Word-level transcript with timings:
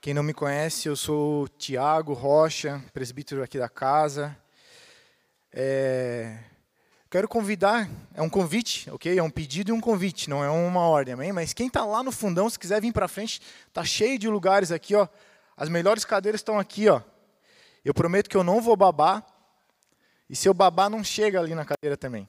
Quem 0.00 0.12
não 0.12 0.22
me 0.22 0.34
conhece, 0.34 0.88
eu 0.88 0.96
sou 0.96 1.48
Tiago 1.48 2.12
Rocha, 2.12 2.82
presbítero 2.92 3.42
aqui 3.42 3.58
da 3.58 3.68
casa. 3.68 4.36
É... 5.52 6.38
Quero 7.10 7.28
convidar, 7.28 7.88
é 8.12 8.20
um 8.20 8.28
convite, 8.28 8.90
ok? 8.90 9.18
É 9.18 9.22
um 9.22 9.30
pedido 9.30 9.70
e 9.70 9.72
um 9.72 9.80
convite, 9.80 10.28
não 10.28 10.42
é 10.42 10.50
uma 10.50 10.80
ordem, 10.80 11.14
amém? 11.14 11.32
Mas 11.32 11.52
quem 11.52 11.68
está 11.68 11.84
lá 11.84 12.02
no 12.02 12.10
fundão, 12.10 12.50
se 12.50 12.58
quiser 12.58 12.80
vir 12.80 12.92
para 12.92 13.08
frente, 13.08 13.40
tá 13.72 13.84
cheio 13.84 14.18
de 14.18 14.28
lugares 14.28 14.72
aqui, 14.72 14.94
ó. 14.94 15.08
As 15.56 15.68
melhores 15.68 16.04
cadeiras 16.04 16.40
estão 16.40 16.58
aqui, 16.58 16.88
ó. 16.88 17.00
Eu 17.84 17.94
prometo 17.94 18.28
que 18.28 18.36
eu 18.36 18.42
não 18.42 18.60
vou 18.60 18.76
babar. 18.76 19.24
E 20.28 20.34
se 20.34 20.48
eu 20.48 20.54
babar, 20.54 20.90
não 20.90 21.04
chega 21.04 21.38
ali 21.38 21.54
na 21.54 21.64
cadeira 21.64 21.96
também. 21.96 22.28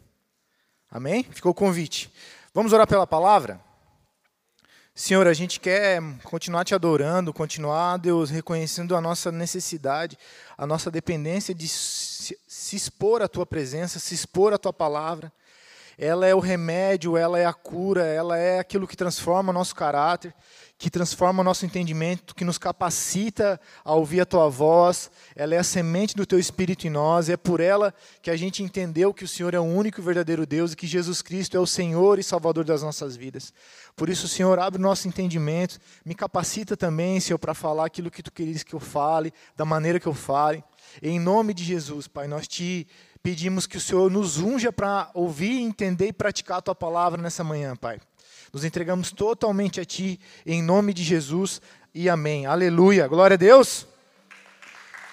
Amém? 0.91 1.23
Ficou 1.23 1.51
o 1.51 1.55
convite. 1.55 2.13
Vamos 2.53 2.71
orar 2.73 2.87
pela 2.87 3.07
palavra? 3.07 3.59
Senhor, 4.97 5.27
a 5.27 5.33
gente 5.33 5.59
quer 5.59 6.01
continuar 6.23 6.63
te 6.63 6.73
adorando, 6.73 7.33
continuar, 7.33 7.97
Deus, 7.97 8.29
reconhecendo 8.29 8.95
a 8.95 9.01
nossa 9.01 9.29
necessidade, 9.29 10.17
a 10.57 10.65
nossa 10.65 10.89
dependência 10.89 11.53
de 11.53 11.67
se 11.67 12.75
expor 12.77 13.21
à 13.21 13.27
tua 13.27 13.45
presença, 13.45 13.99
se 13.99 14.15
expor 14.15 14.53
à 14.53 14.57
tua 14.57 14.71
palavra. 14.71 15.29
Ela 15.97 16.27
é 16.27 16.33
o 16.33 16.39
remédio, 16.39 17.17
ela 17.17 17.37
é 17.37 17.45
a 17.45 17.51
cura, 17.51 18.05
ela 18.05 18.37
é 18.37 18.57
aquilo 18.57 18.87
que 18.87 18.95
transforma 18.95 19.49
o 19.49 19.53
nosso 19.53 19.75
caráter 19.75 20.33
que 20.77 20.89
transforma 20.89 21.41
o 21.41 21.43
nosso 21.43 21.65
entendimento, 21.65 22.35
que 22.35 22.43
nos 22.43 22.57
capacita 22.57 23.59
a 23.83 23.93
ouvir 23.93 24.19
a 24.19 24.25
tua 24.25 24.49
voz. 24.49 25.09
Ela 25.35 25.55
é 25.55 25.57
a 25.57 25.63
semente 25.63 26.15
do 26.15 26.25
teu 26.25 26.37
espírito 26.37 26.85
em 26.85 26.89
nós, 26.89 27.29
é 27.29 27.37
por 27.37 27.59
ela 27.61 27.93
que 28.21 28.29
a 28.29 28.35
gente 28.35 28.61
entendeu 28.61 29.13
que 29.13 29.23
o 29.23 29.27
Senhor 29.27 29.53
é 29.53 29.59
o 29.59 29.63
único 29.63 30.01
e 30.01 30.03
verdadeiro 30.03 30.45
Deus 30.45 30.73
e 30.73 30.75
que 30.75 30.85
Jesus 30.85 31.21
Cristo 31.21 31.55
é 31.55 31.59
o 31.59 31.65
Senhor 31.65 32.19
e 32.19 32.23
Salvador 32.23 32.65
das 32.65 32.83
nossas 32.83 33.15
vidas. 33.15 33.53
Por 33.95 34.09
isso, 34.09 34.27
Senhor, 34.27 34.59
abre 34.59 34.79
o 34.79 34.83
nosso 34.83 35.07
entendimento, 35.07 35.79
me 36.03 36.13
capacita 36.13 36.75
também, 36.75 37.19
Senhor, 37.19 37.39
para 37.39 37.53
falar 37.53 37.85
aquilo 37.85 38.11
que 38.11 38.21
tu 38.21 38.31
queres 38.31 38.63
que 38.63 38.73
eu 38.73 38.79
fale, 38.79 39.33
da 39.55 39.63
maneira 39.63 39.99
que 39.99 40.07
eu 40.07 40.13
fale. 40.13 40.63
Em 41.01 41.19
nome 41.19 41.53
de 41.53 41.63
Jesus, 41.63 42.07
Pai, 42.07 42.27
nós 42.27 42.47
te 42.47 42.85
pedimos 43.23 43.65
que 43.65 43.77
o 43.77 43.81
Senhor 43.81 44.11
nos 44.11 44.37
unja 44.37 44.71
para 44.71 45.09
ouvir, 45.13 45.59
entender 45.61 46.07
e 46.07 46.13
praticar 46.13 46.57
a 46.57 46.61
tua 46.61 46.75
palavra 46.75 47.21
nessa 47.21 47.43
manhã, 47.43 47.75
Pai. 47.75 47.99
Nos 48.55 48.63
entregamos 48.63 49.11
totalmente 49.11 49.81
a 49.81 49.85
Ti, 49.85 50.17
em 50.45 50.63
nome 50.63 50.93
de 50.93 51.03
Jesus 51.03 51.61
e 51.93 52.07
amém. 52.07 52.45
Aleluia. 52.45 53.05
Glória 53.05 53.33
a 53.33 53.37
Deus. 53.37 53.85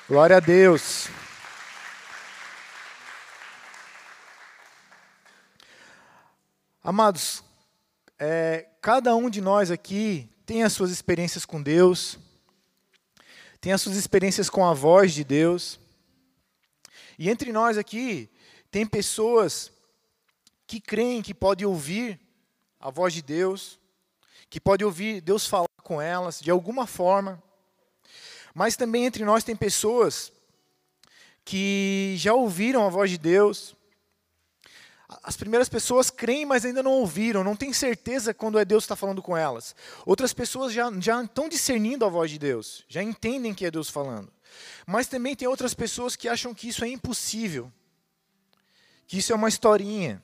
Glória 0.08 0.36
a 0.36 0.38
Deus. 0.38 1.08
Amados, 6.84 7.42
é, 8.16 8.68
cada 8.80 9.16
um 9.16 9.28
de 9.28 9.40
nós 9.40 9.72
aqui 9.72 10.30
tem 10.46 10.62
as 10.62 10.72
suas 10.72 10.92
experiências 10.92 11.44
com 11.44 11.60
Deus, 11.60 12.20
tem 13.60 13.72
as 13.72 13.82
suas 13.82 13.96
experiências 13.96 14.48
com 14.48 14.64
a 14.64 14.72
voz 14.72 15.12
de 15.12 15.24
Deus. 15.24 15.80
E 17.18 17.28
entre 17.28 17.50
nós 17.50 17.76
aqui, 17.76 18.30
tem 18.70 18.86
pessoas 18.86 19.72
que 20.64 20.80
creem 20.80 21.20
que 21.20 21.34
podem 21.34 21.66
ouvir 21.66 22.20
a 22.82 22.90
voz 22.90 23.14
de 23.14 23.22
Deus, 23.22 23.78
que 24.50 24.60
pode 24.60 24.84
ouvir 24.84 25.20
Deus 25.20 25.46
falar 25.46 25.68
com 25.82 26.02
elas 26.02 26.40
de 26.40 26.50
alguma 26.50 26.86
forma. 26.86 27.40
Mas 28.52 28.76
também 28.76 29.06
entre 29.06 29.24
nós 29.24 29.44
tem 29.44 29.54
pessoas 29.54 30.32
que 31.44 32.14
já 32.18 32.34
ouviram 32.34 32.84
a 32.84 32.90
voz 32.90 33.10
de 33.10 33.18
Deus. 33.18 33.74
As 35.22 35.36
primeiras 35.36 35.68
pessoas 35.68 36.10
creem, 36.10 36.44
mas 36.44 36.64
ainda 36.64 36.82
não 36.82 36.92
ouviram, 36.92 37.44
não 37.44 37.54
têm 37.54 37.72
certeza 37.72 38.34
quando 38.34 38.58
é 38.58 38.64
Deus 38.64 38.82
que 38.82 38.86
está 38.86 38.96
falando 38.96 39.22
com 39.22 39.36
elas. 39.36 39.76
Outras 40.04 40.32
pessoas 40.32 40.72
já, 40.72 40.90
já 41.00 41.22
estão 41.22 41.48
discernindo 41.48 42.04
a 42.04 42.08
voz 42.08 42.30
de 42.30 42.38
Deus, 42.38 42.84
já 42.88 43.02
entendem 43.02 43.54
que 43.54 43.64
é 43.64 43.70
Deus 43.70 43.88
falando. 43.88 44.32
Mas 44.86 45.06
também 45.06 45.36
tem 45.36 45.46
outras 45.46 45.72
pessoas 45.72 46.16
que 46.16 46.28
acham 46.28 46.52
que 46.52 46.68
isso 46.68 46.84
é 46.84 46.88
impossível, 46.88 47.72
que 49.06 49.18
isso 49.18 49.32
é 49.32 49.36
uma 49.36 49.48
historinha, 49.48 50.22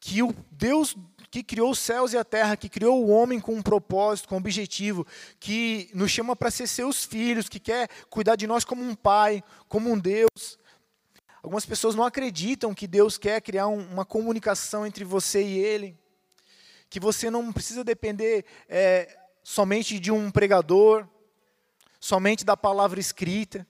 que 0.00 0.22
o 0.22 0.34
Deus 0.50 0.96
que 1.30 1.42
criou 1.44 1.70
os 1.70 1.78
céus 1.78 2.12
e 2.12 2.18
a 2.18 2.24
terra, 2.24 2.56
que 2.56 2.68
criou 2.68 3.04
o 3.04 3.08
homem 3.08 3.38
com 3.38 3.54
um 3.54 3.62
propósito, 3.62 4.28
com 4.28 4.34
um 4.34 4.38
objetivo, 4.38 5.06
que 5.38 5.88
nos 5.94 6.10
chama 6.10 6.34
para 6.34 6.50
ser 6.50 6.66
seus 6.66 7.04
filhos, 7.04 7.48
que 7.48 7.60
quer 7.60 7.88
cuidar 8.08 8.34
de 8.34 8.46
nós 8.46 8.64
como 8.64 8.82
um 8.82 8.94
pai, 8.94 9.42
como 9.68 9.90
um 9.90 9.98
Deus. 9.98 10.58
Algumas 11.42 11.64
pessoas 11.64 11.94
não 11.94 12.04
acreditam 12.04 12.74
que 12.74 12.86
Deus 12.86 13.16
quer 13.16 13.40
criar 13.40 13.68
um, 13.68 13.80
uma 13.92 14.04
comunicação 14.04 14.84
entre 14.84 15.04
você 15.04 15.42
e 15.42 15.58
Ele, 15.58 15.96
que 16.88 16.98
você 16.98 17.30
não 17.30 17.52
precisa 17.52 17.84
depender 17.84 18.44
é, 18.68 19.16
somente 19.44 20.00
de 20.00 20.10
um 20.10 20.30
pregador, 20.32 21.06
somente 22.00 22.44
da 22.44 22.56
palavra 22.56 22.98
escrita. 22.98 23.66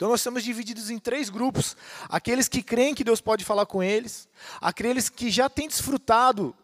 Então 0.00 0.08
nós 0.08 0.20
estamos 0.20 0.42
divididos 0.42 0.88
em 0.88 0.98
três 0.98 1.28
grupos: 1.28 1.76
aqueles 2.08 2.48
que 2.48 2.62
creem 2.62 2.94
que 2.94 3.04
Deus 3.04 3.20
pode 3.20 3.44
falar 3.44 3.66
com 3.66 3.82
eles, 3.82 4.26
aqueles 4.58 5.10
que 5.10 5.30
já 5.30 5.46
têm 5.46 5.68
desfrutado 5.68 6.56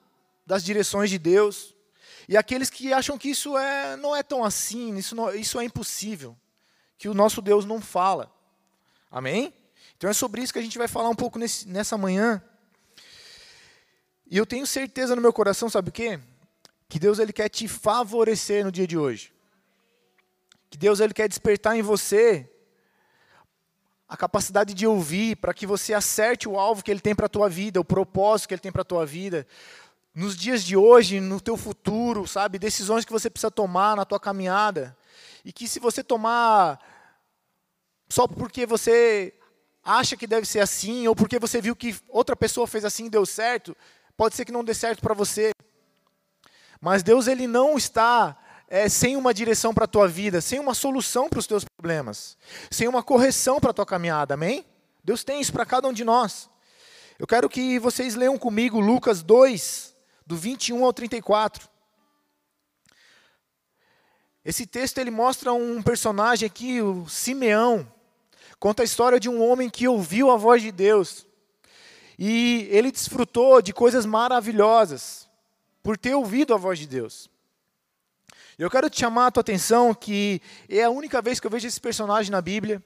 das 0.47 0.64
direções 0.64 1.10
de 1.10 1.19
Deus, 1.19 1.74
e 2.26 2.34
aqueles 2.34 2.70
que 2.70 2.94
acham 2.94 3.19
que 3.19 3.28
isso 3.28 3.58
é, 3.58 3.94
não 3.97 4.16
é 4.16 4.22
tão 4.22 4.42
assim, 4.42 4.97
isso, 4.97 5.14
não, 5.14 5.34
isso 5.34 5.60
é 5.60 5.64
impossível, 5.64 6.34
que 6.97 7.10
o 7.10 7.12
nosso 7.12 7.42
Deus 7.42 7.66
não 7.66 7.78
fala. 7.78 8.32
Amém? 9.10 9.53
Então 9.98 10.08
é 10.08 10.14
sobre 10.14 10.41
isso 10.41 10.50
que 10.50 10.58
a 10.58 10.62
gente 10.62 10.78
vai 10.78 10.88
falar 10.88 11.10
um 11.10 11.14
pouco 11.14 11.38
nesse, 11.38 11.68
nessa 11.68 11.98
manhã. 11.98 12.42
E 14.30 14.38
eu 14.38 14.47
tenho 14.47 14.66
certeza 14.66 15.14
no 15.14 15.20
meu 15.20 15.30
coração, 15.30 15.68
sabe 15.68 15.91
o 15.91 15.92
quê? 15.92 16.18
Que 16.88 16.98
Deus 16.98 17.18
ele 17.18 17.34
quer 17.34 17.50
te 17.50 17.68
favorecer 17.68 18.64
no 18.64 18.72
dia 18.72 18.86
de 18.86 18.97
hoje. 18.97 19.30
Que 20.70 20.78
Deus 20.78 21.00
ele 21.00 21.12
quer 21.12 21.28
despertar 21.28 21.76
em 21.76 21.82
você 21.82 22.50
a 24.09 24.17
capacidade 24.17 24.72
de 24.72 24.87
ouvir, 24.87 25.37
para 25.37 25.53
que 25.53 25.67
você 25.67 25.93
acerte 25.93 26.49
o 26.49 26.59
alvo 26.59 26.83
que 26.83 26.91
Ele 26.91 27.00
tem 27.00 27.15
para 27.15 27.27
a 27.27 27.28
tua 27.28 27.49
vida, 27.49 27.81
o 27.81 27.84
propósito 27.84 28.49
que 28.49 28.55
Ele 28.55 28.61
tem 28.61 28.72
para 28.72 28.83
a 28.83 28.84
tua 28.84 29.05
vida. 29.05 29.47
Nos 30.15 30.37
dias 30.37 30.62
de 30.62 30.77
hoje, 30.77 31.21
no 31.21 31.41
teu 31.41 31.56
futuro, 31.56 32.27
sabe? 32.27 32.59
Decisões 32.59 33.05
que 33.05 33.12
você 33.12 33.28
precisa 33.28 33.50
tomar 33.50 33.97
na 33.97 34.05
tua 34.05 34.21
caminhada. 34.21 34.97
E 35.45 35.53
que 35.53 35.66
se 35.69 35.81
você 35.81 36.03
tomar 36.03 36.81
só 38.09 38.27
porque 38.27 38.65
você 38.65 39.34
acha 39.84 40.16
que 40.16 40.27
deve 40.27 40.47
ser 40.47 40.61
assim, 40.61 41.06
ou 41.09 41.15
porque 41.15 41.39
você 41.39 41.61
viu 41.61 41.75
que 41.75 41.97
outra 42.09 42.37
pessoa 42.37 42.66
fez 42.66 42.84
assim 42.84 43.06
e 43.06 43.11
deu 43.11 43.27
certo, 43.27 43.77
pode 44.16 44.34
ser 44.34 44.45
que 44.45 44.53
não 44.53 44.65
dê 44.65 44.75
certo 44.75 45.00
para 45.00 45.15
você. 45.15 45.50
Mas 46.81 47.03
Deus 47.03 47.27
ele 47.27 47.47
não 47.47 47.77
está 47.77 48.37
é, 48.69 48.88
sem 48.88 49.16
uma 49.16 49.32
direção 49.32 49.72
para 49.72 49.84
a 49.84 49.88
tua 49.88 50.09
vida, 50.09 50.41
sem 50.41 50.59
uma 50.59 50.75
solução 50.75 51.28
para 51.28 51.38
os 51.38 51.47
teus 51.47 51.65
problemas, 51.65 52.37
sem 52.71 52.88
uma 52.88 53.03
correção 53.03 53.60
para 53.60 53.71
a 53.71 53.75
tua 53.75 53.87
caminhada, 53.87 54.34
amém? 54.34 54.65
Deus 55.04 55.22
tem 55.22 55.41
isso 55.41 55.53
para 55.53 55.65
cada 55.65 55.87
um 55.88 55.93
de 55.93 56.04
nós. 56.04 56.50
Eu 57.19 57.27
quero 57.27 57.49
que 57.49 57.78
vocês 57.78 58.15
leiam 58.15 58.37
comigo 58.37 58.81
Lucas 58.81 59.22
2, 59.22 59.94
do 60.27 60.37
21 60.37 60.84
ao 60.84 60.93
34. 60.93 61.69
Esse 64.44 64.66
texto 64.66 64.98
ele 64.98 65.10
mostra 65.10 65.53
um 65.53 65.83
personagem 65.83 66.47
aqui, 66.47 66.81
o 66.81 67.09
Simeão, 67.09 67.91
conta 68.59 68.83
a 68.83 68.84
história 68.84 69.19
de 69.19 69.28
um 69.28 69.43
homem 69.43 69.71
que 69.71 69.88
ouviu 69.88 70.31
a 70.31 70.37
voz 70.37 70.62
de 70.62 70.71
Deus. 70.71 71.27
E 72.19 72.69
ele 72.71 72.91
desfrutou 72.91 73.60
de 73.60 73.72
coisas 73.72 74.06
maravilhosas 74.06 75.28
por 75.83 75.97
ter 75.97 76.15
ouvido 76.15 76.54
a 76.54 76.56
voz 76.56 76.78
de 76.78 76.87
Deus. 76.87 77.31
Eu 78.59 78.71
quero 78.71 78.89
te 78.89 79.00
chamar 79.00 79.27
a 79.27 79.31
tua 79.31 79.43
atenção 79.43 79.93
que 79.93 80.41
é 80.67 80.83
a 80.83 80.89
única 80.89 81.21
vez 81.21 81.39
que 81.39 81.47
eu 81.47 81.50
vejo 81.50 81.69
esse 81.69 81.78
personagem 81.78 82.33
na 82.33 82.41
Bíblia. 82.41 82.83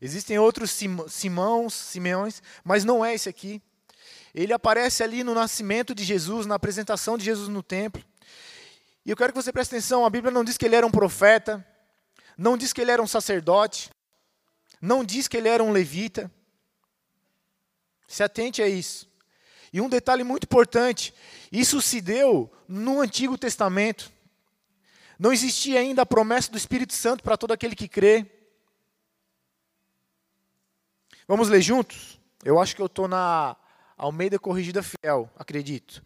Existem 0.00 0.36
outros 0.36 0.72
Simãos, 1.08 1.74
Simeões, 1.74 2.42
mas 2.64 2.84
não 2.84 3.04
é 3.04 3.14
esse 3.14 3.28
aqui. 3.28 3.62
Ele 4.34 4.52
aparece 4.52 5.04
ali 5.04 5.22
no 5.22 5.32
nascimento 5.32 5.94
de 5.94 6.02
Jesus, 6.02 6.44
na 6.44 6.56
apresentação 6.56 7.16
de 7.16 7.24
Jesus 7.24 7.48
no 7.48 7.62
templo. 7.62 8.04
E 9.04 9.10
eu 9.10 9.16
quero 9.16 9.32
que 9.32 9.40
você 9.40 9.52
preste 9.52 9.76
atenção, 9.76 10.04
a 10.04 10.10
Bíblia 10.10 10.32
não 10.32 10.42
diz 10.42 10.58
que 10.58 10.66
ele 10.66 10.74
era 10.74 10.86
um 10.86 10.90
profeta, 10.90 11.64
não 12.36 12.56
diz 12.56 12.72
que 12.72 12.80
ele 12.80 12.90
era 12.90 13.00
um 13.00 13.06
sacerdote, 13.06 13.90
não 14.80 15.04
diz 15.04 15.28
que 15.28 15.36
ele 15.36 15.48
era 15.48 15.62
um 15.62 15.70
levita. 15.70 16.28
Se 18.08 18.24
atente 18.24 18.60
a 18.60 18.68
isso. 18.68 19.08
E 19.72 19.80
um 19.80 19.88
detalhe 19.88 20.24
muito 20.24 20.44
importante: 20.44 21.14
isso 21.52 21.80
se 21.80 22.00
deu 22.00 22.52
no 22.66 23.00
Antigo 23.00 23.38
Testamento. 23.38 24.15
Não 25.18 25.32
existia 25.32 25.80
ainda 25.80 26.02
a 26.02 26.06
promessa 26.06 26.50
do 26.50 26.58
Espírito 26.58 26.92
Santo 26.92 27.22
para 27.22 27.36
todo 27.36 27.52
aquele 27.52 27.74
que 27.74 27.88
crê. 27.88 28.26
Vamos 31.26 31.48
ler 31.48 31.62
juntos? 31.62 32.20
Eu 32.44 32.60
acho 32.60 32.76
que 32.76 32.82
eu 32.82 32.86
estou 32.86 33.08
na 33.08 33.56
Almeida 33.96 34.38
Corrigida 34.38 34.82
Fiel, 34.82 35.30
acredito. 35.36 36.02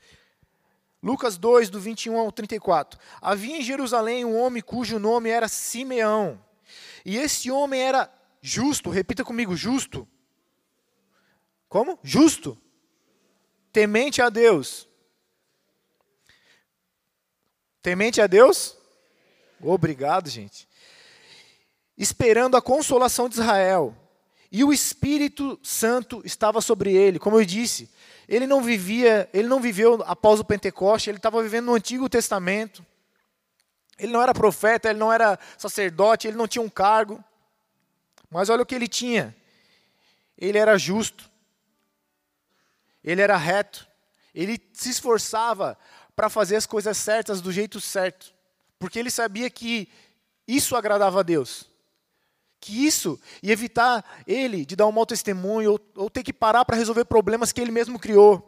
Lucas 1.03 1.37
2, 1.37 1.71
do 1.71 1.81
21 1.81 2.19
ao 2.19 2.31
34. 2.31 2.99
Havia 3.21 3.59
em 3.59 3.63
Jerusalém 3.63 4.25
um 4.25 4.39
homem 4.39 4.63
cujo 4.63 4.99
nome 4.99 5.31
era 5.31 5.49
Simeão. 5.49 6.43
E 7.05 7.17
esse 7.17 7.51
homem 7.51 7.81
era 7.81 8.13
justo, 8.41 8.91
repita 8.91 9.25
comigo, 9.25 9.57
justo. 9.57 10.07
Como? 11.69 11.99
Justo. 12.03 12.57
Temente 13.73 14.21
a 14.21 14.29
Deus 14.29 14.91
Temente 17.83 18.21
a 18.21 18.27
Deus? 18.27 18.77
Obrigado, 19.63 20.29
gente. 20.29 20.69
Esperando 21.97 22.57
a 22.57 22.63
consolação 22.63 23.29
de 23.29 23.35
Israel. 23.35 23.95
E 24.51 24.65
o 24.65 24.73
Espírito 24.73 25.59
Santo 25.63 26.23
estava 26.25 26.61
sobre 26.61 26.93
ele. 26.93 27.19
Como 27.19 27.39
eu 27.39 27.45
disse, 27.45 27.89
ele 28.29 28.47
não 28.47 28.63
vivia, 28.63 29.29
ele 29.33 29.47
não 29.47 29.61
viveu 29.61 30.03
após 30.07 30.41
o 30.41 30.45
Pentecoste, 30.45 31.11
ele 31.11 31.19
estava 31.19 31.43
vivendo 31.43 31.67
no 31.67 31.75
Antigo 31.75 32.09
Testamento. 32.09 32.85
Ele 33.99 34.13
não 34.13 34.23
era 34.23 34.33
profeta, 34.33 34.89
ele 34.89 34.99
não 34.99 35.13
era 35.13 35.39
sacerdote, 35.59 36.27
ele 36.27 36.37
não 36.37 36.49
tinha 36.49 36.63
um 36.63 36.71
cargo. 36.71 37.23
Mas 38.31 38.49
olha 38.49 38.63
o 38.63 38.67
que 38.67 38.75
ele 38.75 38.89
tinha. 38.89 39.37
Ele 40.39 40.57
era 40.57 40.79
justo. 40.79 41.31
Ele 43.05 43.21
era 43.21 43.37
reto. 43.37 43.87
Ele 44.35 44.59
se 44.73 44.91
esforçava 44.91 45.77
para 46.17 46.31
fazer 46.31 46.57
as 46.57 46.67
coisas 46.67 46.97
certas 46.97 47.41
do 47.41 47.53
jeito 47.53 47.81
certo. 47.81 48.33
Porque 48.81 48.99
ele 48.99 49.11
sabia 49.11 49.49
que 49.51 49.89
isso 50.49 50.75
agradava 50.75 51.21
a 51.21 51.23
Deus. 51.23 51.69
Que 52.59 52.87
isso 52.87 53.21
ia 53.43 53.53
evitar 53.53 54.05
ele 54.27 54.65
de 54.65 54.75
dar 54.75 54.87
um 54.87 54.93
mau 54.93 55.07
testemunho 55.07 55.73
ou, 55.73 55.81
ou 55.95 56.11
ter 56.11 56.23
que 56.23 56.33
parar 56.33 56.65
para 56.65 56.77
resolver 56.77 57.05
problemas 57.05 57.53
que 57.53 57.61
ele 57.61 57.71
mesmo 57.71 57.99
criou. 57.99 58.47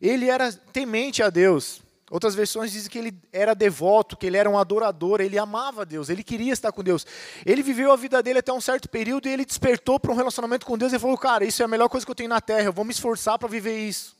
Ele 0.00 0.28
era 0.28 0.52
temente 0.52 1.22
a 1.22 1.30
Deus. 1.30 1.80
Outras 2.10 2.34
versões 2.34 2.72
dizem 2.72 2.90
que 2.90 2.98
ele 2.98 3.14
era 3.32 3.54
devoto, 3.54 4.16
que 4.16 4.26
ele 4.26 4.36
era 4.36 4.50
um 4.50 4.58
adorador, 4.58 5.20
ele 5.20 5.38
amava 5.38 5.86
Deus, 5.86 6.08
ele 6.08 6.24
queria 6.24 6.52
estar 6.52 6.72
com 6.72 6.82
Deus. 6.82 7.06
Ele 7.46 7.62
viveu 7.62 7.92
a 7.92 7.96
vida 7.96 8.20
dele 8.20 8.40
até 8.40 8.52
um 8.52 8.60
certo 8.60 8.88
período 8.88 9.28
e 9.28 9.32
ele 9.32 9.44
despertou 9.44 10.00
para 10.00 10.10
um 10.10 10.16
relacionamento 10.16 10.66
com 10.66 10.76
Deus 10.76 10.92
e 10.92 10.98
falou: 10.98 11.16
Cara, 11.16 11.44
isso 11.44 11.62
é 11.62 11.64
a 11.64 11.68
melhor 11.68 11.88
coisa 11.88 12.04
que 12.04 12.10
eu 12.10 12.16
tenho 12.16 12.28
na 12.28 12.40
terra, 12.40 12.64
eu 12.64 12.72
vou 12.72 12.84
me 12.84 12.90
esforçar 12.90 13.38
para 13.38 13.48
viver 13.48 13.78
isso. 13.78 14.19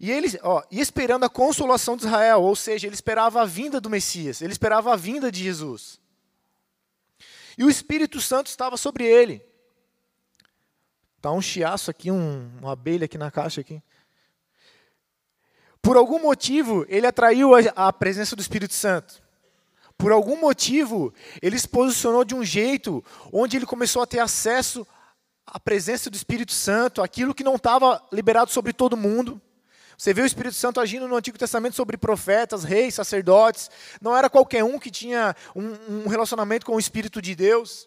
E 0.00 0.10
ele, 0.10 0.28
ó, 0.42 0.62
e 0.70 0.80
esperando 0.80 1.24
a 1.24 1.28
consolação 1.28 1.94
de 1.94 2.06
Israel, 2.06 2.40
ou 2.40 2.56
seja, 2.56 2.86
ele 2.86 2.94
esperava 2.94 3.42
a 3.42 3.44
vinda 3.44 3.78
do 3.78 3.90
Messias, 3.90 4.40
ele 4.40 4.50
esperava 4.50 4.94
a 4.94 4.96
vinda 4.96 5.30
de 5.30 5.44
Jesus. 5.44 6.00
E 7.58 7.62
o 7.62 7.68
Espírito 7.68 8.18
Santo 8.18 8.46
estava 8.46 8.78
sobre 8.78 9.04
ele. 9.04 9.44
Tá 11.20 11.30
um 11.30 11.42
chiaço 11.42 11.90
aqui, 11.90 12.10
um, 12.10 12.50
uma 12.62 12.72
abelha 12.72 13.04
aqui 13.04 13.18
na 13.18 13.30
caixa 13.30 13.60
aqui. 13.60 13.82
Por 15.82 15.98
algum 15.98 16.18
motivo, 16.18 16.86
ele 16.88 17.06
atraiu 17.06 17.54
a, 17.54 17.58
a 17.88 17.92
presença 17.92 18.34
do 18.34 18.40
Espírito 18.40 18.72
Santo. 18.72 19.22
Por 19.98 20.12
algum 20.12 20.40
motivo, 20.40 21.12
ele 21.42 21.58
se 21.58 21.68
posicionou 21.68 22.24
de 22.24 22.34
um 22.34 22.42
jeito 22.42 23.04
onde 23.30 23.58
ele 23.58 23.66
começou 23.66 24.00
a 24.00 24.06
ter 24.06 24.20
acesso 24.20 24.86
à 25.46 25.60
presença 25.60 26.08
do 26.08 26.16
Espírito 26.16 26.52
Santo, 26.52 27.02
aquilo 27.02 27.34
que 27.34 27.44
não 27.44 27.56
estava 27.56 28.02
liberado 28.10 28.50
sobre 28.50 28.72
todo 28.72 28.96
mundo. 28.96 29.38
Você 30.00 30.14
vê 30.14 30.22
o 30.22 30.26
Espírito 30.26 30.54
Santo 30.54 30.80
agindo 30.80 31.06
no 31.06 31.14
Antigo 31.14 31.36
Testamento 31.36 31.76
sobre 31.76 31.98
profetas, 31.98 32.64
reis, 32.64 32.94
sacerdotes. 32.94 33.70
Não 34.00 34.16
era 34.16 34.30
qualquer 34.30 34.64
um 34.64 34.78
que 34.78 34.90
tinha 34.90 35.36
um, 35.54 36.04
um 36.04 36.08
relacionamento 36.08 36.64
com 36.64 36.74
o 36.74 36.78
Espírito 36.78 37.20
de 37.20 37.34
Deus. 37.34 37.86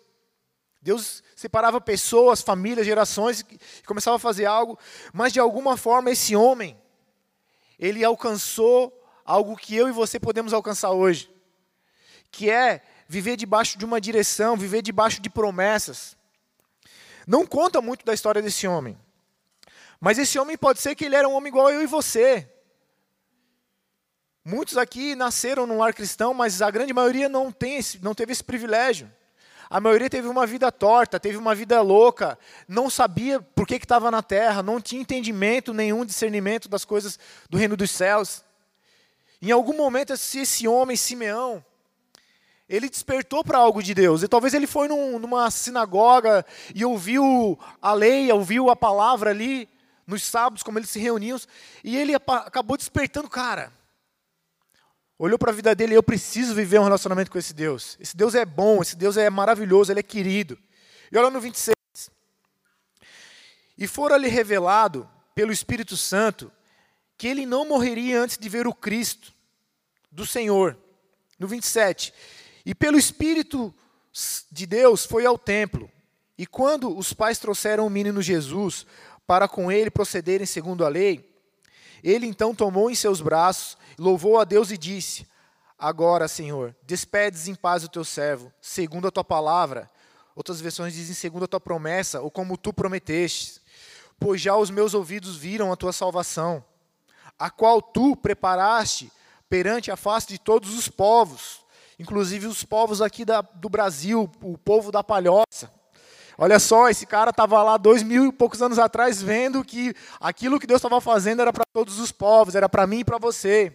Deus 0.80 1.24
separava 1.36 1.81
pessoas, 1.81 2.44
famílias, 2.44 2.86
gerações 2.86 3.39
e 3.39 3.83
começava 3.88 4.18
a 4.18 4.19
fazer 4.19 4.45
algo, 4.45 4.77
mas 5.12 5.33
de 5.33 5.39
alguma 5.39 5.75
forma 5.75 6.12
esse 6.12 6.36
homem, 6.36 6.80
ele 7.80 8.04
alcançou 8.04 8.94
algo 9.25 9.57
que 9.57 9.75
eu 9.75 9.88
e 9.88 9.92
você 9.92 10.19
podemos 10.19 10.54
alcançar 10.54 10.92
hoje, 10.92 11.33
que 12.30 12.48
é 12.48 12.83
viver 13.07 13.36
debaixo 13.36 13.75
de 13.75 13.86
uma 13.86 14.00
direção, 14.00 14.56
viver 14.56 14.83
debaixo 14.83 15.19
de 15.19 15.31
promessas. 15.31 16.15
Não 17.25 17.44
conta 17.44 17.81
muito 17.81 18.06
da 18.06 18.13
história 18.13 18.39
desse 18.39 18.68
homem. 18.68 19.03
Mas 20.04 20.20
esse 20.20 20.38
homem 20.38 20.58
pode 20.58 20.82
ser 20.82 20.96
que 20.96 21.06
ele 21.06 21.16
era 21.16 21.30
um 21.30 21.34
homem 21.34 21.48
igual 21.48 21.72
eu 21.72 21.82
e 21.82 21.86
você. 21.86 22.46
Muitos 24.44 24.76
aqui 24.76 25.16
nasceram 25.16 25.66
num 25.66 25.78
lar 25.78 25.94
cristão, 25.94 26.34
mas 26.34 26.62
a 26.62 26.70
grande 26.70 26.92
maioria 26.92 27.30
não, 27.30 27.54
tem 27.54 27.78
esse, 27.78 28.04
não 28.04 28.14
teve 28.14 28.34
esse 28.34 28.44
privilégio. 28.44 29.10
A 29.70 29.80
maioria 29.80 30.10
teve 30.10 30.28
uma 30.28 30.46
vida 30.46 30.70
torta, 30.74 31.22
teve 31.22 31.38
uma 31.38 31.56
vida 31.56 31.80
louca, 31.80 32.38
não 32.68 32.90
sabia 32.90 33.40
por 33.40 33.66
que 33.66 33.76
estava 33.76 34.12
na 34.12 34.22
terra, 34.22 34.62
não 34.62 34.82
tinha 34.82 35.02
entendimento 35.02 35.74
nenhum, 35.74 36.04
discernimento 36.04 36.68
das 36.68 36.84
coisas 36.84 37.18
do 37.50 37.58
reino 37.58 37.78
dos 37.78 37.90
céus. 37.90 38.44
Em 39.42 39.52
algum 39.52 39.78
momento, 39.78 40.18
se 40.18 40.40
esse 40.40 40.68
homem, 40.68 40.98
Simeão, 40.98 41.64
ele 42.68 42.90
despertou 42.90 43.42
para 43.42 43.58
algo 43.58 43.82
de 43.82 43.94
Deus. 43.94 44.22
E 44.22 44.28
talvez 44.28 44.54
ele 44.54 44.68
foi 44.68 44.90
num, 44.90 45.18
numa 45.18 45.50
sinagoga 45.50 46.46
e 46.76 46.84
ouviu 46.84 47.58
a 47.82 47.94
lei, 47.94 48.30
ouviu 48.34 48.70
a 48.70 48.76
palavra 48.76 49.30
ali, 49.30 49.70
nos 50.06 50.24
sábados, 50.24 50.64
como 50.64 50.80
eles 50.80 50.90
se 50.90 51.00
reuniam, 51.00 51.40
e 51.84 51.98
ele 51.98 52.14
acabou 52.16 52.78
despertando, 52.78 53.30
cara. 53.30 53.72
Olhou 55.18 55.38
para 55.38 55.52
a 55.52 55.54
vida 55.54 55.74
dele, 55.74 55.96
eu 55.96 56.04
preciso 56.04 56.54
viver 56.54 56.80
um 56.80 56.84
relacionamento 56.84 57.32
com 57.32 57.38
esse 57.38 57.54
Deus. 57.54 57.98
Esse 58.00 58.16
Deus 58.16 58.36
é 58.36 58.46
bom, 58.46 58.82
esse 58.82 58.96
Deus 58.96 59.16
é 59.16 59.30
maravilhoso, 59.30 59.92
ele 59.92 60.00
é 60.00 60.04
querido. 60.04 60.58
E 61.12 61.18
olha 61.18 61.30
no 61.30 61.40
26. 61.40 61.74
E 63.78 63.88
fora-lhe 63.88 64.28
revelado 64.28 65.10
pelo 65.34 65.52
Espírito 65.52 65.96
Santo 65.96 66.52
que 67.18 67.28
ele 67.28 67.46
não 67.46 67.68
morreria 67.68 68.22
antes 68.22 68.38
de 68.38 68.50
ver 68.50 68.68
o 68.68 68.74
Cristo 68.74 69.34
do 70.12 70.26
Senhor. 70.26 70.78
No 71.40 71.48
27. 71.48 72.14
E 72.66 72.76
pelo 72.76 72.98
Espírito 72.98 73.74
de 74.52 74.66
Deus 74.66 75.06
foi 75.06 75.26
ao 75.26 75.38
templo. 75.38 75.90
E 76.38 76.46
quando 76.46 76.96
os 76.96 77.14
pais 77.14 77.40
trouxeram 77.40 77.86
o 77.86 77.90
menino 77.90 78.22
Jesus 78.22 78.86
para 79.25 79.48
com 79.48 79.72
ele 79.72 79.90
procederem 79.90 80.46
segundo 80.46 80.86
a 80.86 80.90
lei, 80.90 81.34
ele 82.04 82.28
então 82.28 82.54
tomou 82.54 82.90
em 82.90 82.96
seus 82.96 83.22
braços, 83.22 83.78
louvou 83.98 84.40
a 84.40 84.44
Deus 84.44 84.72
e 84.72 84.78
disse: 84.78 85.25
Agora, 85.80 86.28
Senhor, 86.28 86.75
despedes 86.84 87.48
em 87.48 87.56
paz 87.56 87.84
o 87.84 87.90
teu 87.90 88.04
servo, 88.04 88.52
segundo 88.62 89.08
a 89.08 89.12
tua 89.12 89.24
palavra. 89.24 89.90
Outras 90.36 90.60
versões 90.60 90.94
dizem 90.94 91.16
segundo 91.16 91.46
a 91.46 91.48
tua 91.48 91.60
promessa, 91.60 92.22
ou 92.22 92.30
como 92.30 92.58
tu 92.58 92.74
prometeste. 92.74 93.62
Pois 94.20 94.42
já 94.42 94.56
os 94.56 94.70
meus 94.70 94.94
ouvidos 94.94 95.38
viram 95.38 95.72
a 95.72 95.75
tua 95.75 95.94
salvação, 95.94 96.64
a 97.38 97.50
qual 97.50 97.81
tu 97.81 98.16
preparaste 98.16 99.12
perante 99.50 99.92
a 99.92 99.96
face 99.96 100.28
de 100.28 100.40
todos 100.40 100.74
os 100.78 100.88
povos, 100.88 101.62
inclusive 102.00 102.48
os 102.48 102.64
povos 102.64 103.02
aqui 103.02 103.24
da, 103.24 103.42
do 103.42 103.70
Brasil, 103.70 104.30
o 104.42 104.58
povo 104.58 104.92
da 104.92 105.04
palhoça. 105.04 105.72
Olha 106.38 106.60
só, 106.60 106.90
esse 106.90 107.06
cara 107.06 107.30
estava 107.30 107.62
lá 107.62 107.78
dois 107.78 108.02
mil 108.02 108.26
e 108.26 108.32
poucos 108.32 108.62
anos 108.62 108.80
atrás 108.80 109.22
vendo 109.22 109.64
que 109.64 109.94
aquilo 110.20 110.60
que 110.60 110.68
Deus 110.68 110.80
estava 110.80 111.00
fazendo 111.00 111.42
era 111.42 111.54
para 111.54 111.66
todos 111.72 112.00
os 112.00 112.12
povos, 112.12 112.56
era 112.56 112.68
para 112.68 112.88
mim 112.88 113.00
e 113.00 113.06
para 113.06 113.18
você. 113.18 113.72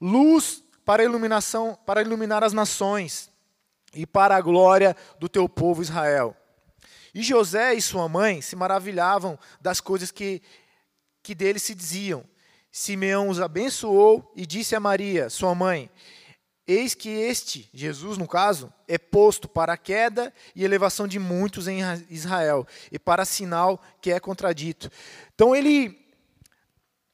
Luz 0.00 0.62
para 0.84 1.04
iluminação, 1.04 1.78
para 1.86 2.02
iluminar 2.02 2.44
as 2.44 2.52
nações 2.52 3.30
e 3.94 4.06
para 4.06 4.36
a 4.36 4.40
glória 4.40 4.96
do 5.18 5.28
teu 5.28 5.48
povo 5.48 5.82
Israel. 5.82 6.36
E 7.14 7.22
José 7.22 7.74
e 7.74 7.80
sua 7.80 8.08
mãe 8.08 8.42
se 8.42 8.56
maravilhavam 8.56 9.38
das 9.60 9.80
coisas 9.80 10.10
que, 10.10 10.42
que 11.22 11.34
dele 11.34 11.58
se 11.58 11.74
diziam. 11.74 12.24
Simeão 12.72 13.28
os 13.28 13.40
abençoou 13.40 14.32
e 14.34 14.44
disse 14.44 14.74
a 14.74 14.80
Maria, 14.80 15.30
sua 15.30 15.54
mãe: 15.54 15.88
Eis 16.66 16.94
que 16.94 17.10
este, 17.10 17.68
Jesus 17.74 18.16
no 18.16 18.26
caso, 18.26 18.72
é 18.88 18.96
posto 18.96 19.46
para 19.46 19.74
a 19.74 19.76
queda 19.76 20.32
e 20.56 20.64
elevação 20.64 21.06
de 21.06 21.18
muitos 21.18 21.68
em 21.68 21.80
Israel, 22.08 22.66
e 22.90 22.98
para 22.98 23.26
sinal 23.26 23.82
que 24.00 24.10
é 24.10 24.18
contradito. 24.18 24.90
Então 25.34 25.54
ele 25.54 26.02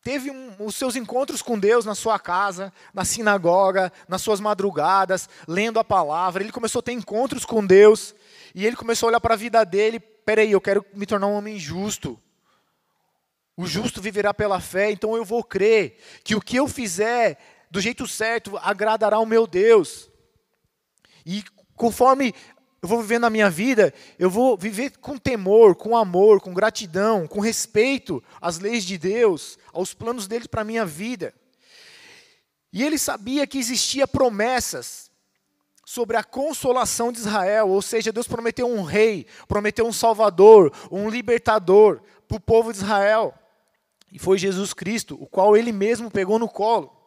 teve 0.03 0.31
um, 0.31 0.55
os 0.61 0.77
seus 0.77 0.95
encontros 0.95 1.43
com 1.43 1.59
Deus 1.59 1.85
na 1.85 1.97
sua 1.97 2.17
casa, 2.17 2.73
na 2.95 3.05
sinagoga, 3.05 3.93
nas 4.09 4.23
suas 4.23 4.39
madrugadas, 4.39 5.29
lendo 5.49 5.81
a 5.81 5.85
palavra. 5.85 6.45
Ele 6.45 6.53
começou 6.53 6.79
a 6.79 6.83
ter 6.83 6.93
encontros 6.93 7.45
com 7.45 7.67
Deus, 7.67 8.15
e 8.55 8.65
ele 8.65 8.77
começou 8.77 9.09
a 9.09 9.11
olhar 9.11 9.21
para 9.21 9.35
a 9.35 9.39
vida 9.39 9.65
dele: 9.65 9.99
peraí, 9.99 10.53
eu 10.53 10.61
quero 10.61 10.87
me 10.95 11.07
tornar 11.07 11.27
um 11.27 11.35
homem 11.35 11.59
justo. 11.59 12.17
O 13.57 13.67
justo 13.67 14.01
viverá 14.01 14.33
pela 14.33 14.61
fé, 14.61 14.93
então 14.93 15.17
eu 15.17 15.25
vou 15.25 15.43
crer 15.43 15.99
que 16.23 16.37
o 16.37 16.41
que 16.41 16.57
eu 16.57 16.69
fizer 16.69 17.37
do 17.71 17.81
jeito 17.81 18.07
certo, 18.07 18.59
agradará 18.59 19.17
ao 19.17 19.27
meu 19.27 19.47
Deus. 19.47 20.11
E 21.25 21.45
conforme 21.77 22.35
eu 22.83 22.89
vou 22.89 23.03
vivendo 23.03 23.25
a 23.25 23.31
minha 23.31 23.51
vida, 23.51 23.93
eu 24.19 24.31
vou 24.31 24.57
viver 24.57 24.97
com 24.99 25.19
temor, 25.19 25.77
com 25.77 25.97
amor, 25.97 26.41
com 26.41 26.55
gratidão, 26.55 27.27
com 27.27 27.39
respeito 27.39 28.23
às 28.41 28.59
leis 28.59 28.85
de 28.85 28.97
Deus, 28.97 29.59
aos 29.73 29.93
planos 29.93 30.27
dele 30.27 30.49
para 30.49 30.63
a 30.63 30.65
minha 30.65 30.87
vida. 30.87 31.35
E 32.73 32.83
ele 32.83 32.99
sabia 32.99 33.47
que 33.47 33.59
existia 33.59 34.09
promessas 34.09 35.11
sobre 35.85 36.17
a 36.17 36.25
consolação 36.25 37.13
de 37.13 37.19
Israel, 37.19 37.69
ou 37.69 37.83
seja, 37.83 38.13
Deus 38.13 38.29
prometeu 38.29 38.67
um 38.67 38.83
rei, 38.83 39.27
prometeu 39.47 39.85
um 39.87 39.93
salvador, 39.93 40.73
um 40.91 41.11
libertador 41.11 42.01
para 42.27 42.37
o 42.37 42.41
povo 42.41 42.73
de 42.73 42.79
Israel. 42.79 43.35
E 44.11 44.19
foi 44.19 44.39
Jesus 44.39 44.73
Cristo, 44.73 45.19
o 45.21 45.27
qual 45.27 45.57
ele 45.57 45.73
mesmo 45.73 46.11
pegou 46.11 46.39
no 46.39 46.49
colo. 46.49 47.00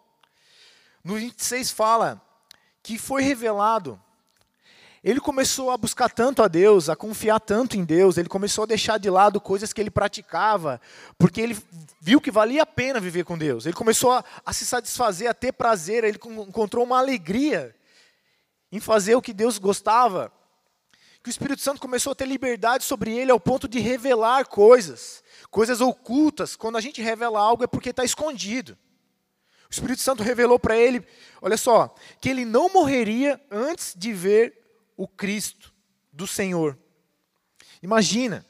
No 1.04 1.16
26 1.16 1.72
fala 1.72 2.22
que 2.82 2.98
foi 2.98 3.24
revelado 3.24 4.00
ele 5.04 5.20
começou 5.20 5.70
a 5.70 5.78
buscar 5.78 6.10
tanto 6.10 6.42
a 6.42 6.48
Deus, 6.48 6.88
a 6.88 6.96
confiar 6.96 7.38
tanto 7.38 7.76
em 7.76 7.84
Deus, 7.84 8.18
ele 8.18 8.30
começou 8.30 8.64
a 8.64 8.68
deixar 8.68 8.98
de 8.98 9.10
lado 9.10 9.42
coisas 9.42 9.74
que 9.74 9.82
ele 9.82 9.92
praticava, 9.92 10.80
porque 11.18 11.42
ele 11.42 11.58
viu 12.00 12.22
que 12.22 12.32
valia 12.32 12.64
a 12.64 12.66
pena 12.66 13.02
viver 13.02 13.26
com 13.26 13.38
Deus. 13.38 13.66
Ele 13.66 13.76
começou 13.76 14.14
a, 14.14 14.24
a 14.46 14.54
se 14.54 14.66
satisfazer, 14.66 15.30
a 15.30 15.34
ter 15.34 15.52
prazer, 15.52 16.06
ele 16.06 16.18
encontrou 16.48 16.86
uma 16.86 17.00
alegria 17.00 17.76
em 18.72 18.80
fazer 18.80 19.16
o 19.16 19.22
que 19.22 19.34
Deus 19.34 19.58
gostava. 19.58 20.32
Que 21.22 21.30
o 21.30 21.32
Espírito 21.32 21.62
Santo 21.62 21.82
começou 21.82 22.12
a 22.14 22.16
ter 22.16 22.26
liberdade 22.26 22.86
sobre 22.86 23.14
ele 23.14 23.32
ao 23.32 23.40
ponto 23.40 23.68
de 23.68 23.80
revelar 23.80 24.48
coisas, 24.48 25.22
coisas 25.52 25.82
ocultas. 25.82 26.56
Quando 26.56 26.78
a 26.78 26.82
gente 26.82 27.02
revela 27.02 27.42
algo 27.42 27.64
é 27.64 27.68
porque 27.68 27.90
está 27.90 28.06
escondido. 28.06 28.78
O 29.74 29.82
Espírito 29.82 30.04
Santo 30.04 30.22
revelou 30.22 30.60
para 30.60 30.78
ele, 30.78 31.04
olha 31.42 31.58
só, 31.58 31.96
que 32.22 32.30
ele 32.30 32.46
não 32.46 32.72
morreria 32.72 33.42
antes 33.50 33.96
de 33.98 34.14
ver 34.14 34.56
o 34.96 35.08
Cristo 35.08 35.74
do 36.12 36.28
Senhor. 36.28 36.78
Imagina, 37.82 38.46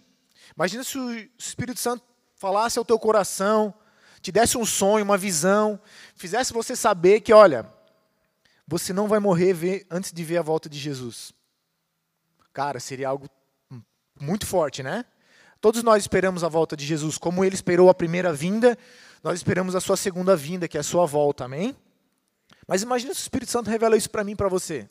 imagina 0.54 0.84
se 0.84 0.98
o 0.98 1.30
Espírito 1.38 1.80
Santo 1.80 2.04
falasse 2.36 2.78
ao 2.78 2.84
teu 2.84 3.00
coração, 3.00 3.74
te 4.22 4.34
desse 4.34 4.58
um 4.58 4.66
sonho, 4.66 5.06
uma 5.06 5.18
visão, 5.18 5.80
fizesse 6.14 6.52
você 6.52 6.76
saber 6.76 7.22
que, 7.22 7.32
olha, 7.32 7.72
você 8.68 8.92
não 8.92 9.08
vai 9.08 9.20
morrer 9.20 9.88
antes 9.90 10.12
de 10.12 10.26
ver 10.26 10.40
a 10.40 10.42
volta 10.42 10.68
de 10.68 10.78
Jesus. 10.78 11.34
Cara, 12.52 12.82
seria 12.82 13.08
algo 13.08 13.30
muito 14.20 14.46
forte, 14.46 14.84
né? 14.84 15.06
Todos 15.64 15.82
nós 15.82 16.04
esperamos 16.04 16.44
a 16.44 16.50
volta 16.50 16.76
de 16.76 16.86
Jesus, 16.86 17.18
como 17.18 17.42
ele 17.42 17.56
esperou 17.56 17.90
a 17.90 17.94
primeira 17.94 18.34
vinda, 18.34 18.78
nós 19.24 19.40
esperamos 19.40 19.78
a 19.78 19.80
sua 19.80 19.96
segunda 19.96 20.36
vinda, 20.36 20.68
que 20.68 20.76
é 20.76 20.82
a 20.82 20.84
sua 20.84 21.06
volta, 21.06 21.46
amém? 21.46 21.74
Mas 22.68 22.82
imagine 22.82 23.16
se 23.16 23.22
o 23.22 23.24
Espírito 23.24 23.50
Santo 23.50 23.70
revela 23.70 23.96
isso 23.96 24.10
para 24.10 24.26
mim 24.26 24.36
para 24.36 24.50
você. 24.50 24.90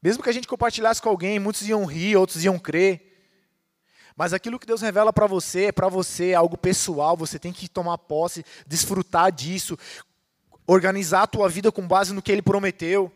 Mesmo 0.00 0.22
que 0.22 0.30
a 0.30 0.32
gente 0.32 0.46
compartilhasse 0.46 1.02
com 1.02 1.08
alguém, 1.08 1.40
muitos 1.40 1.68
iam 1.68 1.84
rir, 1.84 2.16
outros 2.16 2.44
iam 2.44 2.56
crer. 2.60 3.26
Mas 4.14 4.32
aquilo 4.32 4.56
que 4.56 4.68
Deus 4.68 4.80
revela 4.80 5.12
para 5.12 5.26
você, 5.26 5.64
é 5.64 5.72
para 5.72 5.88
você, 5.88 6.28
é 6.28 6.34
algo 6.34 6.56
pessoal, 6.56 7.16
você 7.16 7.40
tem 7.40 7.52
que 7.52 7.68
tomar 7.68 7.98
posse, 7.98 8.44
desfrutar 8.68 9.32
disso, 9.32 9.76
organizar 10.64 11.24
a 11.24 11.26
tua 11.26 11.48
vida 11.48 11.72
com 11.72 11.88
base 11.88 12.14
no 12.14 12.22
que 12.22 12.30
Ele 12.30 12.40
prometeu. 12.40 13.10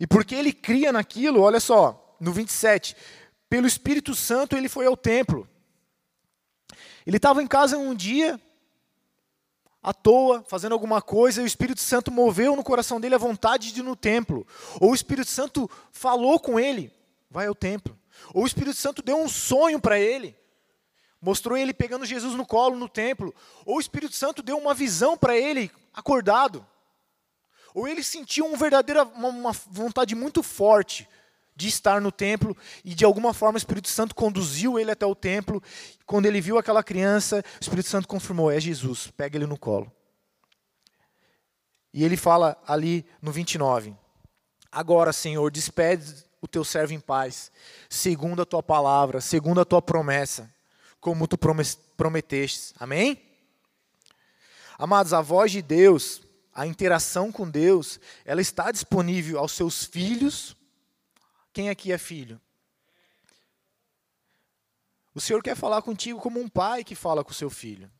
E 0.00 0.06
porque 0.06 0.34
Ele 0.34 0.52
cria 0.52 0.90
naquilo, 0.90 1.42
olha 1.42 1.60
só, 1.60 2.16
no 2.18 2.32
27, 2.32 2.96
pelo 3.52 3.66
Espírito 3.66 4.14
Santo 4.14 4.56
ele 4.56 4.66
foi 4.66 4.86
ao 4.86 4.96
templo. 4.96 5.46
Ele 7.06 7.18
estava 7.18 7.42
em 7.42 7.46
casa 7.46 7.76
um 7.76 7.94
dia, 7.94 8.40
à 9.82 9.92
toa, 9.92 10.42
fazendo 10.48 10.72
alguma 10.72 11.02
coisa, 11.02 11.42
e 11.42 11.44
o 11.44 11.46
Espírito 11.46 11.82
Santo 11.82 12.10
moveu 12.10 12.56
no 12.56 12.64
coração 12.64 12.98
dele 12.98 13.14
a 13.14 13.18
vontade 13.18 13.70
de 13.70 13.80
ir 13.80 13.82
no 13.82 13.94
templo. 13.94 14.46
Ou 14.80 14.92
o 14.92 14.94
Espírito 14.94 15.28
Santo 15.28 15.70
falou 15.90 16.40
com 16.40 16.58
ele, 16.58 16.90
vai 17.30 17.46
ao 17.46 17.54
templo. 17.54 17.94
Ou 18.32 18.44
o 18.44 18.46
Espírito 18.46 18.78
Santo 18.78 19.02
deu 19.02 19.18
um 19.18 19.28
sonho 19.28 19.78
para 19.78 20.00
ele, 20.00 20.34
mostrou 21.20 21.54
ele 21.54 21.74
pegando 21.74 22.06
Jesus 22.06 22.34
no 22.34 22.46
colo 22.46 22.74
no 22.74 22.88
templo. 22.88 23.34
Ou 23.66 23.76
o 23.76 23.80
Espírito 23.80 24.16
Santo 24.16 24.42
deu 24.42 24.56
uma 24.56 24.72
visão 24.72 25.14
para 25.14 25.36
ele, 25.36 25.70
acordado. 25.92 26.66
Ou 27.74 27.86
ele 27.86 28.02
sentiu 28.02 28.46
um 28.46 28.56
verdadeira, 28.56 29.04
uma, 29.04 29.28
uma 29.28 29.52
vontade 29.52 30.14
muito 30.14 30.42
forte 30.42 31.06
de 31.54 31.68
estar 31.68 32.00
no 32.00 32.10
templo 32.10 32.56
e 32.84 32.94
de 32.94 33.04
alguma 33.04 33.34
forma 33.34 33.56
o 33.56 33.58
Espírito 33.58 33.88
Santo 33.88 34.14
conduziu 34.14 34.78
ele 34.78 34.90
até 34.90 35.06
o 35.06 35.14
templo. 35.14 35.62
Quando 36.06 36.26
ele 36.26 36.40
viu 36.40 36.58
aquela 36.58 36.82
criança, 36.82 37.44
o 37.60 37.62
Espírito 37.62 37.88
Santo 37.88 38.08
confirmou: 38.08 38.50
é 38.50 38.58
Jesus, 38.58 39.08
pega 39.16 39.36
ele 39.36 39.46
no 39.46 39.58
colo. 39.58 39.90
E 41.92 42.04
ele 42.04 42.16
fala 42.16 42.60
ali 42.66 43.04
no 43.20 43.30
29: 43.30 43.94
Agora, 44.70 45.12
Senhor, 45.12 45.50
despede 45.50 46.24
o 46.40 46.48
teu 46.48 46.64
servo 46.64 46.92
em 46.92 47.00
paz, 47.00 47.52
segundo 47.88 48.42
a 48.42 48.46
tua 48.46 48.62
palavra, 48.62 49.20
segundo 49.20 49.60
a 49.60 49.64
tua 49.64 49.82
promessa, 49.82 50.52
como 51.00 51.28
tu 51.28 51.38
prometeste. 51.96 52.74
Amém? 52.80 53.20
Amados, 54.78 55.12
a 55.12 55.20
voz 55.20 55.52
de 55.52 55.62
Deus, 55.62 56.22
a 56.52 56.66
interação 56.66 57.30
com 57.30 57.48
Deus, 57.48 58.00
ela 58.24 58.40
está 58.40 58.72
disponível 58.72 59.38
aos 59.38 59.52
seus 59.52 59.84
filhos 59.84 60.56
quem 61.52 61.68
aqui 61.68 61.92
é 61.92 61.98
filho? 61.98 62.40
O 65.14 65.20
Senhor 65.20 65.42
quer 65.42 65.54
falar 65.54 65.82
contigo 65.82 66.18
como 66.20 66.40
um 66.40 66.48
pai 66.48 66.82
que 66.82 66.94
fala 66.94 67.22
com 67.22 67.30
o 67.30 67.34
seu 67.34 67.50
filho. 67.50 67.90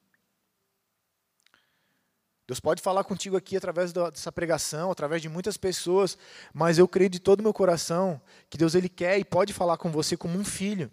Deus 2.46 2.58
pode 2.58 2.82
falar 2.82 3.04
contigo 3.04 3.36
aqui 3.36 3.56
através 3.56 3.92
dessa 3.92 4.32
pregação, 4.32 4.90
através 4.90 5.22
de 5.22 5.28
muitas 5.28 5.56
pessoas, 5.56 6.18
mas 6.52 6.78
eu 6.78 6.88
creio 6.88 7.08
de 7.08 7.20
todo 7.20 7.40
o 7.40 7.42
meu 7.42 7.52
coração 7.52 8.20
que 8.50 8.58
Deus 8.58 8.74
ele 8.74 8.88
quer 8.88 9.18
e 9.18 9.24
pode 9.24 9.52
falar 9.52 9.76
com 9.76 9.90
você 9.90 10.16
como 10.16 10.38
um 10.38 10.44
filho. 10.44 10.90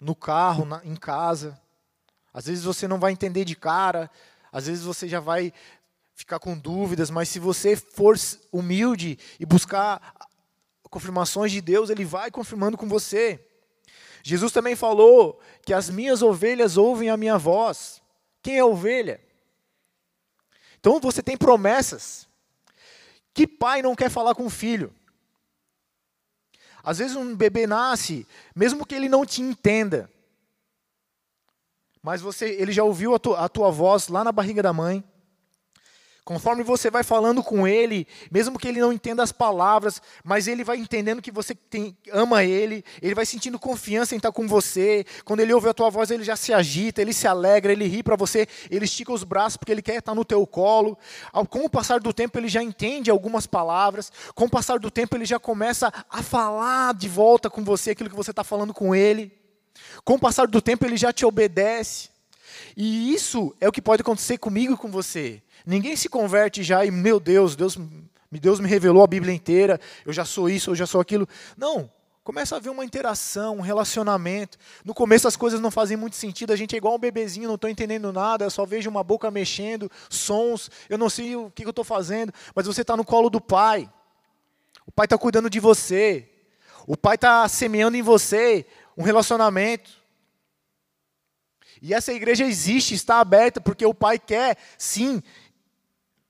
No 0.00 0.14
carro, 0.14 0.64
na, 0.64 0.84
em 0.84 0.96
casa. 0.96 1.60
Às 2.32 2.46
vezes 2.46 2.64
você 2.64 2.88
não 2.88 2.98
vai 2.98 3.12
entender 3.12 3.44
de 3.44 3.54
cara, 3.54 4.10
às 4.50 4.66
vezes 4.66 4.84
você 4.84 5.08
já 5.08 5.20
vai 5.20 5.52
ficar 6.14 6.38
com 6.38 6.58
dúvidas, 6.58 7.10
mas 7.10 7.28
se 7.28 7.38
você 7.38 7.76
for 7.76 8.16
humilde 8.52 9.18
e 9.38 9.46
buscar 9.46 10.14
confirmações 10.94 11.50
de 11.50 11.60
Deus, 11.60 11.90
ele 11.90 12.04
vai 12.04 12.30
confirmando 12.30 12.78
com 12.78 12.88
você. 12.88 13.44
Jesus 14.22 14.52
também 14.52 14.76
falou 14.76 15.40
que 15.66 15.74
as 15.74 15.90
minhas 15.90 16.22
ovelhas 16.22 16.76
ouvem 16.76 17.10
a 17.10 17.16
minha 17.16 17.36
voz. 17.36 18.00
Quem 18.40 18.58
é 18.58 18.64
ovelha? 18.64 19.20
Então 20.78 21.00
você 21.00 21.20
tem 21.20 21.36
promessas. 21.36 22.28
Que 23.34 23.44
pai 23.44 23.82
não 23.82 23.96
quer 23.96 24.08
falar 24.08 24.36
com 24.36 24.46
o 24.46 24.50
filho? 24.50 24.94
Às 26.80 26.98
vezes 26.98 27.16
um 27.16 27.34
bebê 27.34 27.66
nasce, 27.66 28.24
mesmo 28.54 28.86
que 28.86 28.94
ele 28.94 29.08
não 29.08 29.26
te 29.26 29.42
entenda, 29.42 30.08
mas 32.00 32.20
você, 32.20 32.50
ele 32.50 32.70
já 32.70 32.84
ouviu 32.84 33.14
a, 33.14 33.18
tu, 33.18 33.34
a 33.34 33.48
tua 33.48 33.70
voz 33.70 34.06
lá 34.08 34.22
na 34.22 34.30
barriga 34.30 34.62
da 34.62 34.72
mãe. 34.72 35.02
Conforme 36.24 36.62
você 36.62 36.90
vai 36.90 37.02
falando 37.02 37.42
com 37.42 37.68
ele, 37.68 38.06
mesmo 38.30 38.58
que 38.58 38.66
ele 38.66 38.80
não 38.80 38.90
entenda 38.90 39.22
as 39.22 39.30
palavras, 39.30 40.00
mas 40.24 40.48
ele 40.48 40.64
vai 40.64 40.78
entendendo 40.78 41.20
que 41.20 41.30
você 41.30 41.54
tem, 41.54 41.94
ama 42.10 42.42
ele, 42.42 42.82
ele 43.02 43.14
vai 43.14 43.26
sentindo 43.26 43.58
confiança 43.58 44.14
em 44.14 44.16
estar 44.16 44.32
com 44.32 44.48
você. 44.48 45.04
Quando 45.22 45.40
ele 45.40 45.52
ouve 45.52 45.68
a 45.68 45.74
tua 45.74 45.90
voz, 45.90 46.10
ele 46.10 46.24
já 46.24 46.34
se 46.34 46.50
agita, 46.50 47.02
ele 47.02 47.12
se 47.12 47.26
alegra, 47.26 47.72
ele 47.72 47.86
ri 47.86 48.02
para 48.02 48.16
você, 48.16 48.48
ele 48.70 48.86
estica 48.86 49.12
os 49.12 49.22
braços 49.22 49.58
porque 49.58 49.70
ele 49.70 49.82
quer 49.82 49.98
estar 49.98 50.14
no 50.14 50.24
teu 50.24 50.46
colo. 50.46 50.96
Com 51.50 51.66
o 51.66 51.68
passar 51.68 52.00
do 52.00 52.10
tempo, 52.10 52.38
ele 52.38 52.48
já 52.48 52.62
entende 52.62 53.10
algumas 53.10 53.46
palavras. 53.46 54.10
Com 54.34 54.46
o 54.46 54.50
passar 54.50 54.78
do 54.78 54.90
tempo, 54.90 55.14
ele 55.14 55.26
já 55.26 55.38
começa 55.38 55.92
a 56.08 56.22
falar 56.22 56.94
de 56.94 57.06
volta 57.06 57.50
com 57.50 57.62
você 57.62 57.90
aquilo 57.90 58.08
que 58.08 58.16
você 58.16 58.30
está 58.30 58.42
falando 58.42 58.72
com 58.72 58.94
ele. 58.94 59.30
Com 60.02 60.14
o 60.14 60.18
passar 60.18 60.48
do 60.48 60.62
tempo, 60.62 60.86
ele 60.86 60.96
já 60.96 61.12
te 61.12 61.26
obedece. 61.26 62.08
E 62.74 63.12
isso 63.12 63.54
é 63.60 63.68
o 63.68 63.72
que 63.72 63.82
pode 63.82 64.00
acontecer 64.00 64.38
comigo 64.38 64.72
e 64.72 64.76
com 64.76 64.90
você. 64.90 65.42
Ninguém 65.64 65.96
se 65.96 66.08
converte 66.08 66.62
já 66.62 66.84
e, 66.84 66.90
meu 66.90 67.18
Deus, 67.18 67.56
Deus, 67.56 67.78
Deus 68.30 68.60
me 68.60 68.68
revelou 68.68 69.02
a 69.02 69.06
Bíblia 69.06 69.32
inteira, 69.32 69.80
eu 70.04 70.12
já 70.12 70.24
sou 70.24 70.48
isso, 70.48 70.70
eu 70.70 70.74
já 70.74 70.86
sou 70.86 71.00
aquilo. 71.00 71.26
Não, 71.56 71.90
começa 72.22 72.54
a 72.54 72.58
haver 72.58 72.70
uma 72.70 72.84
interação, 72.84 73.56
um 73.58 73.60
relacionamento. 73.60 74.58
No 74.84 74.92
começo 74.92 75.26
as 75.26 75.36
coisas 75.36 75.60
não 75.60 75.70
fazem 75.70 75.96
muito 75.96 76.16
sentido, 76.16 76.52
a 76.52 76.56
gente 76.56 76.74
é 76.74 76.78
igual 76.78 76.94
um 76.94 76.98
bebezinho, 76.98 77.48
não 77.48 77.54
estou 77.54 77.70
entendendo 77.70 78.12
nada, 78.12 78.44
eu 78.44 78.50
só 78.50 78.66
vejo 78.66 78.90
uma 78.90 79.02
boca 79.02 79.30
mexendo, 79.30 79.90
sons, 80.10 80.70
eu 80.88 80.98
não 80.98 81.08
sei 81.08 81.36
o 81.36 81.50
que 81.50 81.64
eu 81.64 81.70
estou 81.70 81.84
fazendo, 81.84 82.32
mas 82.54 82.66
você 82.66 82.82
está 82.82 82.96
no 82.96 83.04
colo 83.04 83.30
do 83.30 83.40
Pai. 83.40 83.90
O 84.86 84.92
Pai 84.92 85.06
está 85.06 85.16
cuidando 85.16 85.48
de 85.48 85.60
você. 85.60 86.28
O 86.86 86.96
Pai 86.96 87.14
está 87.14 87.48
semeando 87.48 87.96
em 87.96 88.02
você 88.02 88.66
um 88.96 89.02
relacionamento. 89.02 89.90
E 91.80 91.92
essa 91.92 92.12
igreja 92.12 92.44
existe, 92.44 92.94
está 92.94 93.20
aberta, 93.20 93.60
porque 93.60 93.84
o 93.84 93.92
Pai 93.92 94.18
quer, 94.18 94.56
sim, 94.78 95.22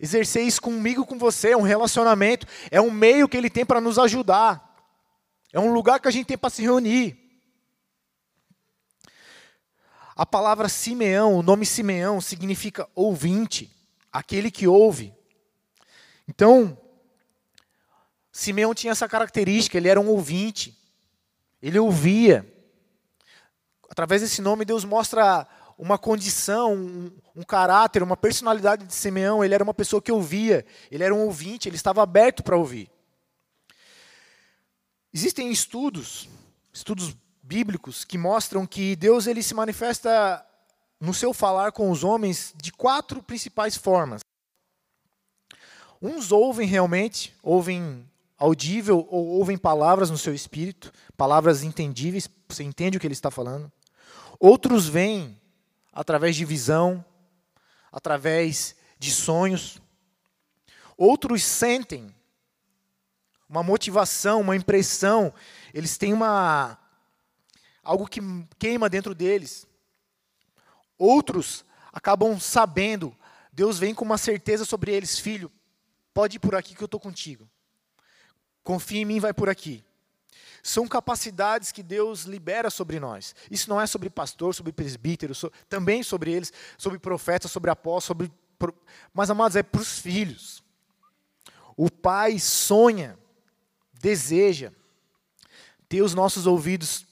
exercer 0.05 0.43
isso 0.43 0.61
comigo, 0.61 1.07
com 1.07 1.19
você, 1.19 1.53
é 1.53 1.57
um 1.57 1.63
relacionamento, 1.63 2.47
é 2.71 2.81
um 2.81 2.91
meio 2.91 3.27
que 3.27 3.37
Ele 3.37 3.49
tem 3.49 3.65
para 3.65 3.81
nos 3.81 3.99
ajudar, 3.99 4.77
é 5.53 5.59
um 5.59 5.73
lugar 5.73 5.99
que 5.99 6.07
a 6.07 6.11
gente 6.11 6.27
tem 6.27 6.37
para 6.37 6.51
se 6.51 6.63
reunir. 6.63 7.19
A 10.15 10.27
palavra 10.27 10.69
Simeão, 10.69 11.35
o 11.35 11.43
nome 11.43 11.65
Simeão, 11.65 12.21
significa 12.21 12.89
ouvinte, 12.95 13.75
aquele 14.13 14.51
que 14.51 14.67
ouve. 14.69 15.13
Então, 16.29 16.79
Simeão 18.31 18.75
tinha 18.75 18.93
essa 18.93 19.09
característica, 19.09 19.79
ele 19.79 19.89
era 19.89 20.01
um 20.01 20.09
ouvinte, 20.09 20.79
ele 21.63 21.79
ouvia. 21.79 22.47
Através 23.89 24.21
desse 24.21 24.43
nome, 24.43 24.65
Deus 24.65 24.85
mostra 24.85 25.49
uma 25.79 25.99
condição, 25.99 26.75
um, 26.75 27.13
um, 27.37 27.43
caráter, 27.43 28.03
uma 28.03 28.17
personalidade 28.17 28.87
de 28.87 28.95
Simeão. 28.95 29.45
Ele 29.45 29.55
era 29.55 29.65
uma 29.65 29.75
pessoa 29.75 30.01
que 30.01 30.13
ouvia, 30.13 30.65
ele 30.91 31.05
era 31.05 31.15
um 31.15 31.25
ouvinte, 31.25 31.69
ele 31.69 31.77
estava 31.77 32.03
aberto 32.03 32.43
para 32.43 32.57
ouvir. 32.57 32.91
Existem 35.13 35.51
estudos, 35.51 36.29
estudos 36.73 37.17
bíblicos, 37.43 38.05
que 38.05 38.19
mostram 38.19 38.67
que 38.67 38.97
Deus 38.97 39.27
ele 39.27 39.43
se 39.43 39.55
manifesta 39.55 40.45
no 41.01 41.13
seu 41.13 41.33
falar 41.33 41.73
com 41.73 41.91
os 41.91 42.03
homens 42.03 42.55
de 42.57 42.73
quatro 42.73 43.23
principais 43.23 43.77
formas. 43.77 44.23
Uns 46.01 46.33
ouvem 46.33 46.67
realmente, 46.67 47.35
ouvem 47.43 48.09
audível 48.37 49.07
ou 49.11 49.27
ouvem 49.27 49.57
palavras 49.57 50.11
no 50.11 50.19
seu 50.19 50.35
espírito, 50.35 50.93
palavras 51.17 51.63
entendíveis, 51.63 52.29
você 52.49 52.63
entende 52.63 52.97
o 52.97 53.01
que 53.01 53.07
ele 53.07 53.15
está 53.15 53.31
falando. 53.31 53.71
Outros 54.39 54.89
veem 54.89 55.41
através 55.95 56.35
de 56.35 56.45
visão, 56.45 57.05
através 57.93 58.75
de 58.99 59.13
sonhos. 59.13 59.81
Outros 60.97 61.45
sentem 61.45 62.15
uma 63.49 63.63
motivação, 63.63 64.41
uma 64.41 64.57
impressão, 64.57 65.33
eles 65.73 65.97
têm 65.97 66.13
uma 66.13 66.79
algo 67.83 68.07
que 68.07 68.21
queima 68.59 68.89
dentro 68.89 69.15
deles. 69.15 69.67
Outros 70.99 71.65
acabam 71.93 72.41
sabendo, 72.41 73.17
Deus 73.53 73.79
vem 73.79 73.95
com 73.95 74.05
uma 74.05 74.19
certeza 74.19 74.65
sobre 74.65 74.93
eles, 74.93 75.19
filho, 75.19 75.53
pode 76.13 76.37
ir 76.37 76.41
por 76.41 76.55
aqui 76.55 76.75
que 76.75 76.83
eu 76.83 76.87
estou 76.87 76.99
contigo. 76.99 77.49
Confia 78.65 79.03
em 79.03 79.05
mim, 79.05 79.21
vai 79.21 79.33
por 79.33 79.49
aqui. 79.49 79.85
São 80.63 80.89
capacidades 80.89 81.71
que 81.71 81.83
Deus 81.83 82.23
libera 82.23 82.71
sobre 82.71 82.99
nós. 82.99 83.35
Isso 83.51 83.69
não 83.69 83.81
é 83.81 83.87
sobre 83.87 84.09
pastor, 84.09 84.55
sobre 84.55 84.73
presbítero, 84.73 85.35
so, 85.35 85.53
também 85.69 86.03
sobre 86.03 86.33
eles, 86.33 86.53
sobre 86.79 86.99
profetas, 86.99 87.51
sobre 87.51 87.71
apóstolos, 87.71 88.05
sobre. 88.05 88.33
Mas, 89.13 89.31
amados, 89.31 89.57
é 89.57 89.63
para 89.63 89.81
os 89.81 89.99
filhos. 89.99 90.63
O 91.77 91.91
pai 91.91 92.39
sonha, 92.39 93.19
deseja 94.01 94.71
ter 95.89 96.03
os 96.03 96.15
nossos 96.15 96.47
ouvidos, 96.47 97.07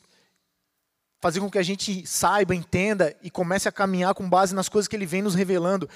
fazer 1.21 1.41
com 1.41 1.51
que 1.51 1.59
a 1.59 1.63
gente 1.63 2.07
saiba, 2.07 2.55
entenda 2.55 3.17
e 3.23 3.31
comece 3.31 3.69
a 3.69 3.73
caminhar 3.73 4.15
com 4.15 4.29
base 4.29 4.55
nas 4.55 4.69
coisas 4.69 4.89
que 4.89 4.97
ele 4.97 5.07
vem 5.07 5.23
nos 5.23 5.35
revelando. 5.35 5.89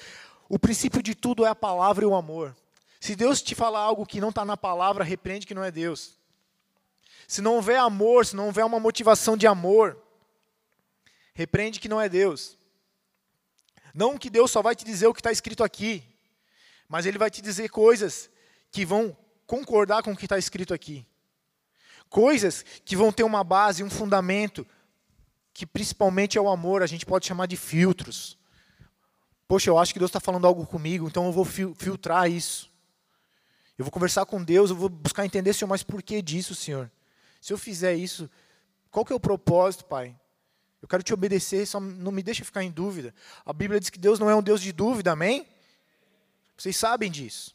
O 0.48 0.58
princípio 0.58 1.02
de 1.02 1.14
tudo 1.14 1.44
é 1.44 1.48
a 1.48 1.54
palavra 1.54 2.04
e 2.04 2.06
o 2.06 2.14
amor. 2.14 2.54
Se 3.00 3.14
Deus 3.14 3.42
te 3.42 3.54
falar 3.54 3.80
algo 3.80 4.06
que 4.06 4.20
não 4.20 4.30
está 4.30 4.44
na 4.44 4.56
palavra, 4.56 5.04
repreende 5.04 5.46
que 5.46 5.54
não 5.54 5.64
é 5.64 5.70
Deus. 5.70 6.16
Se 7.26 7.40
não 7.42 7.54
houver 7.56 7.78
amor, 7.78 8.24
se 8.24 8.36
não 8.36 8.46
houver 8.46 8.64
uma 8.64 8.78
motivação 8.78 9.36
de 9.36 9.46
amor, 9.46 10.00
repreende 11.34 11.80
que 11.80 11.88
não 11.88 12.00
é 12.00 12.08
Deus. 12.08 12.56
Não 13.92 14.18
que 14.18 14.30
Deus 14.30 14.50
só 14.50 14.62
vai 14.62 14.76
te 14.76 14.84
dizer 14.84 15.06
o 15.06 15.14
que 15.14 15.20
está 15.20 15.32
escrito 15.32 15.64
aqui, 15.64 16.04
mas 16.88 17.06
Ele 17.06 17.18
vai 17.18 17.30
te 17.30 17.40
dizer 17.40 17.68
coisas 17.70 18.30
que 18.70 18.84
vão 18.84 19.16
concordar 19.46 20.02
com 20.02 20.12
o 20.12 20.16
que 20.16 20.26
está 20.26 20.38
escrito 20.38 20.74
aqui. 20.74 21.06
Coisas 22.08 22.64
que 22.84 22.94
vão 22.94 23.10
ter 23.10 23.24
uma 23.24 23.42
base, 23.42 23.82
um 23.82 23.90
fundamento, 23.90 24.66
que 25.52 25.66
principalmente 25.66 26.36
é 26.36 26.40
o 26.40 26.48
amor, 26.48 26.82
a 26.82 26.86
gente 26.86 27.06
pode 27.06 27.26
chamar 27.26 27.46
de 27.46 27.56
filtros. 27.56 28.38
Poxa, 29.48 29.70
eu 29.70 29.78
acho 29.78 29.92
que 29.92 29.98
Deus 29.98 30.10
está 30.10 30.20
falando 30.20 30.46
algo 30.46 30.66
comigo, 30.66 31.06
então 31.06 31.26
eu 31.26 31.32
vou 31.32 31.44
filtrar 31.44 32.30
isso. 32.30 32.70
Eu 33.78 33.84
vou 33.84 33.92
conversar 33.92 34.26
com 34.26 34.42
Deus, 34.42 34.70
eu 34.70 34.76
vou 34.76 34.88
buscar 34.88 35.24
entender, 35.24 35.52
Senhor, 35.52 35.68
mas 35.68 35.82
por 35.82 36.02
que 36.02 36.20
disso, 36.20 36.54
Senhor? 36.54 36.90
Se 37.46 37.52
eu 37.52 37.58
fizer 37.58 37.94
isso, 37.94 38.28
qual 38.90 39.04
que 39.04 39.12
é 39.12 39.14
o 39.14 39.20
propósito, 39.20 39.84
Pai? 39.84 40.18
Eu 40.82 40.88
quero 40.88 41.04
te 41.04 41.14
obedecer, 41.14 41.64
só 41.64 41.78
não 41.78 42.10
me 42.10 42.20
deixa 42.20 42.44
ficar 42.44 42.64
em 42.64 42.72
dúvida. 42.72 43.14
A 43.44 43.52
Bíblia 43.52 43.78
diz 43.78 43.88
que 43.88 44.00
Deus 44.00 44.18
não 44.18 44.28
é 44.28 44.34
um 44.34 44.42
Deus 44.42 44.60
de 44.60 44.72
dúvida, 44.72 45.12
amém? 45.12 45.46
Vocês 46.58 46.76
sabem 46.76 47.08
disso. 47.08 47.54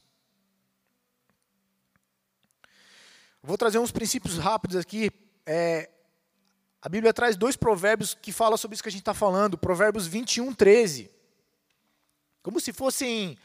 Vou 3.43 3.57
trazer 3.57 3.79
uns 3.79 3.91
princípios 3.91 4.37
rápidos 4.37 4.77
aqui. 4.77 5.11
É, 5.45 5.89
a 6.81 6.87
Bíblia 6.87 7.13
traz 7.13 7.35
dois 7.35 7.57
provérbios 7.57 8.13
que 8.13 8.31
falam 8.31 8.55
sobre 8.55 8.75
isso 8.75 8.83
que 8.83 8.87
a 8.87 8.93
gente 8.93 9.01
está 9.01 9.13
falando. 9.13 9.57
Provérbios 9.57 10.07
21, 10.07 10.53
13. 10.53 11.11
Como 12.41 12.61
se 12.61 12.71
fossem, 12.71 13.37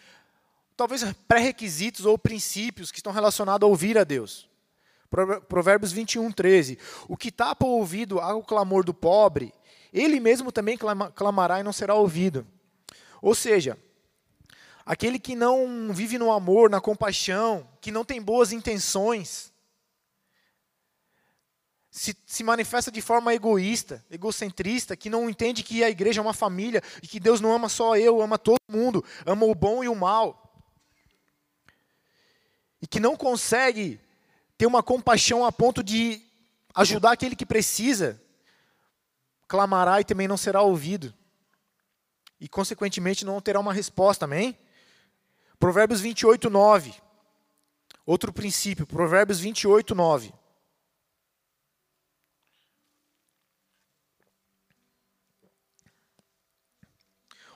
talvez, 0.77 1.03
pré-requisitos 1.27 2.07
ou 2.07 2.17
princípios 2.17 2.93
que 2.93 3.01
estão 3.01 3.13
relacionados 3.13 3.67
a 3.67 3.69
ouvir 3.69 3.99
a 3.99 4.05
Deus. 4.05 4.49
Provérbios 5.49 5.93
21, 5.93 6.31
13. 6.33 6.79
O 7.09 7.17
que 7.17 7.31
tapa 7.31 7.67
o 7.67 7.79
ouvido 7.79 8.19
ao 8.21 8.43
clamor 8.43 8.85
do 8.85 8.95
pobre, 8.95 9.53
ele 9.93 10.21
mesmo 10.21 10.51
também 10.53 10.79
clamará 11.15 11.61
e 11.61 11.63
não 11.63 11.73
será 11.73 11.95
ouvido. 11.95 12.47
Ou 13.23 13.35
seja, 13.35 13.79
aquele 14.85 15.19
que 15.19 15.35
não 15.35 15.93
vive 15.93 16.19
no 16.19 16.31
amor, 16.31 16.71
na 16.71 16.81
compaixão, 16.81 17.69
que 17.81 17.91
não 17.91 18.05
tem 18.05 18.21
boas 18.21 18.53
intenções, 18.53 19.53
se, 21.91 22.15
se, 22.27 22.45
manifesta 22.45 22.93
de 22.93 23.01
forma 23.01 23.33
egoísta, 23.33 24.05
egocentrista, 24.11 24.95
que 24.95 25.09
não 25.09 25.31
entende 25.31 25.63
que 25.63 25.83
a 25.83 25.89
igreja 25.89 26.21
é 26.21 26.23
uma 26.23 26.35
família 26.35 26.83
e 27.03 27.09
que 27.09 27.19
Deus 27.19 27.41
não 27.41 27.55
ama 27.55 27.71
só 27.71 27.97
eu, 27.97 28.21
ama 28.21 28.37
todo 28.37 28.61
mundo, 28.69 29.03
ama 29.25 29.47
o 29.47 29.55
bom 29.55 29.83
e 29.83 29.89
o 29.89 29.95
mal. 29.95 30.43
E 32.83 32.87
que 32.87 33.01
não 33.01 33.17
consegue 33.17 33.99
ter 34.57 34.67
uma 34.67 34.83
compaixão 34.83 35.45
a 35.45 35.53
ponto 35.53 35.83
de 35.83 36.23
ajudar 36.75 37.13
aquele 37.13 37.37
que 37.37 37.47
precisa, 37.47 38.21
clamará 39.47 40.01
e 40.01 40.05
também 40.05 40.29
não 40.29 40.37
será 40.37 40.63
ouvido. 40.63 41.13
E, 42.41 42.49
consequentemente, 42.49 43.25
não 43.25 43.41
terá 43.41 43.59
uma 43.61 43.73
resposta, 43.73 44.25
amém? 44.25 44.59
Provérbios 45.59 46.01
28, 46.01 46.51
9. 46.51 46.95
Outro 48.05 48.33
princípio, 48.33 48.87
Provérbios 48.87 49.41
28, 49.41 49.95
9. 49.95 50.33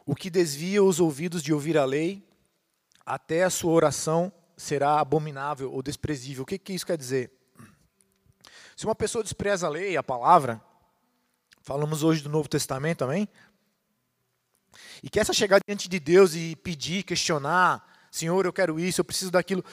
O 0.05 0.17
que 0.17 0.29
desvia 0.29 0.83
os 0.83 0.99
ouvidos 0.99 1.43
de 1.43 1.53
ouvir 1.53 1.79
a 1.79 1.85
lei, 1.85 2.27
até 3.05 3.45
a 3.45 3.51
sua 3.51 3.73
oração 3.73 4.33
será 4.61 5.01
abominável 5.01 5.73
ou 5.73 5.83
desprezível. 5.83 6.43
O 6.43 6.47
que, 6.47 6.59
que 6.59 6.73
isso 6.73 6.87
quer 6.87 6.99
dizer? 6.99 7.33
Se 8.77 8.85
uma 8.85 8.95
pessoa 8.95 9.25
despreza 9.25 9.67
a 9.67 9.71
lei, 9.71 9.97
a 9.97 10.03
palavra, 10.03 10.61
falamos 11.63 12.03
hoje 12.03 12.23
do 12.23 12.29
Novo 12.29 12.49
Testamento 12.49 12.99
também, 12.99 13.29
e 15.03 15.09
quer 15.09 15.21
essa 15.21 15.33
chegar 15.33 15.61
diante 15.67 15.89
de 15.89 15.99
Deus 15.99 16.35
e 16.35 16.55
pedir, 16.57 17.03
questionar, 17.03 17.87
Senhor, 18.11 18.45
eu 18.45 18.53
quero 18.53 18.79
isso, 18.79 19.01
eu 19.01 19.05
preciso 19.05 19.31
daquilo. 19.31 19.65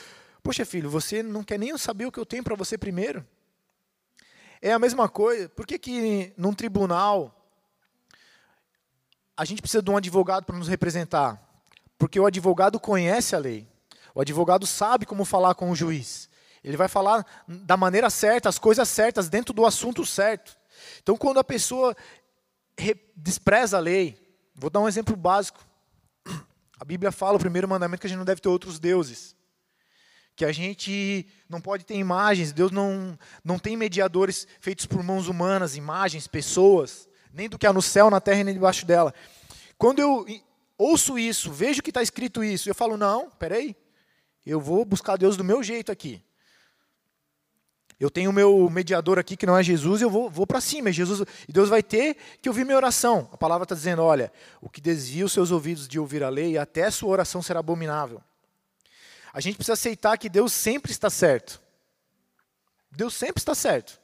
Poxa, 0.42 0.66
filho, 0.66 0.90
você 0.90 1.22
não 1.22 1.44
quer 1.44 1.60
nem 1.60 1.78
saber 1.78 2.06
o 2.06 2.12
que 2.12 2.20
eu 2.20 2.26
tenho 2.26 2.44
para 2.44 2.56
você 2.56 2.78
primeiro? 2.78 3.26
É 4.62 4.72
a 4.72 4.80
mesma 4.80 5.10
coisa. 5.10 5.50
Por 5.50 5.68
que, 5.68 5.78
que 5.78 6.34
num 6.38 6.54
tribunal 6.54 7.34
a 9.36 9.44
gente 9.44 9.62
precisa 9.62 9.84
de 9.84 9.92
um 9.92 9.98
advogado 9.98 10.46
para 10.46 10.58
nos 10.58 10.68
representar? 10.68 11.44
Porque 11.98 12.20
o 12.20 12.26
advogado 12.26 12.80
conhece 12.80 13.36
a 13.36 13.40
lei. 13.40 13.68
O 14.18 14.22
advogado 14.22 14.66
sabe 14.66 15.06
como 15.06 15.24
falar 15.24 15.54
com 15.54 15.70
o 15.70 15.76
juiz. 15.76 16.28
Ele 16.64 16.76
vai 16.76 16.88
falar 16.88 17.24
da 17.48 17.78
maneira 17.78 18.10
certa, 18.10 18.50
as 18.50 18.58
coisas 18.58 18.90
certas, 18.90 19.30
dentro 19.30 19.54
do 19.54 19.64
assunto 19.64 20.04
certo. 20.08 20.58
Então, 21.04 21.16
quando 21.16 21.38
a 21.38 21.44
pessoa 21.44 21.96
despreza 23.16 23.78
a 23.78 23.80
lei, 23.80 24.18
vou 24.56 24.72
dar 24.72 24.80
um 24.80 24.88
exemplo 24.88 25.16
básico. 25.16 25.64
A 26.80 26.84
Bíblia 26.84 27.12
fala, 27.12 27.38
o 27.38 27.40
primeiro 27.40 27.68
mandamento, 27.68 28.02
que 28.02 28.08
a 28.08 28.10
gente 28.10 28.18
não 28.18 28.26
deve 28.26 28.42
ter 28.42 28.50
outros 28.50 28.80
deuses. 28.80 29.36
Que 30.36 30.46
a 30.46 30.52
gente 30.52 31.28
não 31.48 31.62
pode 31.62 31.86
ter 31.86 31.94
imagens, 31.94 32.52
Deus 32.52 32.72
não, 32.72 33.20
não 33.44 33.60
tem 33.60 33.78
mediadores 33.78 34.48
feitos 34.60 34.88
por 34.88 35.04
mãos 35.04 35.28
humanas, 35.28 35.76
imagens, 35.76 36.26
pessoas, 36.26 37.08
nem 37.32 37.48
do 37.48 37.60
que 37.60 37.68
há 37.68 37.72
no 37.72 37.84
céu, 37.84 38.10
na 38.10 38.20
terra 38.20 38.40
e 38.40 38.46
nem 38.46 38.56
debaixo 38.56 38.84
dela. 38.84 39.14
Quando 39.78 40.00
eu 40.00 40.26
ouço 40.76 41.20
isso, 41.20 41.52
vejo 41.52 41.84
que 41.84 41.92
está 41.92 42.02
escrito 42.02 42.44
isso, 42.44 42.68
eu 42.68 42.74
falo, 42.74 42.98
não, 42.98 43.30
peraí, 43.30 43.76
eu 44.50 44.60
vou 44.60 44.86
buscar 44.86 45.18
Deus 45.18 45.36
do 45.36 45.44
meu 45.44 45.62
jeito 45.62 45.92
aqui. 45.92 46.24
Eu 48.00 48.12
tenho 48.12 48.30
o 48.30 48.34
meu 48.34 48.70
mediador 48.70 49.18
aqui, 49.18 49.36
que 49.36 49.46
não 49.46 49.58
é 49.58 49.64
Jesus, 49.64 50.02
eu 50.02 50.10
vou, 50.10 50.30
vou 50.30 50.46
para 50.46 50.62
cima. 50.62 50.90
É 50.90 50.92
Jesus, 50.92 51.28
e 51.48 51.52
Deus 51.52 51.68
vai 51.68 51.82
ter 51.82 52.16
que 52.42 52.48
ouvir 52.48 52.64
minha 52.64 52.78
oração. 52.78 53.28
A 53.32 53.38
palavra 53.38 53.64
está 53.64 53.74
dizendo: 53.74 54.04
olha, 54.04 54.32
o 54.62 54.70
que 54.70 54.80
desvia 54.80 55.26
os 55.26 55.34
seus 55.34 55.50
ouvidos 55.50 55.88
de 55.88 56.00
ouvir 56.00 56.24
a 56.24 56.30
lei, 56.30 56.58
até 56.58 56.92
sua 56.92 57.10
oração 57.10 57.42
será 57.42 57.60
abominável. 57.60 58.22
A 59.34 59.40
gente 59.40 59.56
precisa 59.56 59.74
aceitar 59.74 60.18
que 60.18 60.30
Deus 60.30 60.54
sempre 60.54 60.92
está 60.92 61.10
certo. 61.10 61.60
Deus 62.92 63.16
sempre 63.16 63.40
está 63.40 63.56
certo. 63.56 64.00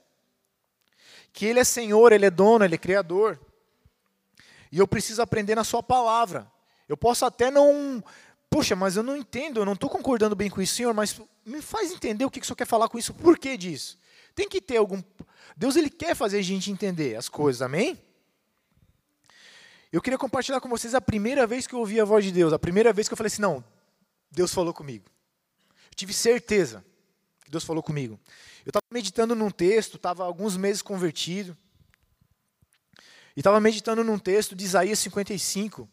Que 1.31 1.45
Ele 1.45 1.59
é 1.59 1.63
Senhor, 1.63 2.11
Ele 2.11 2.25
é 2.25 2.31
dono, 2.31 2.65
Ele 2.65 2.75
é 2.75 2.79
Criador. 2.79 3.39
E 4.71 4.79
eu 4.79 4.87
preciso 4.87 5.21
aprender 5.21 5.55
na 5.55 5.63
Sua 5.63 5.83
palavra. 5.83 6.51
Eu 6.89 6.97
posso 6.97 7.25
até 7.25 7.49
não 7.49 8.03
Poxa, 8.53 8.75
mas 8.75 8.95
eu 8.95 9.01
não 9.01 9.17
entendo, 9.17 9.59
eu 9.59 9.65
não 9.65 9.73
estou 9.73 9.89
concordando 9.89 10.35
bem 10.35 10.47
com 10.47 10.61
isso, 10.61 10.75
Senhor, 10.75 10.93
mas 10.93 11.19
me 11.43 11.59
faz 11.59 11.91
entender 11.91 12.23
o 12.23 12.29
que 12.29 12.39
o 12.39 12.45
Senhor 12.45 12.55
quer 12.55 12.67
falar 12.67 12.87
com 12.87 12.99
isso, 12.99 13.11
por 13.11 13.35
que 13.35 13.57
disso? 13.57 13.97
Tem 14.35 14.47
que 14.47 14.61
ter 14.61 14.77
algum. 14.77 15.01
Deus 15.57 15.75
ele 15.75 15.89
quer 15.89 16.15
fazer 16.15 16.37
a 16.37 16.41
gente 16.43 16.69
entender 16.69 17.15
as 17.15 17.27
coisas, 17.27 17.63
amém? 17.63 17.99
Eu 19.91 19.99
queria 20.03 20.19
compartilhar 20.19 20.61
com 20.61 20.69
vocês 20.69 20.93
a 20.93 21.01
primeira 21.01 21.47
vez 21.47 21.65
que 21.65 21.73
eu 21.73 21.79
ouvi 21.79 21.99
a 21.99 22.05
voz 22.05 22.23
de 22.23 22.31
Deus, 22.31 22.53
a 22.53 22.59
primeira 22.59 22.93
vez 22.93 23.07
que 23.07 23.13
eu 23.13 23.17
falei 23.17 23.29
assim: 23.29 23.41
não, 23.41 23.65
Deus 24.29 24.53
falou 24.53 24.71
comigo. 24.71 25.09
Eu 25.89 25.95
tive 25.95 26.13
certeza 26.13 26.85
que 27.43 27.49
Deus 27.49 27.63
falou 27.63 27.81
comigo. 27.81 28.19
Eu 28.63 28.69
estava 28.69 28.85
meditando 28.91 29.33
num 29.33 29.49
texto, 29.49 29.97
estava 29.97 30.23
alguns 30.23 30.55
meses 30.57 30.83
convertido, 30.83 31.57
e 33.35 33.39
estava 33.39 33.59
meditando 33.59 34.03
num 34.03 34.19
texto 34.19 34.55
de 34.55 34.63
Isaías 34.63 34.99
55. 34.99 35.89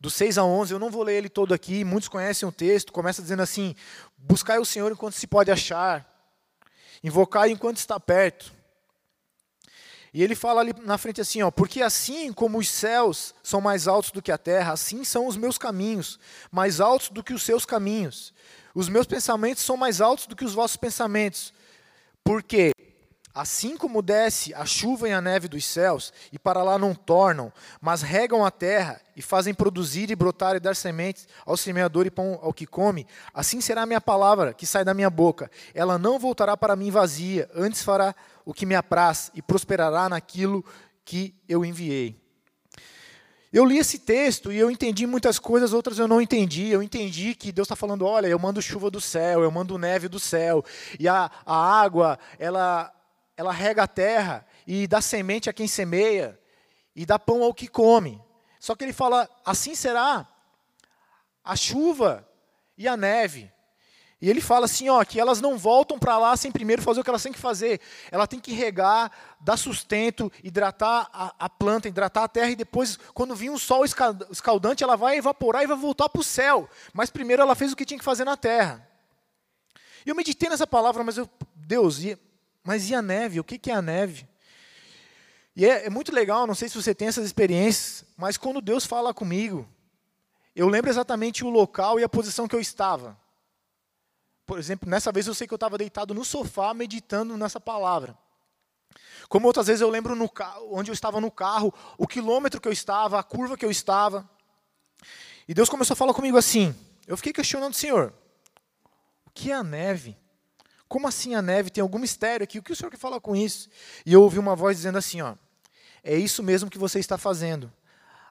Do 0.00 0.10
6 0.10 0.38
a 0.38 0.44
11, 0.44 0.72
eu 0.72 0.78
não 0.78 0.90
vou 0.90 1.02
ler 1.02 1.16
ele 1.16 1.28
todo 1.28 1.52
aqui, 1.52 1.84
muitos 1.84 2.08
conhecem 2.08 2.48
o 2.48 2.52
texto, 2.52 2.92
começa 2.92 3.22
dizendo 3.22 3.42
assim: 3.42 3.74
Buscai 4.16 4.58
o 4.58 4.64
Senhor 4.64 4.90
enquanto 4.92 5.14
se 5.14 5.26
pode 5.26 5.50
achar, 5.50 6.06
invocai 7.02 7.50
enquanto 7.50 7.78
está 7.78 7.98
perto. 7.98 8.52
E 10.12 10.22
ele 10.22 10.34
fala 10.34 10.60
ali 10.60 10.72
na 10.84 10.96
frente 10.96 11.20
assim, 11.20 11.42
ó, 11.42 11.50
porque 11.50 11.82
assim 11.82 12.32
como 12.32 12.58
os 12.58 12.68
céus 12.68 13.34
são 13.42 13.60
mais 13.60 13.86
altos 13.86 14.10
do 14.10 14.22
que 14.22 14.32
a 14.32 14.38
terra, 14.38 14.72
assim 14.72 15.04
são 15.04 15.26
os 15.26 15.36
meus 15.36 15.58
caminhos, 15.58 16.18
mais 16.50 16.80
altos 16.80 17.10
do 17.10 17.22
que 17.22 17.34
os 17.34 17.42
seus 17.42 17.66
caminhos. 17.66 18.32
Os 18.74 18.88
meus 18.88 19.06
pensamentos 19.06 19.62
são 19.62 19.76
mais 19.76 20.00
altos 20.00 20.26
do 20.26 20.34
que 20.34 20.44
os 20.44 20.54
vossos 20.54 20.76
pensamentos. 20.76 21.52
Porque 22.24 22.72
Assim 23.38 23.76
como 23.76 24.02
desce 24.02 24.52
a 24.52 24.66
chuva 24.66 25.08
e 25.08 25.12
a 25.12 25.20
neve 25.20 25.46
dos 25.46 25.64
céus, 25.64 26.12
e 26.32 26.38
para 26.40 26.60
lá 26.60 26.76
não 26.76 26.92
tornam, 26.92 27.52
mas 27.80 28.02
regam 28.02 28.44
a 28.44 28.50
terra 28.50 29.00
e 29.14 29.22
fazem 29.22 29.54
produzir 29.54 30.10
e 30.10 30.16
brotar 30.16 30.56
e 30.56 30.60
dar 30.60 30.74
sementes 30.74 31.28
ao 31.46 31.56
semeador 31.56 32.04
e 32.04 32.10
pão 32.10 32.40
ao 32.42 32.52
que 32.52 32.66
come, 32.66 33.06
assim 33.32 33.60
será 33.60 33.82
a 33.82 33.86
minha 33.86 34.00
palavra 34.00 34.52
que 34.52 34.66
sai 34.66 34.84
da 34.84 34.92
minha 34.92 35.08
boca. 35.08 35.48
Ela 35.72 35.96
não 35.96 36.18
voltará 36.18 36.56
para 36.56 36.74
mim 36.74 36.90
vazia, 36.90 37.48
antes 37.54 37.80
fará 37.84 38.12
o 38.44 38.52
que 38.52 38.66
me 38.66 38.74
apraz 38.74 39.30
e 39.32 39.40
prosperará 39.40 40.08
naquilo 40.08 40.64
que 41.04 41.32
eu 41.48 41.64
enviei. 41.64 42.20
Eu 43.52 43.64
li 43.64 43.78
esse 43.78 44.00
texto 44.00 44.50
e 44.50 44.58
eu 44.58 44.68
entendi 44.68 45.06
muitas 45.06 45.38
coisas, 45.38 45.72
outras 45.72 45.96
eu 46.00 46.08
não 46.08 46.20
entendi. 46.20 46.70
Eu 46.70 46.82
entendi 46.82 47.36
que 47.36 47.52
Deus 47.52 47.66
está 47.66 47.76
falando: 47.76 48.04
olha, 48.04 48.26
eu 48.26 48.38
mando 48.38 48.60
chuva 48.60 48.90
do 48.90 49.00
céu, 49.00 49.42
eu 49.42 49.50
mando 49.52 49.78
neve 49.78 50.08
do 50.08 50.18
céu, 50.18 50.64
e 50.98 51.06
a, 51.06 51.30
a 51.46 51.80
água, 51.80 52.18
ela 52.36 52.92
ela 53.38 53.52
rega 53.52 53.84
a 53.84 53.86
terra 53.86 54.44
e 54.66 54.88
dá 54.88 55.00
semente 55.00 55.48
a 55.48 55.52
quem 55.52 55.68
semeia 55.68 56.36
e 56.94 57.06
dá 57.06 57.20
pão 57.20 57.40
ao 57.44 57.54
que 57.54 57.68
come. 57.68 58.20
Só 58.58 58.74
que 58.74 58.82
ele 58.82 58.92
fala: 58.92 59.30
assim 59.46 59.76
será 59.76 60.26
a 61.44 61.54
chuva 61.54 62.28
e 62.76 62.88
a 62.88 62.96
neve. 62.96 63.48
E 64.20 64.28
ele 64.28 64.40
fala 64.40 64.64
assim, 64.64 64.88
ó, 64.88 65.04
que 65.04 65.20
elas 65.20 65.40
não 65.40 65.56
voltam 65.56 65.96
para 65.96 66.18
lá 66.18 66.36
sem 66.36 66.50
primeiro 66.50 66.82
fazer 66.82 66.98
o 66.98 67.04
que 67.04 67.10
elas 67.10 67.22
têm 67.22 67.32
que 67.32 67.38
fazer. 67.38 67.80
Ela 68.10 68.26
tem 68.26 68.40
que 68.40 68.52
regar, 68.52 69.12
dar 69.38 69.56
sustento, 69.56 70.32
hidratar 70.42 71.08
a, 71.12 71.32
a 71.38 71.48
planta, 71.48 71.86
hidratar 71.86 72.24
a 72.24 72.28
terra, 72.28 72.50
e 72.50 72.56
depois, 72.56 72.98
quando 73.14 73.36
vir 73.36 73.48
um 73.48 73.56
sol 73.56 73.84
escaldante, 73.84 74.82
ela 74.82 74.96
vai 74.96 75.18
evaporar 75.18 75.62
e 75.62 75.68
vai 75.68 75.76
voltar 75.76 76.08
para 76.08 76.20
o 76.20 76.24
céu. 76.24 76.68
Mas 76.92 77.10
primeiro 77.10 77.42
ela 77.42 77.54
fez 77.54 77.72
o 77.72 77.76
que 77.76 77.84
tinha 77.84 77.98
que 77.98 78.04
fazer 78.04 78.24
na 78.24 78.36
terra. 78.36 78.84
E 80.04 80.10
eu 80.10 80.16
meditei 80.16 80.48
nessa 80.48 80.66
palavra, 80.66 81.04
mas 81.04 81.16
eu, 81.16 81.30
Deus, 81.54 82.00
mas 82.68 82.90
e 82.90 82.94
a 82.94 83.00
neve? 83.00 83.40
O 83.40 83.44
que 83.44 83.70
é 83.70 83.74
a 83.74 83.80
neve? 83.80 84.28
E 85.56 85.64
é, 85.64 85.86
é 85.86 85.88
muito 85.88 86.14
legal, 86.14 86.46
não 86.46 86.54
sei 86.54 86.68
se 86.68 86.74
você 86.74 86.94
tem 86.94 87.08
essas 87.08 87.24
experiências, 87.24 88.04
mas 88.14 88.36
quando 88.36 88.60
Deus 88.60 88.84
fala 88.84 89.14
comigo, 89.14 89.66
eu 90.54 90.68
lembro 90.68 90.90
exatamente 90.90 91.42
o 91.42 91.48
local 91.48 91.98
e 91.98 92.04
a 92.04 92.08
posição 92.10 92.46
que 92.46 92.54
eu 92.54 92.60
estava. 92.60 93.18
Por 94.44 94.58
exemplo, 94.58 94.86
nessa 94.86 95.10
vez 95.10 95.26
eu 95.26 95.32
sei 95.32 95.46
que 95.46 95.54
eu 95.54 95.56
estava 95.56 95.78
deitado 95.78 96.12
no 96.12 96.26
sofá 96.26 96.74
meditando 96.74 97.38
nessa 97.38 97.58
palavra. 97.58 98.14
Como 99.30 99.46
outras 99.46 99.68
vezes 99.68 99.80
eu 99.80 99.88
lembro 99.88 100.14
no 100.14 100.30
onde 100.70 100.90
eu 100.90 100.94
estava 100.94 101.22
no 101.22 101.30
carro, 101.30 101.72
o 101.96 102.06
quilômetro 102.06 102.60
que 102.60 102.68
eu 102.68 102.72
estava, 102.72 103.18
a 103.18 103.22
curva 103.22 103.56
que 103.56 103.64
eu 103.64 103.70
estava. 103.70 104.28
E 105.48 105.54
Deus 105.54 105.70
começou 105.70 105.94
a 105.94 105.96
falar 105.96 106.12
comigo 106.12 106.36
assim. 106.36 106.74
Eu 107.06 107.16
fiquei 107.16 107.32
questionando, 107.32 107.72
Senhor, 107.72 108.12
o 109.24 109.30
que 109.30 109.50
é 109.50 109.54
a 109.54 109.64
neve? 109.64 110.18
Como 110.88 111.06
assim 111.06 111.34
a 111.34 111.42
neve? 111.42 111.70
Tem 111.70 111.82
algum 111.82 111.98
mistério 111.98 112.44
aqui? 112.44 112.58
O 112.58 112.62
que 112.62 112.72
o 112.72 112.76
senhor 112.76 112.90
quer 112.90 112.96
falar 112.96 113.20
com 113.20 113.36
isso? 113.36 113.68
E 114.06 114.12
eu 114.12 114.22
ouvi 114.22 114.38
uma 114.38 114.56
voz 114.56 114.76
dizendo 114.76 114.98
assim: 114.98 115.20
ó, 115.20 115.34
é 116.02 116.16
isso 116.16 116.42
mesmo 116.42 116.70
que 116.70 116.78
você 116.78 116.98
está 116.98 117.18
fazendo. 117.18 117.70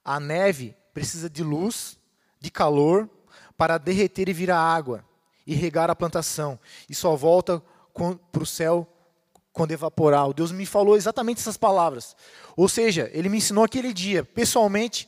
A 0.04 0.20
neve 0.20 0.76
precisa 0.93 1.30
de 1.30 1.43
luz, 1.43 1.98
de 2.39 2.50
calor, 2.50 3.10
para 3.56 3.78
derreter 3.78 4.30
e 4.30 4.34
virar 4.34 4.60
água 4.60 5.06
e 5.46 5.54
regar 5.54 5.89
a 5.89 5.96
plantação. 5.96 6.60
E 6.89 6.96
só 6.96 7.15
volta 7.15 7.62
para 8.32 8.43
o 8.43 8.46
céu 8.46 8.88
quando 9.54 9.72
evaporar. 9.72 10.30
O 10.30 10.34
Deus 10.34 10.52
me 10.52 10.65
falou 10.65 10.96
exatamente 10.96 11.39
essas 11.39 11.58
palavras. 11.58 12.15
Ou 12.56 12.70
seja, 12.70 13.10
ele 13.13 13.30
me 13.30 13.38
ensinou 13.38 13.63
aquele 13.63 13.93
dia, 13.93 14.24
pessoalmente, 14.24 15.08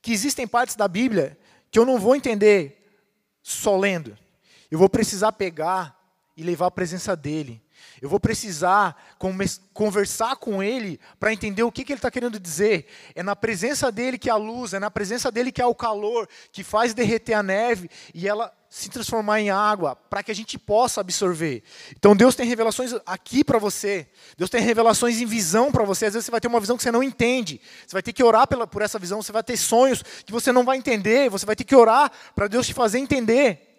que 0.00 0.12
existem 0.12 0.46
partes 0.46 0.76
da 0.76 0.86
Bíblia 0.86 1.38
que 1.70 1.78
eu 1.78 1.84
não 1.84 1.98
vou 1.98 2.14
entender 2.14 3.02
só 3.42 3.76
lendo. 3.76 4.16
Eu 4.70 4.78
vou 4.78 4.88
precisar 4.88 5.32
pegar 5.32 6.03
e 6.36 6.42
levar 6.42 6.66
a 6.66 6.70
presença 6.70 7.14
dele. 7.14 7.62
Eu 8.00 8.08
vou 8.08 8.18
precisar 8.18 9.16
conversar 9.72 10.36
com 10.36 10.62
ele 10.62 10.98
para 11.18 11.32
entender 11.32 11.62
o 11.62 11.72
que, 11.72 11.84
que 11.84 11.92
ele 11.92 11.98
está 11.98 12.10
querendo 12.10 12.40
dizer. 12.40 12.86
É 13.14 13.22
na 13.22 13.36
presença 13.36 13.90
dele 13.90 14.18
que 14.18 14.30
há 14.30 14.36
luz, 14.36 14.74
é 14.74 14.78
na 14.78 14.90
presença 14.90 15.30
dele 15.30 15.52
que 15.52 15.62
há 15.62 15.66
o 15.66 15.74
calor, 15.74 16.28
que 16.52 16.64
faz 16.64 16.92
derreter 16.92 17.34
a 17.34 17.42
neve 17.42 17.88
e 18.12 18.28
ela 18.28 18.52
se 18.68 18.88
transformar 18.90 19.40
em 19.40 19.50
água, 19.50 19.94
para 19.94 20.20
que 20.20 20.32
a 20.32 20.34
gente 20.34 20.58
possa 20.58 21.00
absorver. 21.00 21.62
Então 21.92 22.16
Deus 22.16 22.34
tem 22.34 22.44
revelações 22.44 22.92
aqui 23.06 23.44
para 23.44 23.56
você. 23.56 24.08
Deus 24.36 24.50
tem 24.50 24.60
revelações 24.60 25.20
em 25.20 25.26
visão 25.26 25.70
para 25.70 25.84
você. 25.84 26.06
Às 26.06 26.14
vezes 26.14 26.26
você 26.26 26.32
vai 26.32 26.40
ter 26.40 26.48
uma 26.48 26.58
visão 26.58 26.76
que 26.76 26.82
você 26.82 26.90
não 26.90 27.02
entende. 27.02 27.60
Você 27.86 27.92
vai 27.92 28.02
ter 28.02 28.12
que 28.12 28.24
orar 28.24 28.48
pela, 28.48 28.66
por 28.66 28.82
essa 28.82 28.98
visão. 28.98 29.22
Você 29.22 29.30
vai 29.30 29.44
ter 29.44 29.56
sonhos 29.56 30.02
que 30.26 30.32
você 30.32 30.50
não 30.50 30.64
vai 30.64 30.76
entender. 30.76 31.30
Você 31.30 31.46
vai 31.46 31.54
ter 31.54 31.62
que 31.62 31.76
orar 31.76 32.10
para 32.34 32.48
Deus 32.48 32.66
te 32.66 32.74
fazer 32.74 32.98
entender. 32.98 33.73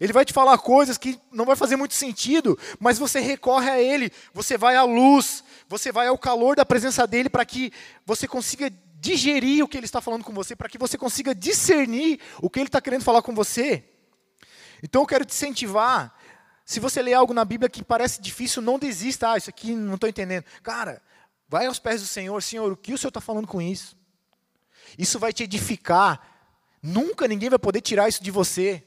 Ele 0.00 0.14
vai 0.14 0.24
te 0.24 0.32
falar 0.32 0.56
coisas 0.56 0.96
que 0.96 1.20
não 1.30 1.44
vai 1.44 1.54
fazer 1.54 1.76
muito 1.76 1.94
sentido, 1.94 2.58
mas 2.78 2.98
você 2.98 3.20
recorre 3.20 3.68
a 3.68 3.78
Ele, 3.78 4.10
você 4.32 4.56
vai 4.56 4.74
à 4.74 4.82
luz, 4.82 5.44
você 5.68 5.92
vai 5.92 6.06
ao 6.06 6.16
calor 6.16 6.56
da 6.56 6.64
presença 6.64 7.06
dEle 7.06 7.28
para 7.28 7.44
que 7.44 7.70
você 8.06 8.26
consiga 8.26 8.72
digerir 8.94 9.62
o 9.62 9.68
que 9.68 9.76
Ele 9.76 9.84
está 9.84 10.00
falando 10.00 10.24
com 10.24 10.32
você, 10.32 10.56
para 10.56 10.70
que 10.70 10.78
você 10.78 10.96
consiga 10.96 11.34
discernir 11.34 12.18
o 12.40 12.48
que 12.48 12.58
Ele 12.58 12.68
está 12.68 12.80
querendo 12.80 13.04
falar 13.04 13.20
com 13.20 13.34
você. 13.34 13.84
Então 14.82 15.02
eu 15.02 15.06
quero 15.06 15.26
te 15.26 15.34
incentivar, 15.34 16.18
se 16.64 16.80
você 16.80 17.02
ler 17.02 17.12
algo 17.12 17.34
na 17.34 17.44
Bíblia 17.44 17.68
que 17.68 17.84
parece 17.84 18.22
difícil, 18.22 18.62
não 18.62 18.78
desista, 18.78 19.32
ah, 19.32 19.36
isso 19.36 19.50
aqui 19.50 19.74
não 19.74 19.96
estou 19.96 20.08
entendendo. 20.08 20.44
Cara, 20.62 21.02
vai 21.46 21.66
aos 21.66 21.78
pés 21.78 22.00
do 22.00 22.06
Senhor, 22.06 22.42
Senhor, 22.42 22.72
o 22.72 22.76
que 22.76 22.94
o 22.94 22.98
Senhor 22.98 23.10
está 23.10 23.20
falando 23.20 23.46
com 23.46 23.60
isso? 23.60 23.94
Isso 24.96 25.18
vai 25.18 25.30
te 25.30 25.42
edificar, 25.42 26.20
nunca 26.82 27.28
ninguém 27.28 27.50
vai 27.50 27.58
poder 27.58 27.82
tirar 27.82 28.08
isso 28.08 28.22
de 28.22 28.30
você. 28.30 28.82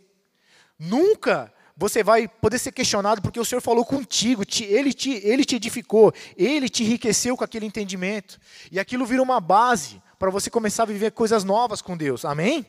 Nunca 0.78 1.54
você 1.76 2.04
vai 2.04 2.28
poder 2.28 2.60
ser 2.60 2.72
questionado 2.72 3.22
porque 3.22 3.40
o 3.40 3.46
Senhor 3.46 3.62
falou 3.62 3.84
contigo, 3.86 4.46
te, 4.46 4.64
ele, 4.64 4.94
te, 4.94 5.12
ele 5.26 5.44
te 5.44 5.56
edificou, 5.56 6.14
ele 6.38 6.70
te 6.70 6.84
enriqueceu 6.84 7.36
com 7.36 7.44
aquele 7.44 7.66
entendimento. 7.66 8.40
E 8.72 8.80
aquilo 8.80 9.06
vira 9.06 9.22
uma 9.22 9.40
base 9.40 10.02
para 10.20 10.30
você 10.30 10.50
começar 10.50 10.84
a 10.84 10.88
viver 10.88 11.12
coisas 11.12 11.44
novas 11.44 11.82
com 11.82 11.98
Deus. 11.98 12.24
Amém? 12.26 12.66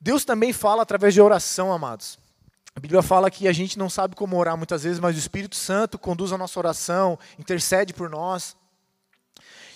Deus 0.00 0.24
também 0.24 0.52
fala 0.52 0.82
através 0.82 1.14
de 1.14 1.20
oração, 1.20 1.72
amados. 1.72 2.18
A 2.74 2.80
Bíblia 2.80 3.02
fala 3.02 3.30
que 3.30 3.46
a 3.46 3.52
gente 3.52 3.78
não 3.78 3.88
sabe 3.88 4.16
como 4.16 4.36
orar 4.36 4.56
muitas 4.56 4.82
vezes, 4.82 4.98
mas 4.98 5.14
o 5.14 5.18
Espírito 5.18 5.54
Santo 5.54 5.98
conduz 5.98 6.32
a 6.32 6.38
nossa 6.38 6.58
oração, 6.58 7.18
intercede 7.38 7.92
por 7.92 8.10
nós. 8.10 8.56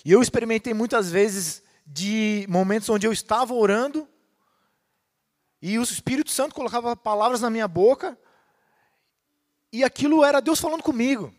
E 0.05 0.11
eu 0.11 0.21
experimentei 0.21 0.75
muitas 0.75 1.11
vezes 1.11 1.63
de 1.87 2.45
momentos 2.49 2.89
onde 2.89 3.07
eu 3.07 3.13
estava 3.13 3.55
orando 3.55 4.09
e 5.63 5.79
o 5.79 5.83
Espírito 5.83 6.31
Santo 6.31 6.55
colocava 6.55 6.97
palavras 6.97 7.41
na 7.41 7.49
minha 7.49 7.69
boca 7.69 8.19
e 9.73 9.85
aquilo 9.85 10.25
era 10.25 10.41
Deus 10.41 10.61
falando 10.61 10.83
comigo. 10.83 11.33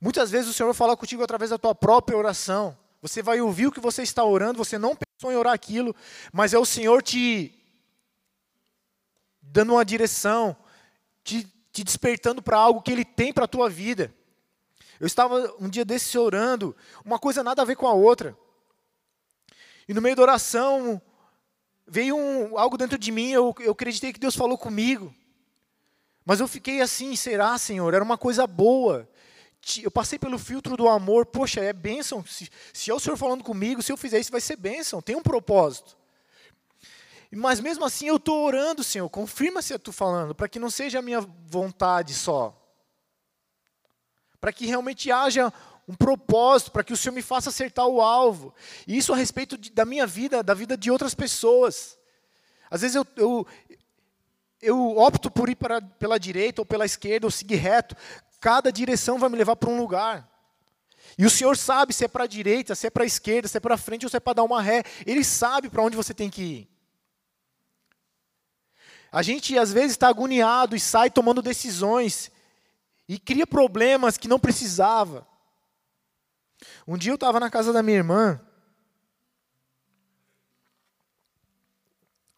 Muitas 0.00 0.30
vezes 0.30 0.50
o 0.50 0.52
Senhor 0.52 0.72
fala 0.74 0.96
contigo 0.96 1.22
através 1.22 1.50
da 1.50 1.58
tua 1.58 1.74
própria 1.74 2.16
oração. 2.16 2.76
Você 3.02 3.22
vai 3.22 3.40
ouvir 3.40 3.66
o 3.66 3.72
que 3.72 3.80
você 3.80 4.02
está 4.02 4.24
orando, 4.24 4.58
você 4.58 4.78
não 4.78 4.96
pensou 4.96 5.32
em 5.32 5.36
orar 5.36 5.52
aquilo, 5.52 5.94
mas 6.32 6.54
é 6.54 6.58
o 6.58 6.64
Senhor 6.64 7.02
te 7.02 7.52
dando 9.40 9.72
uma 9.72 9.84
direção, 9.84 10.56
te, 11.24 11.44
te 11.72 11.82
despertando 11.82 12.42
para 12.42 12.58
algo 12.58 12.82
que 12.82 12.92
Ele 12.92 13.04
tem 13.04 13.32
para 13.32 13.44
a 13.44 13.48
tua 13.48 13.68
vida. 13.68 14.14
Eu 14.98 15.06
estava 15.06 15.54
um 15.60 15.68
dia 15.68 15.84
desse 15.84 16.16
orando, 16.18 16.76
uma 17.04 17.18
coisa 17.18 17.42
nada 17.42 17.62
a 17.62 17.64
ver 17.64 17.76
com 17.76 17.86
a 17.86 17.92
outra. 17.92 18.36
E 19.88 19.94
no 19.94 20.02
meio 20.02 20.16
da 20.16 20.22
oração, 20.22 21.00
veio 21.86 22.16
um, 22.16 22.58
algo 22.58 22.76
dentro 22.76 22.98
de 22.98 23.12
mim, 23.12 23.30
eu, 23.30 23.54
eu 23.60 23.72
acreditei 23.72 24.12
que 24.12 24.20
Deus 24.20 24.34
falou 24.34 24.58
comigo. 24.58 25.14
Mas 26.24 26.40
eu 26.40 26.48
fiquei 26.48 26.80
assim, 26.80 27.14
será, 27.14 27.56
Senhor? 27.56 27.94
Era 27.94 28.02
uma 28.02 28.18
coisa 28.18 28.46
boa. 28.46 29.08
Eu 29.82 29.90
passei 29.90 30.18
pelo 30.18 30.38
filtro 30.38 30.76
do 30.76 30.88
amor, 30.88 31.26
poxa, 31.26 31.60
é 31.60 31.72
bênção. 31.72 32.24
Se, 32.26 32.50
se 32.72 32.90
é 32.90 32.94
o 32.94 32.98
Senhor 32.98 33.16
falando 33.16 33.44
comigo, 33.44 33.82
se 33.82 33.92
eu 33.92 33.96
fizer 33.96 34.18
isso, 34.18 34.32
vai 34.32 34.40
ser 34.40 34.56
bênção, 34.56 35.00
tem 35.00 35.14
um 35.14 35.22
propósito. 35.22 35.96
Mas 37.30 37.60
mesmo 37.60 37.84
assim 37.84 38.06
eu 38.06 38.16
estou 38.16 38.44
orando, 38.44 38.82
Senhor, 38.82 39.08
confirma 39.08 39.60
se 39.60 39.72
eu 39.72 39.76
estou 39.76 39.92
falando, 39.92 40.34
para 40.34 40.48
que 40.48 40.58
não 40.58 40.70
seja 40.70 40.98
a 40.98 41.02
minha 41.02 41.20
vontade 41.20 42.14
só. 42.14 42.56
Para 44.40 44.52
que 44.52 44.66
realmente 44.66 45.10
haja 45.10 45.52
um 45.88 45.94
propósito 45.94 46.72
para 46.72 46.82
que 46.82 46.92
o 46.92 46.96
Senhor 46.96 47.14
me 47.14 47.22
faça 47.22 47.50
acertar 47.50 47.86
o 47.86 48.00
alvo. 48.00 48.52
E 48.86 48.96
isso 48.96 49.12
a 49.12 49.16
respeito 49.16 49.56
de, 49.56 49.70
da 49.70 49.84
minha 49.84 50.06
vida, 50.06 50.42
da 50.42 50.52
vida 50.52 50.76
de 50.76 50.90
outras 50.90 51.14
pessoas. 51.14 51.96
Às 52.68 52.80
vezes 52.80 52.96
eu, 52.96 53.06
eu, 53.16 53.46
eu 54.60 54.98
opto 54.98 55.30
por 55.30 55.48
ir 55.48 55.54
para, 55.54 55.80
pela 55.80 56.18
direita 56.18 56.60
ou 56.60 56.66
pela 56.66 56.84
esquerda, 56.84 57.26
ou 57.26 57.30
seguir 57.30 57.56
reto. 57.56 57.96
Cada 58.40 58.72
direção 58.72 59.18
vai 59.18 59.28
me 59.28 59.36
levar 59.36 59.54
para 59.54 59.70
um 59.70 59.78
lugar. 59.78 60.28
E 61.16 61.24
o 61.24 61.30
Senhor 61.30 61.56
sabe 61.56 61.92
se 61.92 62.04
é 62.04 62.08
para 62.08 62.24
a 62.24 62.26
direita, 62.28 62.74
se 62.74 62.88
é 62.88 62.90
para 62.90 63.04
a 63.04 63.06
esquerda, 63.06 63.46
se 63.46 63.56
é 63.56 63.60
para 63.60 63.76
frente 63.76 64.04
ou 64.04 64.10
se 64.10 64.16
é 64.16 64.20
para 64.20 64.34
dar 64.34 64.42
uma 64.42 64.60
ré. 64.60 64.82
Ele 65.06 65.22
sabe 65.22 65.70
para 65.70 65.82
onde 65.82 65.96
você 65.96 66.12
tem 66.12 66.28
que 66.28 66.42
ir. 66.42 66.76
A 69.12 69.22
gente 69.22 69.56
às 69.56 69.72
vezes 69.72 69.92
está 69.92 70.08
agoniado 70.08 70.74
e 70.74 70.80
sai 70.80 71.10
tomando 71.10 71.40
decisões 71.40 72.30
e 73.08 73.18
cria 73.18 73.46
problemas 73.46 74.18
que 74.18 74.26
não 74.26 74.38
precisava. 74.38 75.26
Um 76.86 76.96
dia 76.96 77.10
eu 77.10 77.16
estava 77.16 77.40
na 77.40 77.50
casa 77.50 77.72
da 77.72 77.82
minha 77.82 77.96
irmã. 77.96 78.40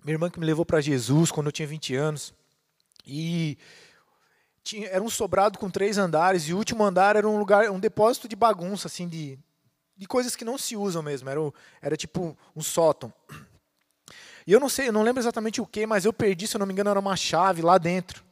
Minha 0.04 0.14
irmã 0.14 0.30
que 0.30 0.40
me 0.40 0.46
levou 0.46 0.64
para 0.64 0.80
Jesus 0.80 1.30
quando 1.30 1.46
eu 1.48 1.52
tinha 1.52 1.68
20 1.68 1.94
anos. 1.94 2.34
E 3.06 3.58
tinha, 4.62 4.88
era 4.88 5.02
um 5.02 5.10
sobrado 5.10 5.58
com 5.58 5.70
três 5.70 5.98
andares 5.98 6.44
e 6.48 6.54
o 6.54 6.58
último 6.58 6.84
andar 6.84 7.16
era 7.16 7.28
um 7.28 7.38
lugar, 7.38 7.70
um 7.70 7.80
depósito 7.80 8.28
de 8.28 8.36
bagunça, 8.36 8.86
assim, 8.86 9.08
de, 9.08 9.38
de 9.96 10.06
coisas 10.06 10.36
que 10.36 10.44
não 10.44 10.58
se 10.58 10.76
usam 10.76 11.02
mesmo. 11.02 11.28
Era, 11.28 11.40
era 11.80 11.96
tipo 11.96 12.36
um 12.54 12.60
sótão. 12.62 13.12
E 14.46 14.52
eu 14.52 14.60
não 14.60 14.68
sei, 14.68 14.88
eu 14.88 14.92
não 14.92 15.02
lembro 15.02 15.20
exatamente 15.20 15.60
o 15.60 15.66
que, 15.66 15.86
mas 15.86 16.04
eu 16.04 16.12
perdi, 16.12 16.46
se 16.46 16.56
eu 16.56 16.58
não 16.58 16.66
me 16.66 16.72
engano, 16.72 16.90
era 16.90 17.00
uma 17.00 17.16
chave 17.16 17.60
lá 17.60 17.76
dentro. 17.76 18.27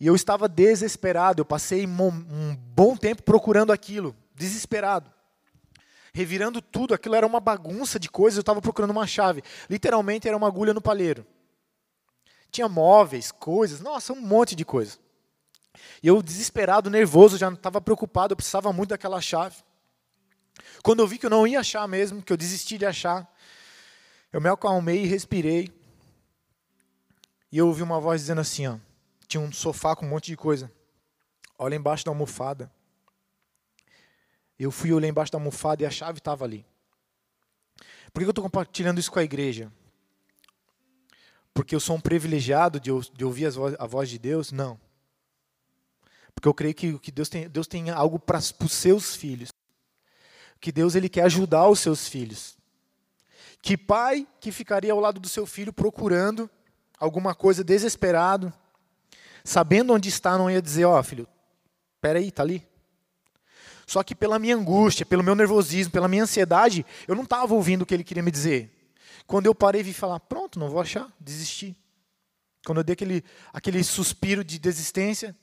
E 0.00 0.06
eu 0.06 0.16
estava 0.16 0.48
desesperado. 0.48 1.42
Eu 1.42 1.44
passei 1.44 1.86
um 1.86 2.56
bom 2.74 2.96
tempo 2.96 3.22
procurando 3.22 3.70
aquilo, 3.70 4.16
desesperado. 4.34 5.12
Revirando 6.12 6.60
tudo, 6.60 6.94
aquilo 6.94 7.14
era 7.14 7.26
uma 7.26 7.38
bagunça 7.38 8.00
de 8.00 8.08
coisas, 8.08 8.38
eu 8.38 8.40
estava 8.40 8.60
procurando 8.60 8.90
uma 8.90 9.06
chave. 9.06 9.42
Literalmente 9.68 10.26
era 10.26 10.36
uma 10.36 10.48
agulha 10.48 10.74
no 10.74 10.80
palheiro. 10.80 11.24
Tinha 12.50 12.68
móveis, 12.68 13.30
coisas, 13.30 13.80
nossa, 13.80 14.12
um 14.12 14.20
monte 14.20 14.56
de 14.56 14.64
coisa. 14.64 14.98
E 16.02 16.08
eu, 16.08 16.20
desesperado, 16.20 16.90
nervoso, 16.90 17.38
já 17.38 17.48
estava 17.52 17.80
preocupado, 17.80 18.32
eu 18.32 18.36
precisava 18.36 18.72
muito 18.72 18.90
daquela 18.90 19.20
chave. 19.20 19.56
Quando 20.82 21.00
eu 21.00 21.06
vi 21.06 21.18
que 21.18 21.26
eu 21.26 21.30
não 21.30 21.46
ia 21.46 21.60
achar 21.60 21.86
mesmo, 21.86 22.22
que 22.22 22.32
eu 22.32 22.36
desisti 22.36 22.76
de 22.76 22.86
achar, 22.86 23.32
eu 24.32 24.40
me 24.40 24.48
acalmei 24.48 25.04
e 25.04 25.06
respirei. 25.06 25.70
E 27.52 27.58
eu 27.58 27.68
ouvi 27.68 27.82
uma 27.82 28.00
voz 28.00 28.22
dizendo 28.22 28.40
assim: 28.40 28.66
ó, 28.66 28.78
tinha 29.30 29.40
um 29.40 29.52
sofá 29.52 29.96
com 29.96 30.04
um 30.04 30.10
monte 30.10 30.26
de 30.26 30.36
coisa. 30.36 30.70
Olha 31.58 31.74
embaixo 31.74 32.04
da 32.04 32.10
almofada. 32.10 32.70
Eu 34.58 34.70
fui 34.70 34.92
olhar 34.92 35.08
embaixo 35.08 35.32
da 35.32 35.38
almofada 35.38 35.82
e 35.82 35.86
a 35.86 35.90
chave 35.90 36.18
estava 36.18 36.44
ali. 36.44 36.66
Por 38.12 38.20
que 38.20 38.26
eu 38.26 38.30
estou 38.30 38.44
compartilhando 38.44 38.98
isso 38.98 39.10
com 39.10 39.18
a 39.18 39.24
igreja? 39.24 39.72
porque 41.60 41.74
eu 41.74 41.80
sou 41.80 41.96
um 41.96 42.00
privilegiado 42.00 42.80
de, 42.80 42.90
de 43.12 43.24
ouvir 43.24 43.46
a 43.78 43.86
voz 43.86 44.08
de 44.08 44.18
Deus? 44.18 44.52
Não. 44.52 44.80
Porque 46.34 46.48
eu 46.48 46.54
creio 46.54 46.74
que, 46.74 46.98
que 46.98 47.10
Deus, 47.10 47.28
tem, 47.28 47.48
Deus 47.48 47.66
tem 47.66 47.90
algo 47.90 48.18
para 48.18 48.38
os 48.38 48.72
seus 48.72 49.14
filhos. 49.14 49.50
Que 50.60 50.70
Deus 50.70 50.94
ele 50.94 51.08
quer 51.08 51.24
ajudar 51.24 51.68
os 51.68 51.80
seus 51.80 52.08
filhos. 52.08 52.56
Que 53.60 53.76
pai 53.76 54.26
que 54.40 54.50
ficaria 54.50 54.92
ao 54.92 55.00
lado 55.00 55.20
do 55.20 55.28
seu 55.28 55.44
filho 55.44 55.72
procurando 55.72 56.48
alguma 56.98 57.34
coisa 57.34 57.62
desesperado, 57.64 58.52
sabendo 59.44 59.92
onde 59.92 60.08
está, 60.08 60.36
não 60.36 60.50
ia 60.50 60.62
dizer, 60.62 60.84
ó 60.84 60.98
oh, 60.98 61.02
filho, 61.02 61.28
peraí, 62.00 62.28
está 62.28 62.42
ali. 62.42 62.66
Só 63.86 64.02
que 64.02 64.14
pela 64.14 64.38
minha 64.38 64.54
angústia, 64.54 65.04
pelo 65.04 65.22
meu 65.22 65.34
nervosismo, 65.34 65.92
pela 65.92 66.06
minha 66.06 66.22
ansiedade, 66.22 66.86
eu 67.08 67.14
não 67.14 67.24
estava 67.24 67.52
ouvindo 67.54 67.82
o 67.82 67.86
que 67.86 67.92
ele 67.92 68.04
queria 68.04 68.22
me 68.22 68.30
dizer. 68.30 68.70
Quando 69.26 69.46
eu 69.46 69.54
parei 69.54 69.82
e 69.82 69.92
falar, 69.92 70.20
pronto, 70.20 70.58
não 70.58 70.68
vou 70.68 70.80
achar, 70.80 71.12
desisti. 71.18 71.76
Quando 72.64 72.78
eu 72.78 72.84
dei 72.84 72.92
aquele, 72.92 73.24
aquele 73.52 73.82
suspiro 73.82 74.44
de 74.44 74.58
desistência, 74.58 75.34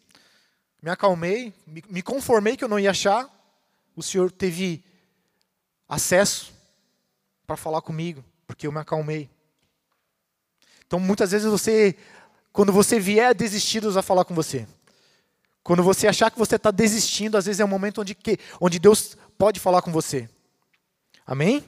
me 0.82 0.90
acalmei, 0.90 1.54
me, 1.66 1.84
me 1.90 2.02
conformei 2.02 2.56
que 2.56 2.64
eu 2.64 2.70
não 2.70 2.80
ia 2.80 2.92
achar, 2.92 3.30
o 3.96 4.04
Senhor 4.04 4.32
teve 4.32 4.84
acesso 5.90 6.54
para 7.46 7.58
falar 7.58 7.82
comigo, 7.82 8.24
porque 8.46 8.68
eu 8.68 8.72
me 8.72 8.80
acalmei. 8.80 9.30
Então, 10.86 11.00
muitas 11.00 11.32
vezes 11.32 11.50
você, 11.50 11.98
quando 12.52 12.72
você 12.72 13.00
vier 13.00 13.36
desistir, 13.36 13.82
Deus 13.82 13.94
vai 13.94 14.04
falar 14.04 14.26
com 14.26 14.34
você. 14.34 14.68
Quando 15.64 15.84
você 15.84 16.08
achar 16.08 16.32
que 16.32 16.40
você 16.40 16.56
está 16.56 16.72
desistindo, 16.72 17.38
às 17.38 17.46
vezes 17.46 17.60
é 17.60 17.66
um 17.66 17.68
momento 17.68 18.02
onde, 18.02 18.16
que, 18.16 18.40
onde 18.60 18.80
Deus 18.80 19.18
pode 19.38 19.60
falar 19.60 19.82
com 19.82 19.92
você. 19.92 20.30
Amém? 21.26 21.64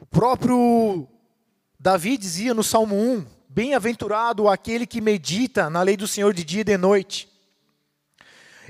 O 0.00 0.06
próprio 0.06 1.06
Davi 1.78 2.16
dizia 2.16 2.54
no 2.54 2.64
Salmo 2.64 2.96
1: 2.96 3.26
Bem-aventurado 3.48 4.48
aquele 4.48 4.86
que 4.86 5.00
medita 5.00 5.68
na 5.68 5.82
lei 5.82 5.96
do 5.96 6.08
Senhor 6.08 6.32
de 6.32 6.42
dia 6.42 6.62
e 6.62 6.64
de 6.64 6.76
noite. 6.76 7.28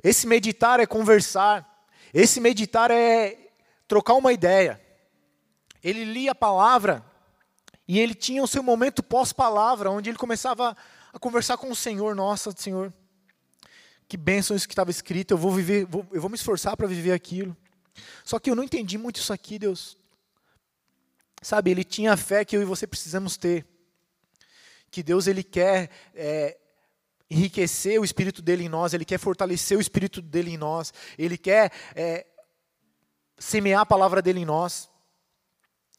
Esse 0.02 0.26
meditar 0.26 0.80
é 0.80 0.86
conversar, 0.86 1.86
esse 2.12 2.40
meditar 2.40 2.90
é 2.90 3.38
trocar 3.86 4.14
uma 4.14 4.32
ideia. 4.32 4.80
Ele 5.82 6.04
lia 6.04 6.32
a 6.32 6.34
palavra 6.34 7.04
e 7.88 7.98
ele 8.00 8.14
tinha 8.14 8.42
o 8.42 8.48
seu 8.48 8.62
momento 8.62 9.02
pós-palavra, 9.02 9.90
onde 9.90 10.10
ele 10.10 10.18
começava 10.18 10.76
a 11.12 11.18
conversar 11.18 11.56
com 11.56 11.70
o 11.70 11.76
Senhor. 11.76 12.14
Nossa, 12.14 12.52
Senhor, 12.56 12.92
que 14.08 14.16
bênção 14.16 14.56
isso 14.56 14.66
que 14.66 14.72
estava 14.72 14.90
escrito, 14.90 15.32
eu 15.32 15.38
vou 15.38 15.52
viver, 15.52 15.86
vou, 15.86 16.06
eu 16.12 16.20
vou 16.20 16.30
me 16.30 16.36
esforçar 16.36 16.76
para 16.76 16.86
viver 16.86 17.12
aquilo. 17.12 17.56
Só 18.24 18.38
que 18.38 18.50
eu 18.50 18.56
não 18.56 18.64
entendi 18.64 18.98
muito 18.98 19.16
isso 19.16 19.32
aqui, 19.32 19.58
Deus. 19.58 19.96
Sabe, 21.40 21.70
ele 21.70 21.84
tinha 21.84 22.12
a 22.12 22.16
fé 22.16 22.44
que 22.44 22.56
eu 22.56 22.62
e 22.62 22.64
você 22.64 22.86
precisamos 22.86 23.36
ter. 23.36 23.64
Que 24.90 25.02
Deus 25.02 25.26
ele 25.26 25.42
quer 25.42 25.90
é, 26.14 26.56
enriquecer 27.30 28.00
o 28.00 28.04
espírito 28.04 28.42
dele 28.42 28.64
em 28.64 28.68
nós, 28.68 28.94
ele 28.94 29.04
quer 29.04 29.18
fortalecer 29.18 29.76
o 29.76 29.80
espírito 29.80 30.22
dele 30.22 30.52
em 30.52 30.56
nós, 30.56 30.92
ele 31.18 31.36
quer 31.36 31.72
é, 31.94 32.26
semear 33.38 33.80
a 33.80 33.86
palavra 33.86 34.22
dele 34.22 34.40
em 34.40 34.44
nós. 34.44 34.88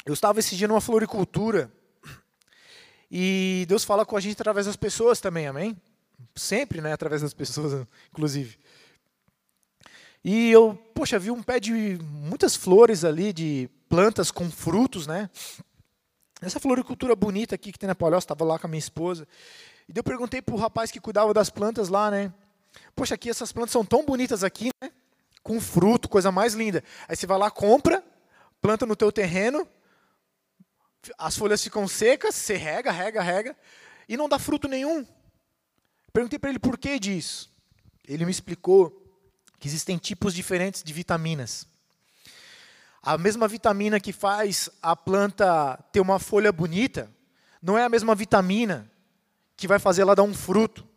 Eu 0.08 0.14
estava 0.14 0.40
esse 0.40 0.56
dia 0.56 0.70
numa 0.70 0.80
floricultura 0.80 1.70
e 3.12 3.66
Deus 3.68 3.84
fala 3.84 4.06
com 4.06 4.16
a 4.16 4.22
gente 4.22 4.40
através 4.40 4.66
das 4.66 4.78
pessoas 4.78 5.20
também, 5.20 5.48
amém? 5.48 5.76
Sempre, 6.34 6.80
né? 6.80 6.94
Através 6.94 7.22
das 7.22 7.34
pessoas, 7.34 7.86
inclusive. 8.10 8.58
E 10.24 10.50
eu, 10.50 10.76
poxa, 10.96 11.20
vi 11.20 11.30
um 11.30 11.44
pé 11.44 11.60
de 11.60 12.00
muitas 12.02 12.56
flores 12.56 13.04
ali, 13.04 13.34
de 13.34 13.70
plantas 13.90 14.32
com 14.32 14.50
frutos, 14.50 15.06
né? 15.08 15.30
Essa 16.42 16.58
floricultura 16.58 17.14
bonita 17.14 17.56
aqui 17.56 17.74
que 17.74 17.80
tem 17.80 17.88
na 17.88 17.94
Palhoça, 17.94 18.24
estava 18.24 18.46
lá 18.46 18.58
com 18.58 18.68
a 18.68 18.70
minha 18.70 18.80
esposa. 18.80 19.28
E 19.90 19.98
eu 19.98 20.04
perguntei 20.06 20.42
para 20.42 20.56
o 20.56 20.58
rapaz 20.58 20.90
que 20.90 21.02
cuidava 21.02 21.34
das 21.34 21.50
plantas 21.50 21.90
lá, 21.90 22.10
né? 22.10 22.32
Poxa, 22.96 23.16
aqui 23.16 23.30
essas 23.30 23.52
plantas 23.52 23.74
são 23.74 23.84
tão 23.84 24.06
bonitas 24.06 24.42
aqui, 24.42 24.70
né? 24.82 24.90
Com 25.44 25.60
fruto, 25.60 26.08
coisa 26.08 26.32
mais 26.32 26.54
linda. 26.54 26.82
Aí 27.10 27.16
você 27.18 27.28
vai 27.28 27.38
lá, 27.38 27.52
compra, 27.52 28.02
planta 28.62 28.86
no 28.86 28.96
teu 28.96 29.12
terreno, 29.12 29.68
as 31.18 31.38
folhas 31.38 31.64
ficam 31.64 31.88
secas, 31.88 32.36
você 32.36 32.56
rega, 32.56 32.92
rega, 32.92 33.22
rega, 33.22 33.56
e 34.08 34.18
não 34.18 34.30
dá 34.30 34.40
fruto 34.40 34.68
nenhum. 34.68 35.06
Perguntei 36.14 36.40
para 36.40 36.50
ele 36.50 36.60
por 36.60 36.78
que 36.78 37.00
disso. 37.00 37.52
Ele 38.08 38.26
me 38.26 38.32
explicou 38.32 39.04
que 39.60 39.68
existem 39.68 39.98
tipos 39.98 40.34
diferentes 40.34 40.84
de 40.84 40.94
vitaminas. 40.94 41.68
A 43.02 43.18
mesma 43.18 43.48
vitamina 43.48 44.00
que 44.00 44.12
faz 44.12 44.70
a 44.82 44.96
planta 44.96 45.78
ter 45.92 46.00
uma 46.00 46.20
folha 46.20 46.52
bonita, 46.52 47.12
não 47.62 47.78
é 47.78 47.84
a 47.84 47.90
mesma 47.90 48.16
vitamina 48.16 48.90
que 49.56 49.68
vai 49.68 49.80
fazer 49.80 50.04
ela 50.04 50.16
dar 50.16 50.24
um 50.24 50.34
fruto. 50.34 50.88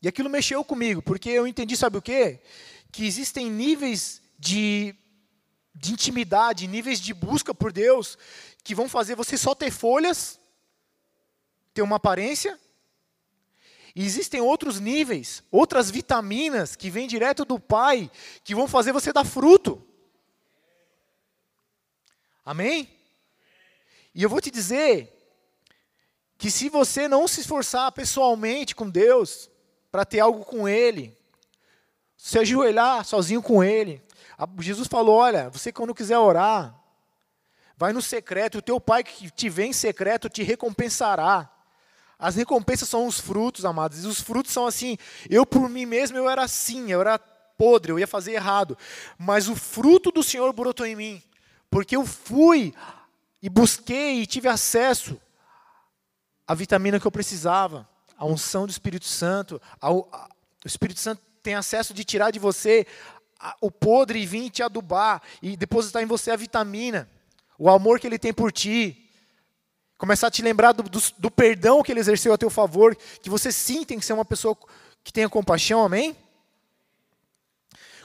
E 0.00 0.08
aquilo 0.08 0.30
mexeu 0.30 0.64
comigo, 0.64 1.02
porque 1.02 1.28
eu 1.28 1.46
entendi, 1.46 1.76
sabe 1.76 1.98
o 1.98 2.02
quê? 2.02 2.40
Que 2.92 3.06
existem 3.06 3.50
níveis 3.50 4.22
de, 4.38 4.94
de 5.74 5.92
intimidade, 5.92 6.66
níveis 6.66 7.00
de 7.00 7.12
busca 7.12 7.52
por 7.52 7.72
Deus, 7.72 8.16
que 8.68 8.74
vão 8.74 8.86
fazer 8.86 9.14
você 9.14 9.38
só 9.38 9.54
ter 9.54 9.70
folhas, 9.70 10.38
ter 11.72 11.80
uma 11.80 11.96
aparência, 11.96 12.60
e 13.96 14.04
existem 14.04 14.42
outros 14.42 14.78
níveis, 14.78 15.42
outras 15.50 15.90
vitaminas 15.90 16.76
que 16.76 16.90
vêm 16.90 17.08
direto 17.08 17.46
do 17.46 17.58
Pai, 17.58 18.10
que 18.44 18.54
vão 18.54 18.68
fazer 18.68 18.92
você 18.92 19.10
dar 19.10 19.24
fruto. 19.24 19.82
Amém? 22.44 22.94
E 24.14 24.22
eu 24.22 24.28
vou 24.28 24.38
te 24.38 24.50
dizer 24.50 25.16
que 26.36 26.50
se 26.50 26.68
você 26.68 27.08
não 27.08 27.26
se 27.26 27.40
esforçar 27.40 27.90
pessoalmente 27.92 28.74
com 28.74 28.90
Deus, 28.90 29.48
para 29.90 30.04
ter 30.04 30.20
algo 30.20 30.44
com 30.44 30.68
Ele, 30.68 31.16
se 32.18 32.38
ajoelhar 32.38 33.02
sozinho 33.02 33.42
com 33.42 33.64
Ele, 33.64 34.02
Jesus 34.58 34.88
falou: 34.88 35.16
olha, 35.16 35.48
você 35.48 35.72
quando 35.72 35.94
quiser 35.94 36.18
orar, 36.18 36.77
vai 37.78 37.92
no 37.92 38.02
secreto, 38.02 38.58
o 38.58 38.62
teu 38.62 38.80
pai 38.80 39.04
que 39.04 39.30
te 39.30 39.48
vê 39.48 39.66
em 39.66 39.72
secreto 39.72 40.28
te 40.28 40.42
recompensará. 40.42 41.48
As 42.18 42.34
recompensas 42.34 42.88
são 42.88 43.06
os 43.06 43.20
frutos, 43.20 43.64
amados. 43.64 44.02
E 44.02 44.06
os 44.08 44.20
frutos 44.20 44.52
são 44.52 44.66
assim. 44.66 44.98
Eu 45.30 45.46
por 45.46 45.68
mim 45.68 45.86
mesmo 45.86 46.18
eu 46.18 46.28
era 46.28 46.42
assim, 46.42 46.90
eu 46.90 47.00
era 47.00 47.16
podre, 47.56 47.92
eu 47.92 47.98
ia 47.98 48.06
fazer 48.08 48.32
errado. 48.32 48.76
Mas 49.16 49.48
o 49.48 49.54
fruto 49.54 50.10
do 50.10 50.24
Senhor 50.24 50.52
brotou 50.52 50.84
em 50.84 50.96
mim. 50.96 51.22
Porque 51.70 51.94
eu 51.94 52.04
fui 52.04 52.74
e 53.40 53.48
busquei 53.48 54.22
e 54.22 54.26
tive 54.26 54.48
acesso 54.48 55.16
à 56.44 56.54
vitamina 56.54 56.98
que 56.98 57.06
eu 57.06 57.12
precisava, 57.12 57.88
à 58.16 58.26
unção 58.26 58.66
do 58.66 58.70
Espírito 58.70 59.04
Santo, 59.04 59.62
ao, 59.80 60.10
O 60.64 60.66
Espírito 60.66 60.98
Santo 60.98 61.22
tem 61.44 61.54
acesso 61.54 61.94
de 61.94 62.02
tirar 62.02 62.32
de 62.32 62.40
você 62.40 62.84
o 63.60 63.70
podre 63.70 64.18
e 64.18 64.26
vir 64.26 64.50
te 64.50 64.64
adubar 64.64 65.22
e 65.40 65.56
depositar 65.56 66.02
em 66.02 66.06
você 66.06 66.32
a 66.32 66.36
vitamina, 66.36 67.08
o 67.58 67.68
amor 67.68 67.98
que 67.98 68.06
ele 68.06 68.18
tem 68.18 68.32
por 68.32 68.52
ti. 68.52 69.10
Começar 69.98 70.28
a 70.28 70.30
te 70.30 70.42
lembrar 70.42 70.72
do, 70.72 70.84
do, 70.84 71.00
do 71.18 71.30
perdão 71.30 71.82
que 71.82 71.90
ele 71.90 71.98
exerceu 71.98 72.32
a 72.32 72.38
teu 72.38 72.48
favor, 72.48 72.94
que 72.94 73.28
você 73.28 73.50
sim 73.50 73.84
tem 73.84 73.98
que 73.98 74.06
ser 74.06 74.12
uma 74.12 74.24
pessoa 74.24 74.56
que 75.02 75.12
tenha 75.12 75.28
compaixão, 75.28 75.84
amém? 75.84 76.16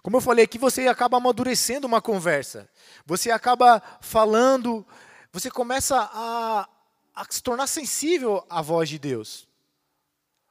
Como 0.02 0.18
eu 0.18 0.22
falei 0.22 0.44
aqui, 0.44 0.58
você 0.58 0.88
acaba 0.88 1.18
amadurecendo 1.18 1.86
uma 1.86 2.02
conversa. 2.02 2.68
Você 3.06 3.30
acaba 3.30 3.82
falando, 4.02 4.86
você 5.32 5.52
começa 5.52 5.98
a, 5.98 6.68
a 7.16 7.26
se 7.30 7.42
tornar 7.42 7.68
sensível 7.68 8.44
à 8.50 8.62
voz 8.62 8.90
de 8.90 8.98
Deus. 8.98 9.48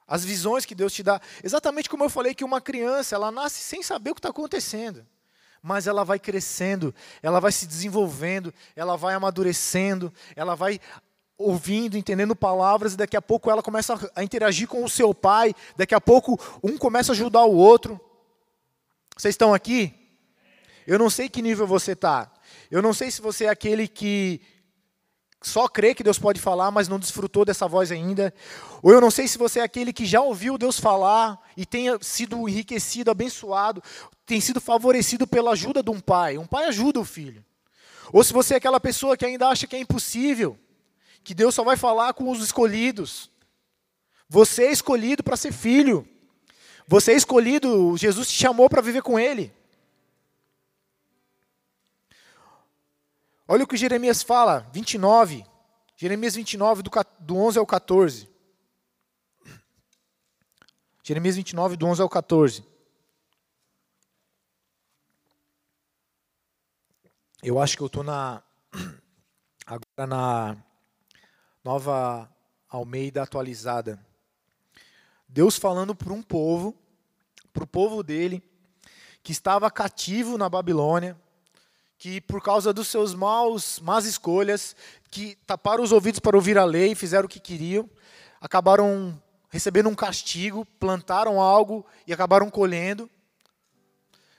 As 0.07 0.23
visões 0.23 0.65
que 0.65 0.73
Deus 0.73 0.93
te 0.93 1.03
dá. 1.03 1.21
Exatamente 1.43 1.89
como 1.89 2.03
eu 2.03 2.09
falei 2.09 2.33
que 2.33 2.43
uma 2.43 2.61
criança, 2.61 3.15
ela 3.15 3.31
nasce 3.31 3.59
sem 3.61 3.83
saber 3.83 4.11
o 4.11 4.15
que 4.15 4.19
está 4.19 4.29
acontecendo. 4.29 5.05
Mas 5.63 5.87
ela 5.87 6.03
vai 6.03 6.19
crescendo, 6.19 6.93
ela 7.21 7.39
vai 7.39 7.51
se 7.51 7.65
desenvolvendo, 7.65 8.53
ela 8.75 8.97
vai 8.97 9.15
amadurecendo, 9.15 10.13
ela 10.35 10.55
vai 10.55 10.77
ouvindo, 11.37 11.97
entendendo 11.97 12.35
palavras, 12.35 12.93
e 12.93 12.97
daqui 12.97 13.15
a 13.15 13.21
pouco 13.21 13.49
ela 13.49 13.63
começa 13.63 14.11
a 14.13 14.23
interagir 14.23 14.67
com 14.67 14.83
o 14.83 14.89
seu 14.89 15.13
pai, 15.13 15.55
daqui 15.77 15.95
a 15.95 16.01
pouco 16.01 16.37
um 16.61 16.77
começa 16.77 17.13
a 17.13 17.15
ajudar 17.15 17.45
o 17.45 17.55
outro. 17.55 17.99
Vocês 19.15 19.33
estão 19.33 19.53
aqui? 19.53 19.93
Eu 20.85 20.99
não 20.99 21.09
sei 21.09 21.29
que 21.29 21.41
nível 21.41 21.65
você 21.65 21.93
está. 21.93 22.29
Eu 22.69 22.81
não 22.81 22.93
sei 22.93 23.09
se 23.09 23.21
você 23.21 23.45
é 23.45 23.49
aquele 23.49 23.87
que 23.87 24.41
só 25.43 25.67
crê 25.67 25.93
que 25.93 26.03
Deus 26.03 26.17
pode 26.17 26.39
falar, 26.39 26.71
mas 26.71 26.87
não 26.87 26.97
desfrutou 26.97 27.43
dessa 27.43 27.67
voz 27.67 27.91
ainda. 27.91 28.33
Ou 28.81 28.91
eu 28.91 29.01
não 29.01 29.11
sei 29.11 29.27
se 29.27 29.37
você 29.37 29.59
é 29.59 29.63
aquele 29.63 29.91
que 29.91 30.05
já 30.05 30.21
ouviu 30.21 30.57
Deus 30.57 30.79
falar 30.79 31.37
e 31.57 31.65
tenha 31.65 31.99
sido 32.01 32.47
enriquecido, 32.47 33.11
abençoado, 33.11 33.83
tem 34.25 34.39
sido 34.39 34.61
favorecido 34.61 35.27
pela 35.27 35.51
ajuda 35.51 35.83
de 35.83 35.91
um 35.91 35.99
pai. 35.99 36.37
Um 36.37 36.47
pai 36.47 36.65
ajuda 36.65 36.99
o 36.99 37.05
filho. 37.05 37.43
Ou 38.11 38.23
se 38.23 38.31
você 38.31 38.53
é 38.53 38.57
aquela 38.57 38.79
pessoa 38.79 39.17
que 39.17 39.25
ainda 39.25 39.49
acha 39.49 39.67
que 39.67 39.75
é 39.75 39.79
impossível, 39.79 40.57
que 41.23 41.33
Deus 41.33 41.53
só 41.53 41.63
vai 41.63 41.75
falar 41.75 42.13
com 42.13 42.31
os 42.31 42.41
escolhidos. 42.41 43.29
Você 44.29 44.63
é 44.63 44.71
escolhido 44.71 45.23
para 45.23 45.35
ser 45.35 45.51
filho. 45.51 46.07
Você 46.87 47.11
é 47.11 47.15
escolhido, 47.15 47.97
Jesus 47.97 48.29
te 48.29 48.37
chamou 48.37 48.69
para 48.69 48.81
viver 48.81 49.01
com 49.01 49.19
Ele. 49.19 49.53
Olha 53.47 53.63
o 53.63 53.67
que 53.67 53.77
Jeremias 53.77 54.23
fala, 54.23 54.69
29. 54.71 55.45
Jeremias 55.95 56.35
29, 56.35 56.81
do, 56.81 56.91
do 57.19 57.37
11 57.37 57.59
ao 57.59 57.65
14. 57.65 58.29
Jeremias 61.03 61.35
29, 61.35 61.75
do 61.75 61.85
11 61.85 62.01
ao 62.01 62.09
14. 62.09 62.65
Eu 67.41 67.59
acho 67.59 67.75
que 67.75 67.83
eu 67.83 67.87
estou 67.87 68.03
na, 68.03 68.41
agora 69.67 70.07
na 70.07 70.57
nova 71.61 72.33
Almeida 72.69 73.21
atualizada. 73.21 73.99
Deus 75.27 75.57
falando 75.57 75.93
para 75.93 76.13
um 76.13 76.23
povo, 76.23 76.73
para 77.51 77.65
o 77.65 77.67
povo 77.67 78.01
dele, 78.01 78.41
que 79.21 79.33
estava 79.33 79.69
cativo 79.69 80.37
na 80.37 80.47
Babilônia, 80.47 81.19
que 81.97 82.19
por 82.21 82.41
causa 82.41 82.73
dos 82.73 82.87
seus 82.87 83.13
maus, 83.13 83.79
más 83.79 84.05
escolhas, 84.05 84.75
que 85.09 85.35
taparam 85.45 85.83
os 85.83 85.91
ouvidos 85.91 86.19
para 86.19 86.35
ouvir 86.35 86.57
a 86.57 86.65
lei, 86.65 86.95
fizeram 86.95 87.25
o 87.25 87.29
que 87.29 87.39
queriam, 87.39 87.89
acabaram 88.41 89.21
recebendo 89.49 89.87
um 89.87 89.95
castigo, 89.95 90.65
plantaram 90.79 91.39
algo 91.39 91.85
e 92.07 92.13
acabaram 92.13 92.49
colhendo, 92.49 93.09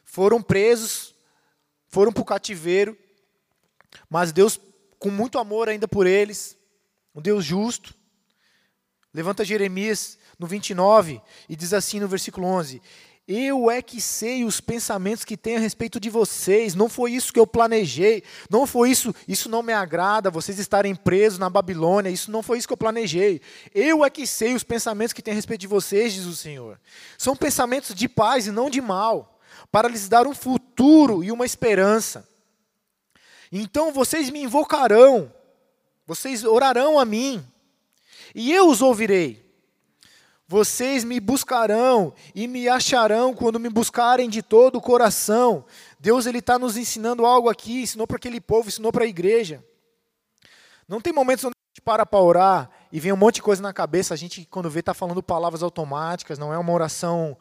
foram 0.05 0.43
presos, 0.43 1.15
foram 1.89 2.13
para 2.13 2.23
o 2.23 2.27
cativeiro, 2.27 2.99
mas 4.11 4.33
Deus, 4.33 4.61
com 4.99 5.11
muito 5.11 5.39
amor 5.39 5.69
ainda 5.69 5.87
por 5.87 6.07
eles, 6.07 6.59
um 7.15 7.23
Deus 7.23 7.45
justo, 7.45 7.95
levanta 9.13 9.45
Jeremias 9.45 10.19
no 10.39 10.47
29 10.49 11.23
e 11.49 11.55
diz 11.55 11.73
assim 11.73 12.01
no 12.01 12.09
versículo 12.09 12.47
11: 12.47 12.83
Eu 13.27 13.71
é 13.71 13.81
que 13.81 14.03
sei 14.03 14.45
os 14.45 14.61
pensamentos 14.61 15.25
que 15.25 15.35
tenho 15.35 15.57
a 15.57 15.61
respeito 15.61 15.99
de 15.99 16.11
vocês, 16.11 16.75
não 16.75 16.91
foi 16.91 17.13
isso 17.13 17.33
que 17.33 17.41
eu 17.41 17.47
planejei, 17.47 18.23
não 18.51 18.67
foi 18.67 18.91
isso, 18.91 19.15
isso 19.27 19.49
não 19.49 19.63
me 19.63 19.73
agrada, 19.73 20.31
vocês 20.31 20.59
estarem 20.59 20.95
presos 20.95 21.39
na 21.39 21.49
Babilônia, 21.49 22.11
isso 22.11 22.31
não 22.31 22.43
foi 22.43 22.59
isso 22.59 22.67
que 22.67 22.75
eu 22.75 22.79
planejei. 22.79 23.41
Eu 23.75 24.05
é 24.05 24.11
que 24.11 24.27
sei 24.27 24.53
os 24.53 24.63
pensamentos 24.63 25.15
que 25.15 25.23
tenho 25.23 25.35
a 25.35 25.37
respeito 25.37 25.63
de 25.63 25.67
vocês, 25.67 26.13
diz 26.13 26.27
o 26.27 26.37
Senhor. 26.37 26.79
São 27.17 27.35
pensamentos 27.35 27.95
de 27.95 28.07
paz 28.11 28.47
e 28.47 28.51
não 28.51 28.69
de 28.69 28.83
mal, 28.83 29.41
para 29.73 29.89
lhes 29.89 30.07
dar 30.07 30.27
um 30.27 30.35
futuro 30.35 31.25
e 31.25 31.33
uma 31.33 31.47
esperança. 31.47 32.29
Então 33.51 33.91
vocês 33.91 34.29
me 34.29 34.43
invocarão, 34.43 35.33
vocês 36.07 36.45
orarão 36.45 36.99
a 36.99 37.07
mim, 37.07 37.43
e 38.35 38.53
eu 38.53 38.69
os 38.69 38.83
ouvirei. 38.83 39.44
Vocês 40.47 41.05
me 41.05 41.19
buscarão 41.21 42.13
e 42.35 42.47
me 42.47 42.69
acharão 42.69 43.33
quando 43.33 43.59
me 43.59 43.71
buscarem 43.71 44.29
de 44.29 44.43
todo 44.43 44.77
o 44.77 44.81
coração. 44.81 45.65
Deus 45.99 46.27
ele 46.27 46.39
está 46.39 46.59
nos 46.59 46.77
ensinando 46.77 47.25
algo 47.25 47.49
aqui, 47.49 47.83
ensinou 47.83 48.07
para 48.07 48.17
aquele 48.17 48.41
povo, 48.41 48.69
ensinou 48.69 48.93
para 48.93 49.05
a 49.05 49.09
igreja. 49.09 49.65
Não 50.87 51.01
tem 51.01 51.13
momentos 51.13 51.45
onde 51.45 51.55
a 51.55 51.71
gente 51.75 51.83
para 51.83 52.05
para 52.05 52.21
orar 52.21 52.71
e 52.93 53.01
vem 53.01 53.13
um 53.13 53.17
monte 53.17 53.37
de 53.37 53.43
coisa 53.43 53.63
na 53.63 53.73
cabeça, 53.73 54.13
a 54.13 54.17
gente 54.17 54.47
quando 54.51 54.69
vê 54.69 54.81
está 54.81 54.93
falando 54.93 55.23
palavras 55.23 55.63
automáticas, 55.63 56.39
não 56.39 56.53
é 56.53 56.59
uma 56.59 56.73
oração, 56.73 57.37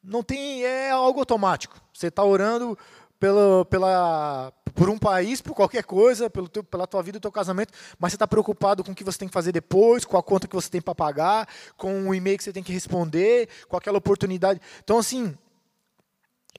não 0.00 0.22
tem, 0.22 0.62
é 0.62 0.90
algo 0.90 1.18
automático. 1.18 1.80
Você 1.92 2.06
está 2.06 2.22
orando 2.22 2.78
pela, 3.24 3.64
pela, 3.64 4.52
por 4.74 4.90
um 4.90 4.98
país, 4.98 5.40
por 5.40 5.54
qualquer 5.54 5.82
coisa, 5.82 6.28
pelo 6.28 6.46
teu, 6.46 6.62
pela 6.62 6.86
tua 6.86 7.02
vida, 7.02 7.18
teu 7.18 7.32
casamento, 7.32 7.72
mas 7.98 8.12
você 8.12 8.16
está 8.16 8.28
preocupado 8.28 8.84
com 8.84 8.92
o 8.92 8.94
que 8.94 9.02
você 9.02 9.18
tem 9.18 9.28
que 9.28 9.32
fazer 9.32 9.50
depois, 9.50 10.04
com 10.04 10.18
a 10.18 10.22
conta 10.22 10.46
que 10.46 10.54
você 10.54 10.68
tem 10.68 10.82
para 10.82 10.94
pagar, 10.94 11.48
com 11.74 12.10
o 12.10 12.14
e-mail 12.14 12.36
que 12.36 12.44
você 12.44 12.52
tem 12.52 12.62
que 12.62 12.70
responder, 12.70 13.48
com 13.66 13.78
aquela 13.78 13.96
oportunidade. 13.96 14.60
Então, 14.82 14.98
assim, 14.98 15.34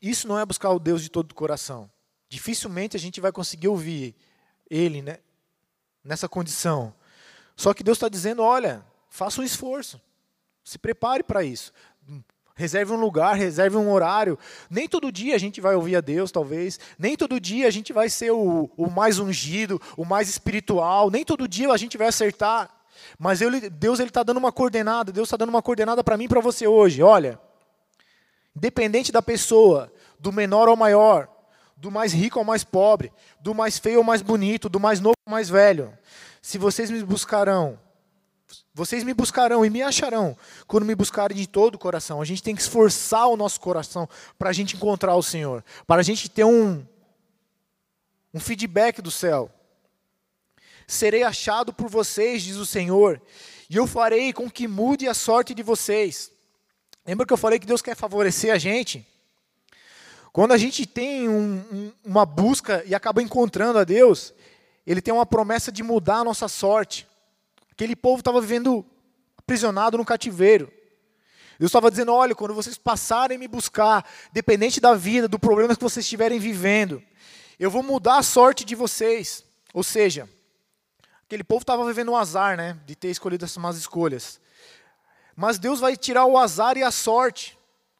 isso 0.02 0.28
não 0.28 0.40
é 0.40 0.46
buscar 0.46 0.72
o 0.72 0.80
Deus 0.80 1.04
de 1.04 1.10
todo 1.10 1.32
o 1.32 1.36
coração. 1.36 1.88
Dificilmente 2.28 2.98
a 2.98 3.00
gente 3.00 3.22
vai 3.22 3.32
conseguir 3.32 3.68
ouvir 3.68 4.16
Ele 4.68 5.04
né, 5.04 5.20
nessa 6.04 6.28
condição. 6.28 6.96
Só 7.56 7.76
que 7.76 7.84
Deus 7.84 7.98
está 7.98 8.10
dizendo: 8.10 8.42
olha, 8.42 8.84
faça 9.08 9.40
um 9.40 9.44
esforço, 9.44 10.02
se 10.64 10.80
prepare 10.80 11.22
para 11.22 11.44
isso. 11.44 11.72
Reserve 12.58 12.94
um 12.94 12.96
lugar, 12.96 13.36
reserve 13.36 13.76
um 13.76 13.92
horário. 13.92 14.40
Nem 14.70 14.88
todo 14.88 15.12
dia 15.12 15.36
a 15.36 15.38
gente 15.38 15.60
vai 15.60 15.76
ouvir 15.76 15.98
a 15.98 16.02
Deus, 16.02 16.32
talvez. 16.32 16.80
Nem 16.98 17.18
todo 17.18 17.38
dia 17.38 17.68
a 17.68 17.72
gente 17.72 17.92
vai 17.92 18.10
ser 18.10 18.32
o, 18.32 18.72
o 18.78 18.90
mais 18.90 19.20
ungido, 19.20 19.82
o 19.98 20.06
mais 20.06 20.30
espiritual. 20.30 21.12
Nem 21.12 21.26
todo 21.26 21.50
dia 21.50 21.70
a 21.70 21.78
gente 21.78 21.98
vai 21.98 22.08
acertar. 22.08 22.70
Mas 23.20 23.42
eu, 23.42 23.52
Deus 23.70 24.00
está 24.00 24.24
dando 24.24 24.38
uma 24.38 24.54
coordenada. 24.54 25.12
Deus 25.12 25.28
está 25.28 25.36
dando 25.36 25.50
uma 25.50 25.62
coordenada 25.62 26.02
para 26.02 26.16
mim 26.16 26.26
e 26.26 26.30
para 26.30 26.40
você 26.40 26.66
hoje. 26.66 27.04
Olha, 27.04 27.38
independente 28.56 29.12
da 29.12 29.22
pessoa, 29.22 29.92
do 30.18 30.32
menor 30.32 30.70
ao 30.70 30.78
maior, 30.78 31.28
do 31.76 31.92
mais 31.92 32.14
rico 32.14 32.40
ao 32.40 32.46
mais 32.46 32.64
pobre, 32.64 33.12
do 33.38 33.54
mais 33.54 33.78
feio 33.78 33.98
ao 33.98 34.04
mais 34.04 34.22
bonito, 34.22 34.70
do 34.70 34.80
mais 34.80 35.02
novo 35.02 35.18
ao 35.28 35.32
mais 35.32 35.50
velho. 35.50 35.92
Se 36.42 36.58
vocês 36.58 36.90
me 36.90 37.04
buscarão 37.04 37.78
vocês 38.74 39.04
me 39.04 39.14
buscarão 39.14 39.66
e 39.66 39.70
me 39.70 39.82
acharão 39.82 40.38
quando 40.68 40.86
me 40.86 40.94
buscarem 40.94 41.38
de 41.38 41.48
todo 41.48 41.76
o 41.76 41.80
coração. 41.80 42.22
A 42.22 42.26
gente 42.26 42.44
tem 42.44 42.56
que 42.56 42.62
esforçar 42.62 43.28
o 43.28 43.38
nosso 43.38 43.60
coração 43.60 44.08
para 44.38 44.50
a 44.50 44.54
gente 44.54 44.76
encontrar 44.76 45.16
o 45.16 45.24
Senhor, 45.24 45.64
para 45.88 46.02
a 46.02 46.04
gente 46.04 46.30
ter 46.30 46.44
um, 46.44 46.86
um 48.34 48.40
feedback 48.40 49.02
do 49.02 49.10
céu. 49.10 49.50
Serei 50.88 51.24
achado 51.24 51.74
por 51.74 51.90
vocês, 51.90 52.44
diz 52.44 52.58
o 52.58 52.66
Senhor, 52.66 53.22
e 53.70 53.78
eu 53.78 53.88
farei 53.88 54.34
com 54.34 54.50
que 54.50 54.68
mude 54.68 55.08
a 55.08 55.14
sorte 55.14 55.54
de 55.54 55.64
vocês. 55.64 56.32
Lembra 57.06 57.26
que 57.26 57.34
eu 57.34 57.38
falei 57.38 57.60
que 57.60 57.66
Deus 57.66 57.82
quer 57.82 57.96
favorecer 57.96 58.54
a 58.54 58.58
gente? 58.58 59.08
Quando 60.34 60.52
a 60.52 60.58
gente 60.58 60.86
tem 60.86 61.30
um, 61.30 61.64
um, 61.72 61.92
uma 62.04 62.26
busca 62.26 62.84
e 62.86 62.94
acaba 62.94 63.22
encontrando 63.22 63.80
a 63.80 63.86
Deus, 63.86 64.34
Ele 64.86 65.02
tem 65.02 65.14
uma 65.14 65.26
promessa 65.26 65.72
de 65.72 65.82
mudar 65.82 66.18
a 66.18 66.24
nossa 66.26 66.50
sorte. 66.50 67.08
Aquele 67.76 67.96
povo 67.96 68.20
estava 68.20 68.40
vivendo 68.40 68.86
aprisionado 69.38 69.98
no 69.98 70.06
cativeiro. 70.06 70.72
Deus 71.60 71.70
estava 71.70 71.92
dizendo: 71.92 72.14
olha, 72.14 72.34
quando 72.34 72.54
vocês 72.54 72.78
passarem 72.78 73.38
me 73.38 73.48
buscar, 73.48 74.10
dependente 74.32 74.80
da 74.80 74.94
vida, 74.94 75.28
do 75.28 75.38
problema 75.38 75.76
que 75.76 75.84
vocês 75.84 76.06
estiverem 76.06 76.40
vivendo, 76.40 77.04
eu 77.60 77.70
vou 77.70 77.84
mudar 77.84 78.18
a 78.18 78.24
sorte 78.24 78.64
de 78.64 78.76
vocês. 78.76 79.44
Ou 79.74 79.84
seja, 79.84 80.30
aquele 81.26 81.44
povo 81.44 81.64
estava 81.64 81.86
vivendo 81.86 82.12
um 82.12 82.16
azar, 82.16 82.56
né, 82.56 82.80
de 82.86 82.96
ter 82.96 83.10
escolhido 83.10 83.44
essas 83.44 83.58
más 83.58 83.76
escolhas. 83.76 84.40
Mas 85.36 85.60
Deus 85.60 85.82
vai 85.82 85.98
tirar 85.98 86.26
o 86.26 86.38
azar 86.38 86.78
e 86.78 86.84
a 86.84 86.92
sorte. 86.92 87.58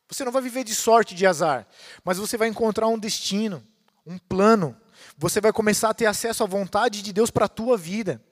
Você 0.08 0.24
não 0.24 0.32
vai 0.32 0.42
viver 0.42 0.64
de 0.64 0.74
sorte 0.74 1.14
de 1.14 1.26
azar, 1.26 1.68
mas 2.04 2.18
você 2.18 2.38
vai 2.38 2.48
encontrar 2.48 2.88
um 2.88 2.98
destino, 2.98 3.62
um 4.06 4.18
plano. 4.18 4.78
Você 5.18 5.42
vai 5.42 5.52
começar 5.52 5.90
a 5.90 5.94
ter 5.94 6.06
acesso 6.06 6.44
à 6.44 6.48
vontade 6.48 7.02
de 7.02 7.12
Deus 7.12 7.30
para 7.30 7.46
a 7.46 7.50
tua 7.50 7.78
vida. 7.78 8.24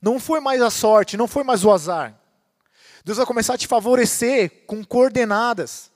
Não 0.00 0.20
foi 0.20 0.40
mais 0.40 0.60
a 0.60 0.70
sorte, 0.70 1.16
não 1.16 1.28
foi 1.28 1.42
mais 1.42 1.64
o 1.64 1.70
azar. 1.70 2.14
Deus 3.04 3.18
vai 3.18 3.26
começar 3.26 3.54
a 3.54 3.58
te 3.58 3.66
favorecer 3.66 4.64
com 4.66 4.84
coordenadas. 4.84 5.90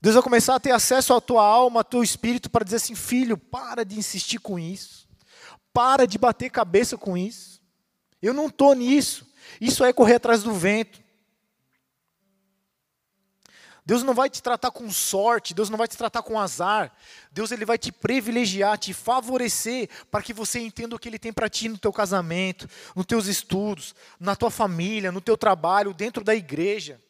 Deus 0.00 0.14
vai 0.14 0.22
começar 0.22 0.54
a 0.54 0.60
ter 0.60 0.70
acesso 0.70 1.12
à 1.14 1.20
tua 1.20 1.42
alma, 1.42 1.80
ao 1.80 1.84
teu 1.84 2.02
espírito, 2.02 2.50
para 2.50 2.64
dizer 2.64 2.76
assim: 2.76 2.94
filho, 2.94 3.36
para 3.36 3.84
de 3.84 3.98
insistir 3.98 4.38
com 4.38 4.58
isso. 4.58 5.08
Para 5.72 6.06
de 6.06 6.18
bater 6.18 6.50
cabeça 6.50 6.96
com 6.96 7.16
isso. 7.16 7.60
Eu 8.20 8.34
não 8.34 8.46
estou 8.46 8.74
nisso. 8.74 9.26
Isso 9.60 9.84
é 9.84 9.92
correr 9.92 10.16
atrás 10.16 10.42
do 10.42 10.52
vento. 10.52 11.00
Deus 13.88 14.02
não 14.02 14.12
vai 14.12 14.28
te 14.28 14.42
tratar 14.42 14.70
com 14.70 14.90
sorte, 14.90 15.54
Deus 15.54 15.70
não 15.70 15.78
vai 15.78 15.88
te 15.88 15.96
tratar 15.96 16.20
com 16.20 16.38
azar. 16.38 16.92
Deus 17.32 17.50
ele 17.50 17.64
vai 17.64 17.78
te 17.78 17.90
privilegiar, 17.90 18.76
te 18.76 18.92
favorecer 18.92 19.88
para 20.10 20.20
que 20.20 20.34
você 20.34 20.58
entenda 20.60 20.94
o 20.94 20.98
que 20.98 21.08
ele 21.08 21.18
tem 21.18 21.32
para 21.32 21.48
ti 21.48 21.70
no 21.70 21.78
teu 21.78 21.90
casamento, 21.90 22.68
nos 22.94 23.06
teus 23.06 23.26
estudos, 23.26 23.94
na 24.20 24.36
tua 24.36 24.50
família, 24.50 25.10
no 25.10 25.22
teu 25.22 25.38
trabalho, 25.38 25.94
dentro 25.94 26.22
da 26.22 26.34
igreja. 26.34 27.00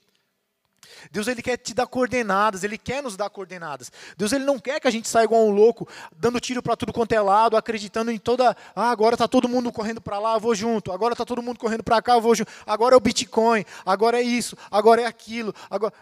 Deus 1.11 1.27
ele 1.27 1.43
quer 1.43 1.57
te 1.57 1.75
dar 1.75 1.89
coordenadas, 1.89 2.63
ele 2.63 2.79
quer 2.79 3.03
nos 3.03 3.17
dar 3.17 3.29
coordenadas. 3.29 3.91
Deus 4.17 4.33
ele 4.33 4.45
não 4.45 4.59
quer 4.59 4.79
que 4.79 4.87
a 4.87 4.91
gente 4.91 5.09
saia 5.09 5.25
igual 5.25 5.47
um 5.47 5.51
louco, 5.51 5.89
dando 6.17 6.39
tiro 6.39 6.63
para 6.63 6.77
tudo 6.77 6.93
quanto 6.93 7.13
é 7.13 7.21
lado, 7.21 7.57
acreditando 7.57 8.13
em 8.13 8.19
toda, 8.19 8.57
ah, 8.77 8.91
agora 8.91 9.17
está 9.17 9.27
todo 9.27 9.49
mundo 9.49 9.73
correndo 9.73 10.01
para 10.01 10.21
lá, 10.21 10.35
eu 10.35 10.41
vou 10.41 10.55
junto. 10.55 10.93
Agora 10.93 11.15
está 11.15 11.25
todo 11.25 11.43
mundo 11.43 11.59
correndo 11.59 11.83
para 11.83 12.01
cá, 12.01 12.15
eu 12.15 12.21
vou 12.21 12.37
junto. 12.37 12.51
Agora 12.65 12.95
é 12.95 12.97
o 12.97 13.01
Bitcoin, 13.01 13.65
agora 13.85 14.21
é 14.21 14.23
isso, 14.23 14.57
agora 14.71 15.03
é 15.03 15.07
aquilo, 15.07 15.53
agora 15.69 15.93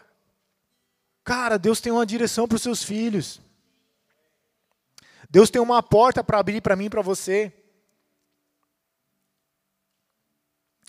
Cara, 1.27 1.59
Deus 1.59 1.81
tem 1.81 1.91
uma 1.91 2.07
direção 2.07 2.47
para 2.47 2.55
os 2.55 2.63
seus 2.63 2.85
filhos. 2.85 3.41
Deus 5.29 5.51
tem 5.51 5.61
uma 5.61 5.83
porta 5.83 6.23
para 6.23 6.39
abrir 6.39 6.61
para 6.61 6.77
mim 6.77 6.85
e 6.85 6.91
para 6.91 7.03
você. 7.03 7.53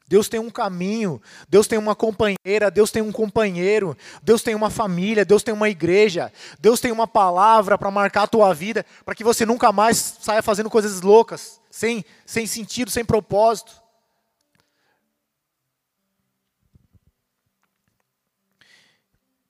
Deus 0.08 0.30
tem 0.30 0.40
um 0.40 0.52
caminho, 0.52 1.20
Deus 1.50 1.66
tem 1.66 1.80
uma 1.80 1.96
companheira, 1.96 2.70
Deus 2.70 2.92
tem 2.92 3.02
um 3.02 3.12
companheiro, 3.12 3.98
Deus 4.22 4.44
tem 4.44 4.54
uma 4.54 4.70
família, 4.70 5.26
Deus 5.26 5.42
tem 5.42 5.54
uma 5.54 5.70
igreja, 5.70 6.32
Deus 6.60 6.80
tem 6.80 6.92
uma 6.92 7.08
palavra 7.08 7.76
para 7.76 7.90
marcar 7.90 8.24
a 8.24 8.28
tua 8.28 8.54
vida, 8.54 8.86
para 9.04 9.16
que 9.16 9.24
você 9.24 9.44
nunca 9.44 9.72
mais 9.72 10.20
saia 10.22 10.44
fazendo 10.44 10.70
coisas 10.70 11.02
loucas, 11.02 11.60
sem, 11.72 12.06
sem 12.28 12.46
sentido, 12.46 12.92
sem 12.92 13.04
propósito. 13.04 13.87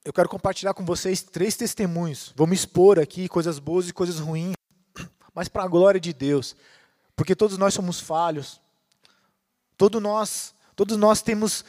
Eu 0.08 0.14
quero 0.14 0.30
compartilhar 0.30 0.74
com 0.74 0.86
vocês 0.86 1.22
três 1.22 1.58
testemunhos. 1.58 2.32
Vou 2.34 2.48
me 2.48 2.56
expor 2.56 2.98
aqui, 2.98 3.28
coisas 3.28 3.60
boas 3.60 3.90
e 3.90 3.94
coisas 3.94 4.20
ruins, 4.20 4.54
mas 5.36 5.50
para 5.50 5.64
a 5.64 5.68
glória 5.68 6.00
de 6.00 6.14
Deus, 6.14 6.56
porque 7.14 7.36
todos 7.36 7.58
nós 7.58 7.74
somos 7.74 8.00
falhos. 8.00 8.62
Todos 9.76 10.02
nós, 10.02 10.56
todos 10.78 10.96
nós 10.96 11.22
temos 11.22 11.66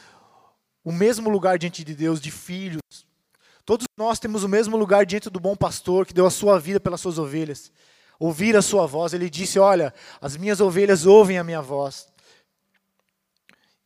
o 0.85 0.91
mesmo 0.93 1.29
lugar 1.29 1.59
diante 1.59 1.83
de 1.83 1.93
Deus 1.93 2.21
de 2.21 2.31
filhos. 2.31 2.79
Todos 3.65 3.85
nós 3.97 4.19
temos 4.19 4.45
o 4.45 4.47
mesmo 4.47 4.77
lugar 4.77 5.05
diante 5.05 5.29
do 5.29 5.39
bom 5.41 5.53
pastor 5.53 6.05
que 6.05 6.13
deu 6.13 6.25
a 6.25 6.31
sua 6.31 6.57
vida 6.57 6.79
pelas 6.79 7.01
suas 7.01 7.19
ovelhas. 7.19 7.73
Ouvir 8.17 8.55
a 8.55 8.61
sua 8.61 8.87
voz, 8.87 9.13
ele 9.13 9.29
disse: 9.29 9.59
Olha, 9.59 9.93
as 10.21 10.37
minhas 10.37 10.61
ovelhas 10.61 11.05
ouvem 11.05 11.37
a 11.37 11.43
minha 11.43 11.61
voz. 11.61 12.07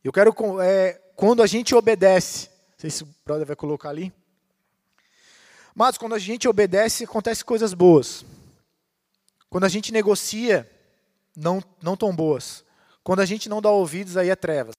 Eu 0.04 0.12
quero, 0.12 0.32
é, 0.62 0.92
quando 1.16 1.42
a 1.42 1.46
gente 1.48 1.74
obedece, 1.74 2.46
não 2.46 2.78
sei 2.78 2.90
se 2.90 3.02
o 3.02 3.08
brother 3.24 3.48
vai 3.48 3.56
colocar 3.56 3.88
ali. 3.88 4.14
Mas 5.74 5.98
quando 5.98 6.14
a 6.14 6.18
gente 6.18 6.46
obedece, 6.46 7.04
acontecem 7.04 7.44
coisas 7.44 7.74
boas. 7.74 8.24
Quando 9.50 9.64
a 9.64 9.68
gente 9.68 9.92
negocia, 9.92 10.70
não, 11.36 11.62
não 11.82 11.96
tão 11.96 12.14
boas. 12.14 12.64
Quando 13.02 13.20
a 13.20 13.26
gente 13.26 13.48
não 13.48 13.60
dá 13.60 13.70
ouvidos, 13.70 14.16
aí 14.16 14.30
é 14.30 14.36
trevas. 14.36 14.76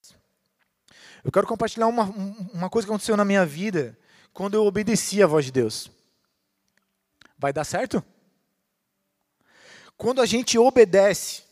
Eu 1.23 1.31
quero 1.31 1.47
compartilhar 1.47 1.87
uma, 1.87 2.03
uma 2.53 2.69
coisa 2.69 2.87
que 2.87 2.91
aconteceu 2.91 3.17
na 3.17 3.25
minha 3.25 3.45
vida 3.45 3.97
quando 4.31 4.53
eu 4.53 4.65
obedeci 4.65 5.21
a 5.21 5.27
voz 5.27 5.45
de 5.45 5.51
Deus. 5.51 5.91
Vai 7.37 7.51
dar 7.51 7.65
certo? 7.65 8.03
Quando 9.97 10.21
a 10.21 10.25
gente 10.25 10.57
obedece. 10.57 11.43